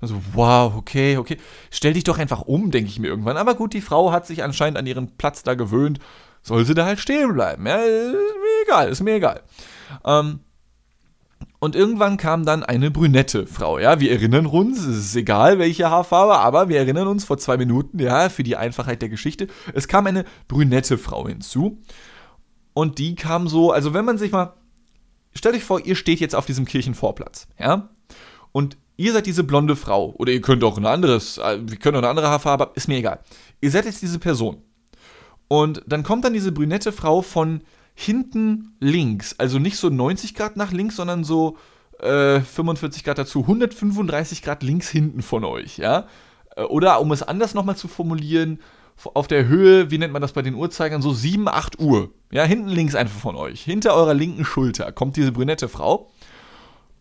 Also, 0.03 0.21
wow, 0.35 0.75
okay, 0.77 1.17
okay. 1.17 1.38
Stell 1.71 1.95
dich 1.95 2.05
doch 2.05 2.19
einfach 2.19 2.43
um, 2.43 2.71
denke 2.71 2.91
ich 2.91 2.99
mir 2.99 3.07
irgendwann. 3.07 3.38
Aber 3.38 3.55
gut, 3.55 3.73
die 3.73 3.81
Frau 3.81 4.12
hat 4.12 4.27
sich 4.27 4.43
anscheinend 4.45 4.79
an 4.79 4.87
ihren 4.87 5.17
Platz 5.17 5.43
da 5.43 5.55
gewöhnt. 5.55 5.99
Soll 6.43 6.67
sie 6.67 6.75
da 6.75 6.85
halt 6.85 6.99
stehen 6.99 7.33
bleiben? 7.33 7.64
Ja, 7.64 7.77
ist 7.77 8.12
mir 8.12 8.64
egal, 8.67 8.88
ist 8.91 9.03
mir 9.03 9.14
egal. 9.14 9.41
Ähm, 10.05 10.41
und 11.59 11.75
irgendwann 11.75 12.19
kam 12.19 12.45
dann 12.45 12.64
eine 12.64 12.91
brünette 12.91 13.47
Frau. 13.47 13.79
Ja, 13.79 13.99
wir 13.99 14.12
erinnern 14.12 14.45
uns, 14.45 14.79
es 14.79 15.07
ist 15.07 15.17
egal 15.17 15.59
welche 15.59 15.91
Haarfarbe, 15.91 16.38
aber 16.38 16.69
wir 16.69 16.77
erinnern 16.77 17.09
uns 17.09 17.25
vor 17.25 17.38
zwei 17.38 17.57
Minuten, 17.57 17.99
ja, 17.99 18.29
für 18.29 18.43
die 18.43 18.57
Einfachheit 18.57 19.01
der 19.01 19.09
Geschichte. 19.09 19.49
Es 19.73 19.88
kam 19.88 20.07
eine 20.07 20.27
brünette 20.49 20.99
Frau 20.99 21.27
hinzu. 21.27 21.81
Und 22.75 22.99
die 22.99 23.14
kam 23.14 23.49
so, 23.49 23.73
also 23.73 23.95
wenn 23.95 24.05
man 24.05 24.19
sich 24.19 24.33
mal, 24.33 24.53
stellt 25.35 25.55
euch 25.55 25.64
vor, 25.64 25.81
ihr 25.81 25.97
steht 25.97 26.21
jetzt 26.21 26.35
auf 26.35 26.45
diesem 26.45 26.67
Kirchenvorplatz, 26.67 27.49
ja, 27.59 27.88
und 28.52 28.76
ihr 28.96 29.12
seid 29.12 29.26
diese 29.26 29.44
blonde 29.44 29.76
Frau, 29.76 30.14
oder 30.18 30.32
ihr 30.32 30.40
könnt 30.40 30.64
auch 30.64 30.76
ein 30.76 30.87
anderes, 30.87 31.38
äh, 31.38 31.58
wir 31.62 31.78
können 31.78 31.96
auch 31.96 32.02
eine 32.02 32.11
andere 32.11 32.28
Haarfarbe, 32.28 32.72
ist 32.74 32.88
mir 32.88 32.98
egal. 32.98 33.20
Ihr 33.61 33.70
seid 33.70 33.84
jetzt 33.84 34.02
diese 34.02 34.18
Person. 34.18 34.62
Und 35.48 35.82
dann 35.87 36.02
kommt 36.02 36.24
dann 36.24 36.34
diese 36.34 36.52
brünette 36.52 36.92
Frau 36.92 37.22
von 37.22 37.62
hinten 37.94 38.76
links, 38.80 39.34
also 39.38 39.58
nicht 39.58 39.76
so 39.76 39.88
90 39.88 40.34
Grad 40.34 40.56
nach 40.56 40.72
links, 40.72 40.96
sondern 40.96 41.24
so 41.24 41.56
äh, 42.00 42.40
45 42.40 43.02
Grad 43.02 43.18
dazu, 43.18 43.40
135 43.40 44.42
Grad 44.42 44.62
links 44.62 44.88
hinten 44.88 45.22
von 45.22 45.44
euch, 45.44 45.78
ja. 45.78 46.06
Äh, 46.56 46.62
oder 46.62 47.00
um 47.00 47.11
es 47.12 47.22
anders 47.22 47.54
nochmal 47.54 47.76
zu 47.76 47.88
formulieren, 47.88 48.61
auf 49.14 49.28
der 49.28 49.46
Höhe, 49.46 49.90
wie 49.90 49.98
nennt 49.98 50.12
man 50.12 50.22
das 50.22 50.32
bei 50.32 50.42
den 50.42 50.54
Uhrzeigern, 50.54 51.02
so 51.02 51.12
7, 51.12 51.48
8 51.48 51.78
Uhr. 51.78 52.11
Ja, 52.32 52.42
hinten 52.44 52.68
links 52.68 52.94
einfach 52.94 53.18
von 53.18 53.37
euch. 53.37 53.62
Hinter 53.62 53.94
eurer 53.94 54.14
linken 54.14 54.44
Schulter 54.44 54.90
kommt 54.92 55.16
diese 55.16 55.32
brünette 55.32 55.68
Frau 55.68 56.11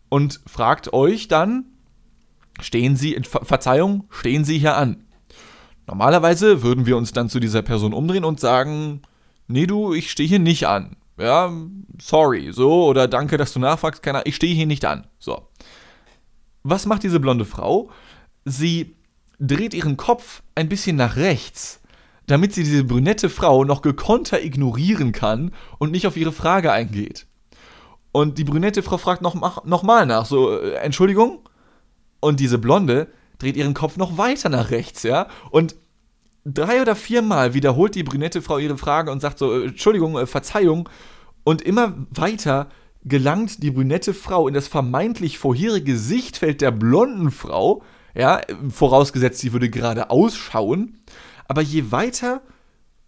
und 0.09 0.39
fragt 0.45 0.93
euch 0.93 1.27
dann, 1.27 1.65
stehen 2.59 2.95
Sie, 2.95 3.19
Ver 3.23 3.45
Verzeihung, 3.45 4.05
stehen 4.09 4.45
Sie 4.45 4.59
hier 4.59 4.75
an? 4.77 5.03
Normalerweise 5.87 6.63
würden 6.63 6.85
wir 6.85 6.97
uns 6.97 7.13
dann 7.13 7.29
zu 7.29 7.39
dieser 7.39 7.61
Person 7.61 7.93
umdrehen 7.93 8.25
und 8.25 8.39
sagen, 8.39 9.01
nee 9.47 9.65
du, 9.65 9.93
ich 9.93 10.11
stehe 10.11 10.27
hier 10.27 10.39
nicht 10.39 10.67
an. 10.67 10.97
Ja, 11.19 11.51
sorry, 11.99 12.51
so, 12.51 12.85
oder 12.85 13.07
danke, 13.07 13.37
dass 13.37 13.53
du 13.53 13.59
nachfragst, 13.59 14.03
keiner, 14.03 14.25
ich 14.25 14.35
stehe 14.35 14.53
hier 14.53 14.67
nicht 14.67 14.85
an. 14.85 15.07
So. 15.17 15.47
Was 16.63 16.85
macht 16.85 17.03
diese 17.03 17.19
blonde 17.19 17.45
Frau? 17.45 17.89
Sie 18.45 18.95
dreht 19.39 19.73
ihren 19.73 19.97
Kopf 19.97 20.43
ein 20.55 20.69
bisschen 20.69 20.95
nach 20.95 21.15
rechts, 21.15 21.81
damit 22.25 22.53
sie 22.53 22.63
diese 22.63 22.83
brünette 22.83 23.29
Frau 23.29 23.63
noch 23.63 23.81
gekonter 23.81 24.43
ignorieren 24.43 25.11
kann 25.11 25.51
und 25.79 25.91
nicht 25.91 26.07
auf 26.07 26.17
ihre 26.17 26.31
Frage 26.33 26.71
eingeht. 26.71 27.26
Und 28.11 28.37
die 28.37 28.43
brünette 28.43 28.83
Frau 28.83 28.97
fragt 28.97 29.21
nochmal 29.21 29.61
noch 29.65 29.83
nach, 29.83 30.25
so, 30.25 30.57
äh, 30.57 30.75
Entschuldigung? 30.75 31.39
Und 32.19 32.39
diese 32.39 32.57
Blonde 32.57 33.07
dreht 33.37 33.57
ihren 33.57 33.73
Kopf 33.73 33.97
noch 33.97 34.17
weiter 34.17 34.49
nach 34.49 34.71
rechts, 34.71 35.03
ja? 35.03 35.27
Und 35.51 35.75
drei 36.45 36.81
oder 36.81 36.95
viermal 36.95 37.53
wiederholt 37.53 37.95
die 37.95 38.03
brünette 38.03 38.41
Frau 38.41 38.57
ihre 38.57 38.77
Frage 38.77 39.11
und 39.11 39.21
sagt 39.21 39.37
so, 39.39 39.53
äh, 39.53 39.65
Entschuldigung, 39.65 40.17
äh, 40.17 40.25
Verzeihung. 40.25 40.89
Und 41.43 41.61
immer 41.61 41.93
weiter 42.09 42.69
gelangt 43.03 43.63
die 43.63 43.71
brünette 43.71 44.13
Frau 44.13 44.47
in 44.47 44.53
das 44.53 44.67
vermeintlich 44.67 45.37
vorherige 45.37 45.97
Sichtfeld 45.97 46.61
der 46.61 46.71
blonden 46.71 47.31
Frau, 47.31 47.83
ja, 48.15 48.41
vorausgesetzt, 48.69 49.39
sie 49.39 49.53
würde 49.53 49.69
gerade 49.69 50.09
ausschauen. 50.09 50.97
Aber 51.47 51.61
je 51.61 51.91
weiter 51.91 52.41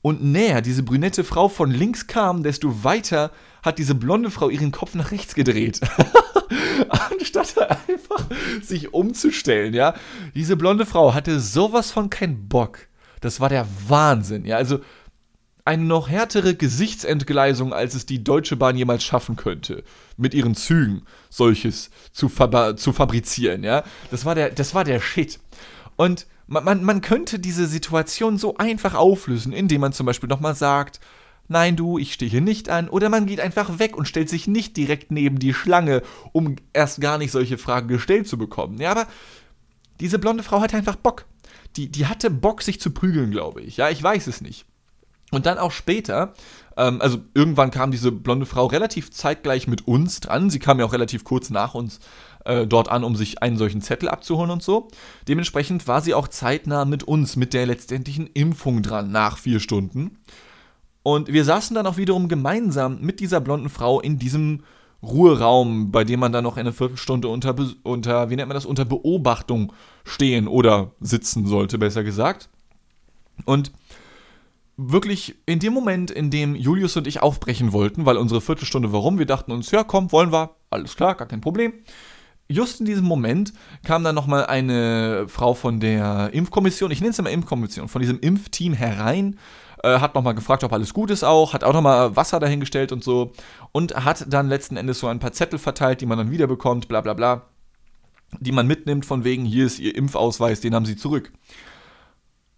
und 0.02 0.24
näher 0.24 0.62
diese 0.62 0.84
brünette 0.84 1.24
Frau 1.24 1.50
von 1.50 1.72
links 1.72 2.08
kam, 2.08 2.44
desto 2.44 2.84
weiter 2.84 3.32
hat 3.62 3.78
diese 3.78 3.96
blonde 3.96 4.32
Frau 4.32 4.50
ihren 4.50 4.72
Kopf 4.72 4.96
nach 4.96 5.12
rechts 5.12 5.36
gedreht. 5.36 5.82
Anstatt 6.90 7.58
einfach 7.90 8.26
sich 8.62 8.94
umzustellen, 8.94 9.74
ja. 9.74 9.94
Diese 10.34 10.56
blonde 10.56 10.86
Frau 10.86 11.14
hatte 11.14 11.40
sowas 11.40 11.92
von 11.92 12.10
keinen 12.10 12.48
Bock. 12.48 12.88
Das 13.20 13.42
war 13.42 13.50
der 13.50 13.68
Wahnsinn, 13.88 14.46
ja. 14.46 14.56
Also 14.56 14.80
eine 15.66 15.84
noch 15.84 16.10
härtere 16.10 16.56
Gesichtsentgleisung, 16.56 17.74
als 17.74 17.94
es 17.94 18.06
die 18.06 18.24
Deutsche 18.24 18.56
Bahn 18.56 18.78
jemals 18.78 19.04
schaffen 19.04 19.36
könnte, 19.36 19.84
mit 20.18 20.34
ihren 20.34 20.56
Zügen 20.56 21.04
solches 21.30 21.92
zu, 22.12 22.30
zu 22.30 22.94
fabrizieren, 22.94 23.64
ja. 23.64 23.84
Das 24.10 24.24
war 24.24 24.34
der, 24.34 24.50
das 24.50 24.74
war 24.74 24.86
der 24.86 25.02
Shit. 25.02 25.40
Und 25.98 26.26
man, 26.50 26.64
man, 26.64 26.84
man 26.84 27.02
könnte 27.02 27.40
diese 27.40 27.68
Situation 27.68 28.38
so 28.38 28.58
einfach 28.58 28.96
auflösen, 28.96 29.54
indem 29.54 29.82
man 29.82 29.94
zum 29.94 30.06
Beispiel 30.06 30.30
nochmal 30.30 30.56
sagt, 30.56 31.00
nein 31.48 31.76
du, 31.76 31.98
ich 31.98 32.14
stehe 32.14 32.30
hier 32.30 32.42
nicht 32.42 32.70
an, 32.70 32.90
oder 32.90 33.10
man 33.10 33.26
geht 33.26 33.40
einfach 33.40 33.80
weg 33.80 33.96
und 33.96 34.08
stellt 34.08 34.30
sich 34.30 34.48
nicht 34.48 34.76
direkt 34.76 35.12
neben 35.12 35.40
die 35.40 35.54
Schlange, 35.54 36.02
um 36.32 36.56
erst 36.74 37.02
gar 37.02 37.18
nicht 37.18 37.32
solche 37.32 37.58
Fragen 37.58 37.88
gestellt 37.88 38.28
zu 38.28 38.38
bekommen. 38.38 38.80
Ja, 38.80 38.92
aber 38.92 39.08
diese 40.00 40.20
blonde 40.20 40.44
Frau 40.44 40.62
hatte 40.62 40.78
einfach 40.78 40.96
Bock. 40.96 41.26
Die, 41.76 41.90
die 41.92 42.08
hatte 42.08 42.32
Bock, 42.32 42.64
sich 42.64 42.80
zu 42.82 42.92
prügeln, 42.92 43.32
glaube 43.32 43.62
ich. 43.62 43.78
Ja, 43.78 43.90
ich 43.90 44.02
weiß 44.02 44.28
es 44.28 44.42
nicht. 44.42 44.66
Und 45.32 45.46
dann 45.46 45.60
auch 45.60 45.72
später, 45.72 46.34
ähm, 46.78 47.00
also 47.02 47.20
irgendwann 47.36 47.70
kam 47.70 47.92
diese 47.92 48.12
blonde 48.12 48.48
Frau 48.48 48.66
relativ 48.66 49.12
zeitgleich 49.12 49.68
mit 49.68 49.88
uns 49.88 50.20
dran. 50.22 50.50
Sie 50.50 50.58
kam 50.58 50.80
ja 50.80 50.86
auch 50.86 50.94
relativ 50.94 51.24
kurz 51.24 51.52
nach 51.52 51.76
uns 51.76 52.00
äh, 52.50 52.68
dort 52.68 52.90
an, 52.90 53.04
um 53.04 53.16
sich 53.16 53.42
einen 53.44 53.58
solchen 53.58 53.82
Zettel 53.82 54.10
abzuholen 54.10 54.50
und 54.52 54.64
so. 54.64 54.88
Dementsprechend 55.28 55.88
war 55.88 56.02
sie 56.02 56.14
auch 56.14 56.28
zeitnah 56.28 56.84
mit 56.84 57.04
uns, 57.04 57.36
mit 57.36 57.54
der 57.54 57.66
letztendlichen 57.66 58.28
Impfung 58.28 58.82
dran, 58.82 59.12
nach 59.12 59.38
vier 59.38 59.60
Stunden. 59.60 60.18
Und 61.04 61.32
wir 61.32 61.46
saßen 61.46 61.76
dann 61.76 61.88
auch 61.88 61.98
wiederum 61.98 62.28
gemeinsam 62.28 63.00
mit 63.02 63.20
dieser 63.20 63.40
blonden 63.40 63.70
Frau 63.70 64.02
in 64.02 64.18
diesem 64.18 64.64
Ruheraum, 65.02 65.92
bei 65.92 66.04
dem 66.04 66.20
man 66.20 66.32
dann 66.32 66.44
noch 66.44 66.58
eine 66.58 66.74
Viertelstunde 66.74 67.28
unter, 67.28 67.56
unter, 67.84 68.30
wie 68.30 68.36
nennt 68.36 68.50
man 68.50 68.56
das, 68.56 68.66
unter 68.66 68.84
Beobachtung 68.84 69.72
stehen 70.04 70.48
oder 70.48 70.92
sitzen 71.00 71.46
sollte, 71.46 71.78
besser 71.78 72.04
gesagt. 72.04 72.50
Und 73.46 73.72
wirklich 74.76 75.36
in 75.46 75.60
dem 75.60 75.74
Moment, 75.74 76.10
in 76.10 76.32
dem 76.32 76.56
Julius 76.56 76.98
und 76.98 77.06
ich 77.06 77.22
aufbrechen 77.22 77.74
wollten, 77.74 78.06
weil 78.06 78.18
unsere 78.18 78.42
Viertelstunde 78.42 78.92
warum, 78.92 79.20
wir 79.20 79.26
dachten 79.26 79.52
uns, 79.52 79.72
ja 79.72 79.84
komm, 79.84 80.12
wollen 80.12 80.32
wir, 80.32 80.56
alles 80.70 80.96
klar, 80.96 81.16
gar 81.16 81.28
kein 81.28 81.42
Problem. 81.42 81.74
Just 82.52 82.80
in 82.80 82.88
diesem 82.88 83.06
Moment 83.06 83.54
kam 83.86 84.04
dann 84.04 84.16
nochmal 84.16 84.48
eine 84.48 85.28
Frau 85.28 85.54
von 85.54 85.80
der 85.80 86.32
Impfkommission, 86.34 86.90
ich 86.90 87.00
nenne 87.00 87.12
es 87.12 87.20
immer 87.20 87.30
Impfkommission, 87.30 87.88
von 87.88 88.02
diesem 88.02 88.20
Impfteam 88.20 88.74
herein 88.74 89.38
äh, 89.84 90.00
hat 90.00 90.16
nochmal 90.16 90.34
gefragt, 90.34 90.64
ob 90.64 90.74
alles 90.74 90.94
gut 90.94 91.12
ist 91.12 91.24
auch, 91.24 91.54
hat 91.54 91.64
auch 91.64 91.74
nochmal 91.74 92.16
Wasser 92.16 92.40
dahingestellt 92.40 92.92
und 92.92 93.04
so 93.04 93.34
und 93.72 93.96
hat 93.96 94.26
dann 94.28 94.50
letzten 94.50 94.78
Endes 94.78 95.00
so 95.00 95.08
ein 95.08 95.20
paar 95.20 95.32
Zettel 95.32 95.60
verteilt, 95.60 96.02
die 96.02 96.08
man 96.08 96.18
dann 96.18 96.32
wiederbekommt, 96.32 96.88
bla 96.88 97.02
bla 97.02 97.14
bla, 97.14 97.44
die 98.40 98.52
man 98.52 98.66
mitnimmt 98.66 99.06
von 99.06 99.24
wegen, 99.24 99.46
hier 99.46 99.68
ist 99.68 99.78
ihr 99.78 99.96
Impfausweis, 99.96 100.60
den 100.60 100.74
haben 100.74 100.86
sie 100.86 100.96
zurück. 100.96 101.32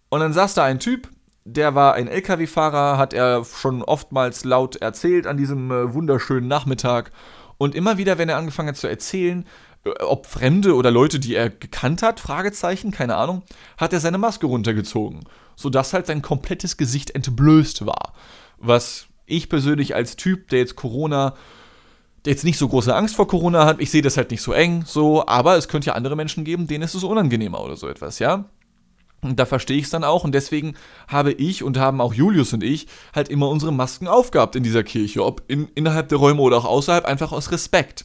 Und 0.08 0.20
dann 0.20 0.32
saß 0.32 0.54
da 0.54 0.64
ein 0.64 0.80
Typ, 0.80 1.10
der 1.44 1.74
war 1.74 1.94
ein 1.94 2.08
LKW-Fahrer, 2.08 2.98
hat 2.98 3.12
er 3.12 3.44
schon 3.44 3.82
oftmals 3.82 4.44
laut 4.44 4.76
erzählt 4.76 5.26
an 5.26 5.36
diesem 5.36 5.70
äh, 5.70 5.92
wunderschönen 5.92 6.48
Nachmittag. 6.48 7.12
Und 7.58 7.74
immer 7.74 7.98
wieder, 7.98 8.18
wenn 8.18 8.28
er 8.28 8.38
angefangen 8.38 8.70
hat 8.70 8.76
zu 8.76 8.88
erzählen, 8.88 9.42
äh, 9.42 9.46
ob 10.00 10.26
Fremde 10.26 10.74
oder 10.74 10.90
Leute, 10.90 11.18
die 11.18 11.34
er 11.34 11.50
gekannt 11.50 12.02
hat, 12.02 12.20
Fragezeichen, 12.20 12.90
keine 12.90 13.16
Ahnung, 13.16 13.42
hat 13.76 13.92
er 13.92 14.00
seine 14.00 14.18
Maske 14.18 14.46
runtergezogen 14.46 15.24
sodass 15.56 15.92
halt 15.92 16.06
sein 16.06 16.22
komplettes 16.22 16.76
Gesicht 16.76 17.14
entblößt 17.14 17.86
war. 17.86 18.12
Was 18.58 19.06
ich 19.26 19.48
persönlich 19.48 19.94
als 19.94 20.16
Typ, 20.16 20.48
der 20.48 20.60
jetzt 20.60 20.76
Corona 20.76 21.34
jetzt 22.24 22.44
nicht 22.44 22.58
so 22.58 22.68
große 22.68 22.94
Angst 22.94 23.16
vor 23.16 23.26
Corona 23.26 23.64
hat. 23.66 23.80
Ich 23.80 23.90
sehe 23.90 24.02
das 24.02 24.16
halt 24.16 24.30
nicht 24.30 24.42
so 24.42 24.52
eng, 24.52 24.84
so, 24.86 25.26
aber 25.26 25.56
es 25.56 25.66
könnte 25.66 25.88
ja 25.88 25.94
andere 25.94 26.14
Menschen 26.14 26.44
geben, 26.44 26.68
denen 26.68 26.84
ist 26.84 26.94
es 26.94 27.02
unangenehmer 27.02 27.60
oder 27.60 27.76
so 27.76 27.88
etwas, 27.88 28.20
ja. 28.20 28.44
Und 29.22 29.40
da 29.40 29.46
verstehe 29.46 29.76
ich 29.76 29.84
es 29.84 29.90
dann 29.90 30.04
auch 30.04 30.22
und 30.22 30.32
deswegen 30.32 30.74
habe 31.08 31.32
ich 31.32 31.64
und 31.64 31.78
haben 31.78 32.00
auch 32.00 32.14
Julius 32.14 32.52
und 32.52 32.62
ich 32.62 32.86
halt 33.12 33.28
immer 33.28 33.48
unsere 33.48 33.72
Masken 33.72 34.06
aufgehabt 34.06 34.54
in 34.54 34.62
dieser 34.62 34.84
Kirche, 34.84 35.24
ob 35.24 35.42
in, 35.48 35.68
innerhalb 35.74 36.10
der 36.10 36.18
Räume 36.18 36.42
oder 36.42 36.58
auch 36.58 36.64
außerhalb, 36.64 37.04
einfach 37.04 37.32
aus 37.32 37.50
Respekt. 37.50 38.04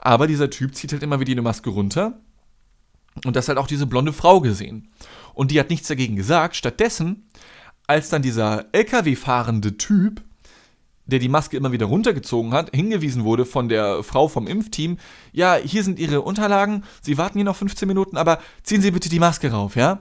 Aber 0.00 0.26
dieser 0.26 0.50
Typ 0.50 0.74
zieht 0.74 0.92
halt 0.92 1.02
immer 1.02 1.20
wieder 1.20 1.34
die 1.34 1.40
Maske 1.40 1.70
runter 1.70 2.18
und 3.24 3.36
das 3.36 3.48
hat 3.48 3.56
auch 3.56 3.66
diese 3.66 3.86
blonde 3.86 4.12
Frau 4.12 4.40
gesehen. 4.40 4.88
Und 5.34 5.50
die 5.50 5.60
hat 5.60 5.70
nichts 5.70 5.88
dagegen 5.88 6.16
gesagt. 6.16 6.56
Stattdessen, 6.56 7.28
als 7.86 8.08
dann 8.08 8.22
dieser 8.22 8.66
LKW-fahrende 8.72 9.76
Typ 9.76 10.22
der 11.10 11.18
die 11.18 11.28
Maske 11.28 11.56
immer 11.56 11.72
wieder 11.72 11.86
runtergezogen 11.86 12.52
hat, 12.52 12.70
hingewiesen 12.74 13.24
wurde 13.24 13.44
von 13.44 13.68
der 13.68 14.02
Frau 14.02 14.28
vom 14.28 14.46
Impfteam, 14.46 14.98
ja, 15.32 15.56
hier 15.56 15.84
sind 15.84 15.98
Ihre 15.98 16.22
Unterlagen, 16.22 16.84
Sie 17.02 17.18
warten 17.18 17.38
hier 17.38 17.44
noch 17.44 17.56
15 17.56 17.86
Minuten, 17.86 18.16
aber 18.16 18.38
ziehen 18.62 18.80
Sie 18.80 18.90
bitte 18.90 19.08
die 19.08 19.18
Maske 19.18 19.50
rauf, 19.50 19.76
ja? 19.76 20.00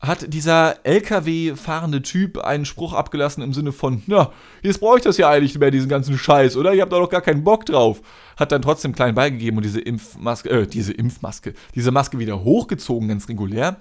Hat 0.00 0.32
dieser 0.32 0.76
LKW-fahrende 0.84 2.02
Typ 2.02 2.38
einen 2.38 2.64
Spruch 2.64 2.92
abgelassen 2.92 3.42
im 3.42 3.52
Sinne 3.52 3.72
von, 3.72 4.02
ja, 4.06 4.30
jetzt 4.62 4.78
brauche 4.78 4.98
ich 4.98 5.02
das 5.02 5.18
ja 5.18 5.28
eigentlich 5.28 5.54
nicht 5.54 5.60
mehr, 5.60 5.72
diesen 5.72 5.88
ganzen 5.88 6.16
Scheiß, 6.16 6.56
oder? 6.56 6.72
Ihr 6.72 6.82
habt 6.82 6.92
doch 6.92 7.10
gar 7.10 7.20
keinen 7.20 7.42
Bock 7.42 7.66
drauf. 7.66 8.00
Hat 8.36 8.52
dann 8.52 8.62
trotzdem 8.62 8.94
klein 8.94 9.16
beigegeben 9.16 9.56
und 9.56 9.64
diese 9.64 9.80
Impfmaske, 9.80 10.50
äh, 10.50 10.66
diese 10.68 10.92
Impfmaske, 10.92 11.54
diese 11.74 11.90
Maske 11.90 12.20
wieder 12.20 12.44
hochgezogen, 12.44 13.08
ganz 13.08 13.28
regulär. 13.28 13.80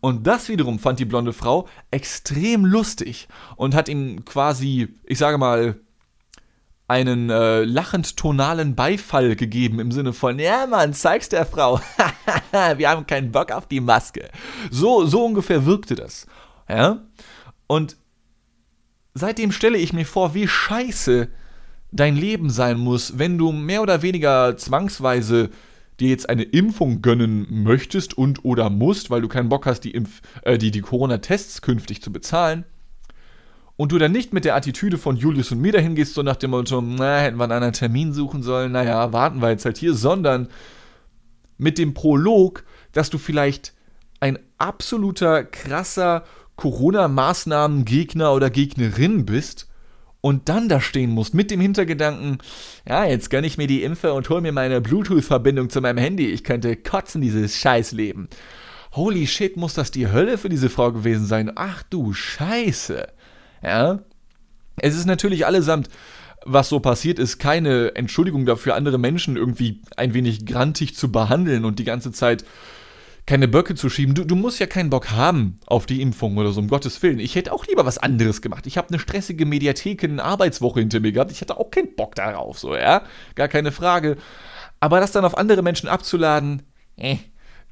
Und 0.00 0.26
das 0.26 0.48
wiederum 0.50 0.78
fand 0.78 1.00
die 1.00 1.06
blonde 1.06 1.32
Frau 1.32 1.66
extrem 1.90 2.66
lustig 2.66 3.26
und 3.56 3.74
hat 3.74 3.88
ihm 3.88 4.24
quasi, 4.26 4.88
ich 5.04 5.16
sage 5.16 5.38
mal, 5.38 5.80
einen 6.88 7.30
äh, 7.30 7.64
lachend 7.64 8.16
tonalen 8.16 8.74
Beifall 8.76 9.34
gegeben 9.34 9.80
im 9.80 9.90
Sinne 9.90 10.12
von, 10.12 10.38
ja 10.38 10.66
Mann, 10.66 10.92
zeig's 10.92 11.28
der 11.28 11.44
Frau. 11.44 11.80
Wir 12.76 12.90
haben 12.90 13.06
keinen 13.06 13.32
Bock 13.32 13.50
auf 13.50 13.66
die 13.66 13.80
Maske. 13.80 14.28
So, 14.70 15.04
so 15.04 15.24
ungefähr 15.24 15.66
wirkte 15.66 15.96
das. 15.96 16.26
Ja? 16.68 17.02
Und 17.66 17.96
seitdem 19.14 19.50
stelle 19.50 19.78
ich 19.78 19.92
mir 19.92 20.06
vor, 20.06 20.34
wie 20.34 20.46
scheiße 20.46 21.28
dein 21.90 22.16
Leben 22.16 22.50
sein 22.50 22.78
muss, 22.78 23.18
wenn 23.18 23.38
du 23.38 23.50
mehr 23.50 23.82
oder 23.82 24.02
weniger 24.02 24.56
zwangsweise 24.56 25.50
dir 25.98 26.10
jetzt 26.10 26.28
eine 26.28 26.42
Impfung 26.42 27.00
gönnen 27.02 27.46
möchtest 27.64 28.16
und 28.16 28.44
oder 28.44 28.70
musst, 28.70 29.10
weil 29.10 29.22
du 29.22 29.28
keinen 29.28 29.48
Bock 29.48 29.66
hast, 29.66 29.80
die, 29.80 29.92
Impf 29.92 30.20
äh, 30.42 30.58
die, 30.58 30.70
die 30.70 30.82
Corona-Tests 30.82 31.62
künftig 31.62 32.02
zu 32.02 32.12
bezahlen 32.12 32.64
und 33.76 33.92
du 33.92 33.98
dann 33.98 34.12
nicht 34.12 34.32
mit 34.32 34.44
der 34.44 34.56
Attitüde 34.56 34.98
von 34.98 35.16
Julius 35.16 35.52
und 35.52 35.60
mir 35.60 35.72
dahin 35.72 35.94
gehst, 35.94 36.14
so 36.14 36.22
nach 36.22 36.36
dem 36.36 36.50
Motto, 36.50 36.80
na, 36.80 37.18
hätten 37.18 37.36
wir 37.36 37.44
einen 37.44 37.52
anderen 37.52 37.74
Termin 37.74 38.12
suchen 38.12 38.42
sollen, 38.42 38.72
naja, 38.72 39.12
warten 39.12 39.42
wir 39.42 39.50
jetzt 39.50 39.64
halt 39.64 39.76
hier, 39.76 39.94
sondern 39.94 40.48
mit 41.58 41.78
dem 41.78 41.94
Prolog, 41.94 42.64
dass 42.92 43.10
du 43.10 43.18
vielleicht 43.18 43.74
ein 44.20 44.38
absoluter 44.58 45.44
krasser 45.44 46.24
Corona-Maßnahmen-Gegner 46.56 48.32
oder 48.32 48.48
Gegnerin 48.48 49.26
bist 49.26 49.68
und 50.22 50.48
dann 50.48 50.70
da 50.70 50.80
stehen 50.80 51.10
musst 51.10 51.34
mit 51.34 51.50
dem 51.50 51.60
Hintergedanken, 51.60 52.38
ja, 52.88 53.04
jetzt 53.04 53.28
gönne 53.28 53.46
ich 53.46 53.58
mir 53.58 53.66
die 53.66 53.82
Impfe 53.82 54.14
und 54.14 54.28
hol 54.30 54.40
mir 54.40 54.52
meine 54.52 54.80
Bluetooth-Verbindung 54.80 55.68
zu 55.68 55.82
meinem 55.82 55.98
Handy, 55.98 56.26
ich 56.26 56.44
könnte 56.44 56.76
kotzen 56.76 57.20
dieses 57.20 57.56
Scheißleben. 57.58 58.28
Holy 58.92 59.26
shit, 59.26 59.58
muss 59.58 59.74
das 59.74 59.90
die 59.90 60.10
Hölle 60.10 60.38
für 60.38 60.48
diese 60.48 60.70
Frau 60.70 60.90
gewesen 60.90 61.26
sein? 61.26 61.52
Ach 61.54 61.82
du 61.82 62.14
Scheiße. 62.14 63.06
Ja? 63.62 64.00
Es 64.76 64.96
ist 64.96 65.06
natürlich 65.06 65.46
allesamt, 65.46 65.88
was 66.44 66.68
so 66.68 66.80
passiert 66.80 67.18
ist, 67.18 67.38
keine 67.38 67.94
Entschuldigung 67.96 68.46
dafür, 68.46 68.74
andere 68.74 68.98
Menschen 68.98 69.36
irgendwie 69.36 69.82
ein 69.96 70.14
wenig 70.14 70.46
grantig 70.46 70.94
zu 70.94 71.10
behandeln 71.10 71.64
und 71.64 71.78
die 71.78 71.84
ganze 71.84 72.12
Zeit 72.12 72.44
keine 73.26 73.48
Böcke 73.48 73.74
zu 73.74 73.90
schieben. 73.90 74.14
Du, 74.14 74.24
du 74.24 74.36
musst 74.36 74.60
ja 74.60 74.66
keinen 74.66 74.88
Bock 74.88 75.10
haben 75.10 75.58
auf 75.66 75.86
die 75.86 76.00
Impfung 76.00 76.36
oder 76.36 76.52
so, 76.52 76.60
um 76.60 76.68
Gottes 76.68 77.02
Willen. 77.02 77.18
Ich 77.18 77.34
hätte 77.34 77.52
auch 77.52 77.66
lieber 77.66 77.84
was 77.84 77.98
anderes 77.98 78.40
gemacht. 78.40 78.66
Ich 78.68 78.78
habe 78.78 78.88
eine 78.88 79.00
stressige 79.00 79.44
Mediatheken-Arbeitswoche 79.44 80.78
hinter 80.78 81.00
mir 81.00 81.10
gehabt. 81.10 81.32
Ich 81.32 81.40
hatte 81.40 81.58
auch 81.58 81.72
keinen 81.72 81.96
Bock 81.96 82.14
darauf, 82.14 82.58
so, 82.58 82.76
ja? 82.76 83.02
Gar 83.34 83.48
keine 83.48 83.72
Frage. 83.72 84.16
Aber 84.78 85.00
das 85.00 85.10
dann 85.10 85.24
auf 85.24 85.36
andere 85.36 85.62
Menschen 85.62 85.88
abzuladen, 85.88 86.62
eh, 86.96 87.16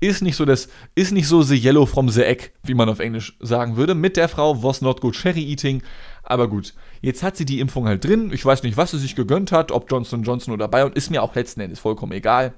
ist 0.00 0.22
nicht 0.22 0.37
so 0.37 0.44
das, 0.44 0.68
ist 0.94 1.12
nicht 1.12 1.28
so 1.28 1.42
the 1.42 1.57
yellow 1.57 1.87
from 1.87 2.09
the 2.09 2.22
egg, 2.22 2.50
wie 2.62 2.74
man 2.74 2.88
auf 2.88 3.00
Englisch 3.00 3.37
sagen 3.40 3.76
würde. 3.76 3.94
Mit 3.94 4.16
der 4.16 4.28
Frau 4.28 4.62
was 4.62 4.80
not 4.80 5.00
good 5.00 5.14
cherry 5.14 5.42
eating. 5.42 5.83
Aber 6.22 6.48
gut, 6.48 6.74
jetzt 7.00 7.22
hat 7.22 7.37
sie 7.37 7.44
die 7.44 7.61
Impfung 7.61 7.87
halt 7.87 8.04
drin. 8.04 8.30
Ich 8.33 8.44
weiß 8.44 8.62
nicht, 8.62 8.76
was 8.76 8.90
sie 8.90 8.98
sich 8.98 9.14
gegönnt 9.16 9.52
hat, 9.52 9.72
ob 9.72 9.90
Johnson 9.90 10.22
Johnson 10.22 10.52
oder 10.52 10.68
Bayern, 10.68 10.92
ist 10.92 11.11
mir 11.11 11.22
auch 11.22 11.35
letzten 11.35 11.61
Endes 11.61 11.80
vollkommen 11.80 12.12
egal. 12.12 12.54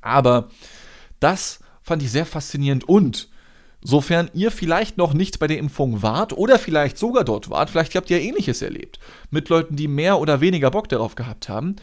Aber 0.00 0.48
das 1.20 1.60
fand 1.82 2.02
ich 2.02 2.10
sehr 2.10 2.26
faszinierend 2.26 2.88
und 2.88 3.28
Sofern 3.82 4.30
ihr 4.34 4.50
vielleicht 4.50 4.96
noch 4.96 5.12
nicht 5.12 5.38
bei 5.38 5.46
der 5.46 5.58
Impfung 5.58 6.02
wart 6.02 6.32
oder 6.32 6.58
vielleicht 6.58 6.98
sogar 6.98 7.22
dort 7.22 7.50
wart, 7.50 7.70
vielleicht 7.70 7.94
habt 7.94 8.10
ihr 8.10 8.20
ähnliches 8.20 8.60
erlebt. 8.60 8.98
Mit 9.30 9.48
Leuten, 9.48 9.76
die 9.76 9.86
mehr 9.86 10.18
oder 10.18 10.40
weniger 10.40 10.72
Bock 10.72 10.88
darauf 10.88 11.14
gehabt 11.14 11.48
haben, 11.48 11.76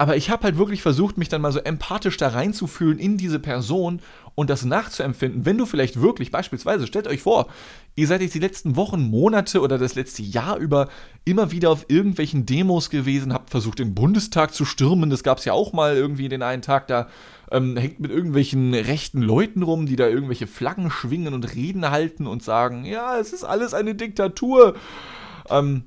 aber 0.00 0.16
ich 0.16 0.30
habe 0.30 0.44
halt 0.44 0.56
wirklich 0.56 0.80
versucht, 0.80 1.18
mich 1.18 1.28
dann 1.28 1.42
mal 1.42 1.52
so 1.52 1.58
empathisch 1.58 2.16
da 2.16 2.28
reinzufühlen 2.28 2.98
in 2.98 3.18
diese 3.18 3.38
Person 3.38 4.00
und 4.34 4.48
das 4.48 4.64
nachzuempfinden. 4.64 5.44
Wenn 5.44 5.58
du 5.58 5.66
vielleicht 5.66 6.00
wirklich, 6.00 6.30
beispielsweise, 6.30 6.86
stellt 6.86 7.06
euch 7.06 7.20
vor, 7.20 7.48
ihr 7.96 8.06
seid 8.06 8.22
jetzt 8.22 8.34
die 8.34 8.38
letzten 8.38 8.76
Wochen, 8.76 9.02
Monate 9.02 9.60
oder 9.60 9.76
das 9.76 9.96
letzte 9.96 10.22
Jahr 10.22 10.56
über 10.56 10.88
immer 11.26 11.50
wieder 11.50 11.68
auf 11.68 11.84
irgendwelchen 11.88 12.46
Demos 12.46 12.88
gewesen, 12.88 13.34
habt 13.34 13.50
versucht, 13.50 13.78
den 13.78 13.94
Bundestag 13.94 14.54
zu 14.54 14.64
stürmen. 14.64 15.10
Das 15.10 15.22
gab 15.22 15.36
es 15.36 15.44
ja 15.44 15.52
auch 15.52 15.74
mal 15.74 15.94
irgendwie 15.94 16.30
den 16.30 16.42
einen 16.42 16.62
Tag, 16.62 16.86
da 16.86 17.06
ähm, 17.50 17.76
hängt 17.76 18.00
mit 18.00 18.10
irgendwelchen 18.10 18.72
rechten 18.72 19.20
Leuten 19.20 19.62
rum, 19.62 19.84
die 19.84 19.96
da 19.96 20.08
irgendwelche 20.08 20.46
Flaggen 20.46 20.90
schwingen 20.90 21.34
und 21.34 21.54
Reden 21.54 21.90
halten 21.90 22.26
und 22.26 22.42
sagen, 22.42 22.86
ja, 22.86 23.18
es 23.18 23.34
ist 23.34 23.44
alles 23.44 23.74
eine 23.74 23.94
Diktatur. 23.94 24.76
Ähm, 25.50 25.84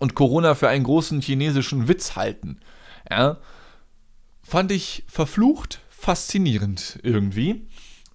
und 0.00 0.16
Corona 0.16 0.56
für 0.56 0.68
einen 0.68 0.82
großen 0.82 1.20
chinesischen 1.20 1.86
Witz 1.86 2.16
halten. 2.16 2.58
Ja, 3.10 3.38
fand 4.42 4.72
ich 4.72 5.04
verflucht 5.08 5.80
faszinierend 5.90 6.98
irgendwie. 7.02 7.66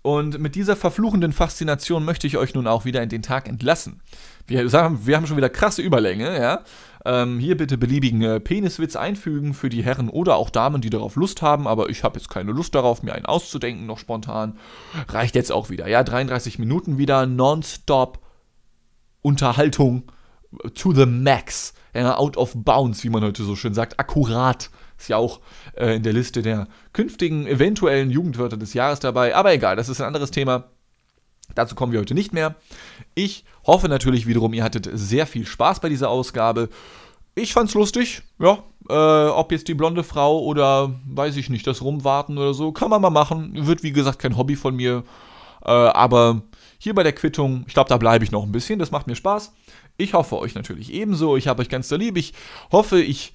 Und 0.02 0.40
mit 0.40 0.56
dieser 0.56 0.76
verfluchenden 0.76 1.34
Faszination 1.34 2.06
möchte 2.06 2.26
ich 2.26 2.38
euch 2.38 2.54
nun 2.54 2.68
auch 2.68 2.86
wieder 2.86 3.04
in 3.04 3.10
den 3.10 3.22
Tag 3.22 3.50
entlassen. 3.50 4.02
Wir, 4.48 4.68
sagen, 4.70 5.06
wir 5.06 5.18
haben 5.18 5.28
schon 5.28 5.38
wieder 5.38 5.50
krasse 5.50 5.82
Überlänge, 5.82 6.40
ja. 6.40 6.64
Ähm, 7.06 7.40
hier 7.40 7.58
bitte 7.58 7.78
beliebigen 7.78 8.22
äh, 8.22 8.40
Peniswitz 8.40 8.96
einfügen 8.96 9.54
für 9.54 9.70
die 9.70 9.84
Herren 9.84 10.10
oder 10.10 10.36
auch 10.36 10.50
Damen, 10.50 10.82
die 10.82 10.90
darauf 10.90 11.16
Lust 11.16 11.42
haben, 11.42 11.68
aber 11.68 11.90
ich 11.90 12.04
habe 12.04 12.18
jetzt 12.18 12.30
keine 12.30 12.52
Lust 12.52 12.76
darauf, 12.76 13.04
mir 13.04 13.14
einen 13.14 13.26
auszudenken, 13.26 13.86
noch 13.86 14.00
spontan. 14.00 14.58
Reicht 15.10 15.36
jetzt 15.36 15.52
auch 15.52 15.70
wieder, 15.70 15.88
ja. 15.88 16.04
33 16.04 16.60
Minuten 16.60 16.98
wieder, 16.98 17.26
nonstop 17.26 18.20
Unterhaltung 19.22 20.04
to 20.76 20.94
the 20.94 21.06
max. 21.06 21.74
Ja, 21.94 22.18
out 22.18 22.38
of 22.38 22.54
bounds, 22.56 23.04
wie 23.04 23.10
man 23.10 23.24
heute 23.24 23.44
so 23.44 23.56
schön 23.56 23.74
sagt. 23.74 24.00
Akkurat. 24.00 24.70
Ist 25.00 25.08
ja 25.10 25.18
auch 25.18 25.40
äh, 25.76 25.96
in 25.96 26.04
der 26.04 26.14
Liste 26.14 26.42
der 26.42 26.68
künftigen 26.94 27.48
eventuellen 27.48 28.12
Jugendwörter 28.12 28.58
des 28.58 28.74
Jahres 28.74 29.00
dabei. 29.00 29.36
Aber 29.36 29.54
egal, 29.54 29.76
das 29.76 29.90
ist 29.90 30.02
ein 30.02 30.08
anderes 30.08 30.32
Thema. 30.32 30.66
Dazu 31.56 31.74
kommen 31.74 31.94
wir 31.94 32.00
heute 32.00 32.14
nicht 32.14 32.34
mehr. 32.34 32.56
Ich 33.16 33.46
hoffe 33.66 33.88
natürlich 33.88 34.28
wiederum, 34.28 34.54
ihr 34.54 34.64
hattet 34.64 34.90
sehr 34.92 35.26
viel 35.26 35.46
Spaß 35.46 35.80
bei 35.80 35.90
dieser 35.90 36.10
Ausgabe. 36.10 36.70
Ich 37.34 37.54
fand's 37.54 37.74
lustig, 37.74 38.24
ja. 38.40 38.64
Äh, 38.90 39.30
ob 39.30 39.52
jetzt 39.52 39.68
die 39.68 39.74
blonde 39.74 40.04
Frau 40.04 40.42
oder 40.44 40.94
weiß 41.08 41.38
ich 41.38 41.50
nicht, 41.50 41.66
das 41.68 41.82
Rumwarten 41.82 42.38
oder 42.38 42.54
so, 42.54 42.72
kann 42.72 42.90
man 42.90 43.02
mal 43.02 43.10
machen. 43.10 43.68
Wird 43.68 43.84
wie 43.84 43.92
gesagt 43.92 44.20
kein 44.20 44.38
Hobby 44.38 44.56
von 44.56 44.76
mir. 44.76 45.04
Äh, 45.64 45.72
aber 45.72 46.42
hier 46.78 46.96
bei 46.96 47.04
der 47.04 47.14
Quittung, 47.14 47.64
ich 47.68 47.74
glaube, 47.74 47.90
da 47.90 47.98
bleibe 47.98 48.24
ich 48.24 48.32
noch 48.32 48.44
ein 48.44 48.52
bisschen. 48.52 48.80
Das 48.80 48.92
macht 48.92 49.08
mir 49.08 49.16
Spaß. 49.16 49.54
Ich 49.98 50.14
hoffe 50.14 50.38
euch 50.38 50.56
natürlich 50.56 50.92
ebenso. 50.94 51.38
Ich 51.38 51.48
habe 51.48 51.62
euch 51.62 51.70
ganz 51.70 51.88
da 51.88 51.98
lieb. 51.98 52.18
Ich 52.18 52.34
hoffe, 52.72 53.02
ich 53.02 53.34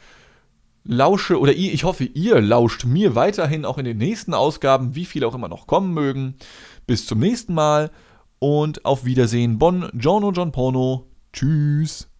lausche 0.84 1.40
oder 1.40 1.52
ich 1.52 1.84
hoffe, 1.84 2.04
ihr 2.04 2.40
lauscht 2.40 2.84
mir 2.84 3.14
weiterhin 3.14 3.64
auch 3.64 3.78
in 3.78 3.84
den 3.84 3.98
nächsten 3.98 4.34
Ausgaben, 4.34 4.94
wie 4.94 5.04
viele 5.04 5.26
auch 5.26 5.34
immer 5.34 5.48
noch 5.48 5.66
kommen 5.66 5.92
mögen. 5.92 6.34
Bis 6.86 7.06
zum 7.06 7.18
nächsten 7.18 7.54
Mal 7.54 7.90
und 8.38 8.84
auf 8.84 9.04
Wiedersehen. 9.04 9.58
Bon 9.58 9.90
Giorno 9.94 10.30
John 10.32 10.52
Porno. 10.52 11.08
Tschüss. 11.32 12.13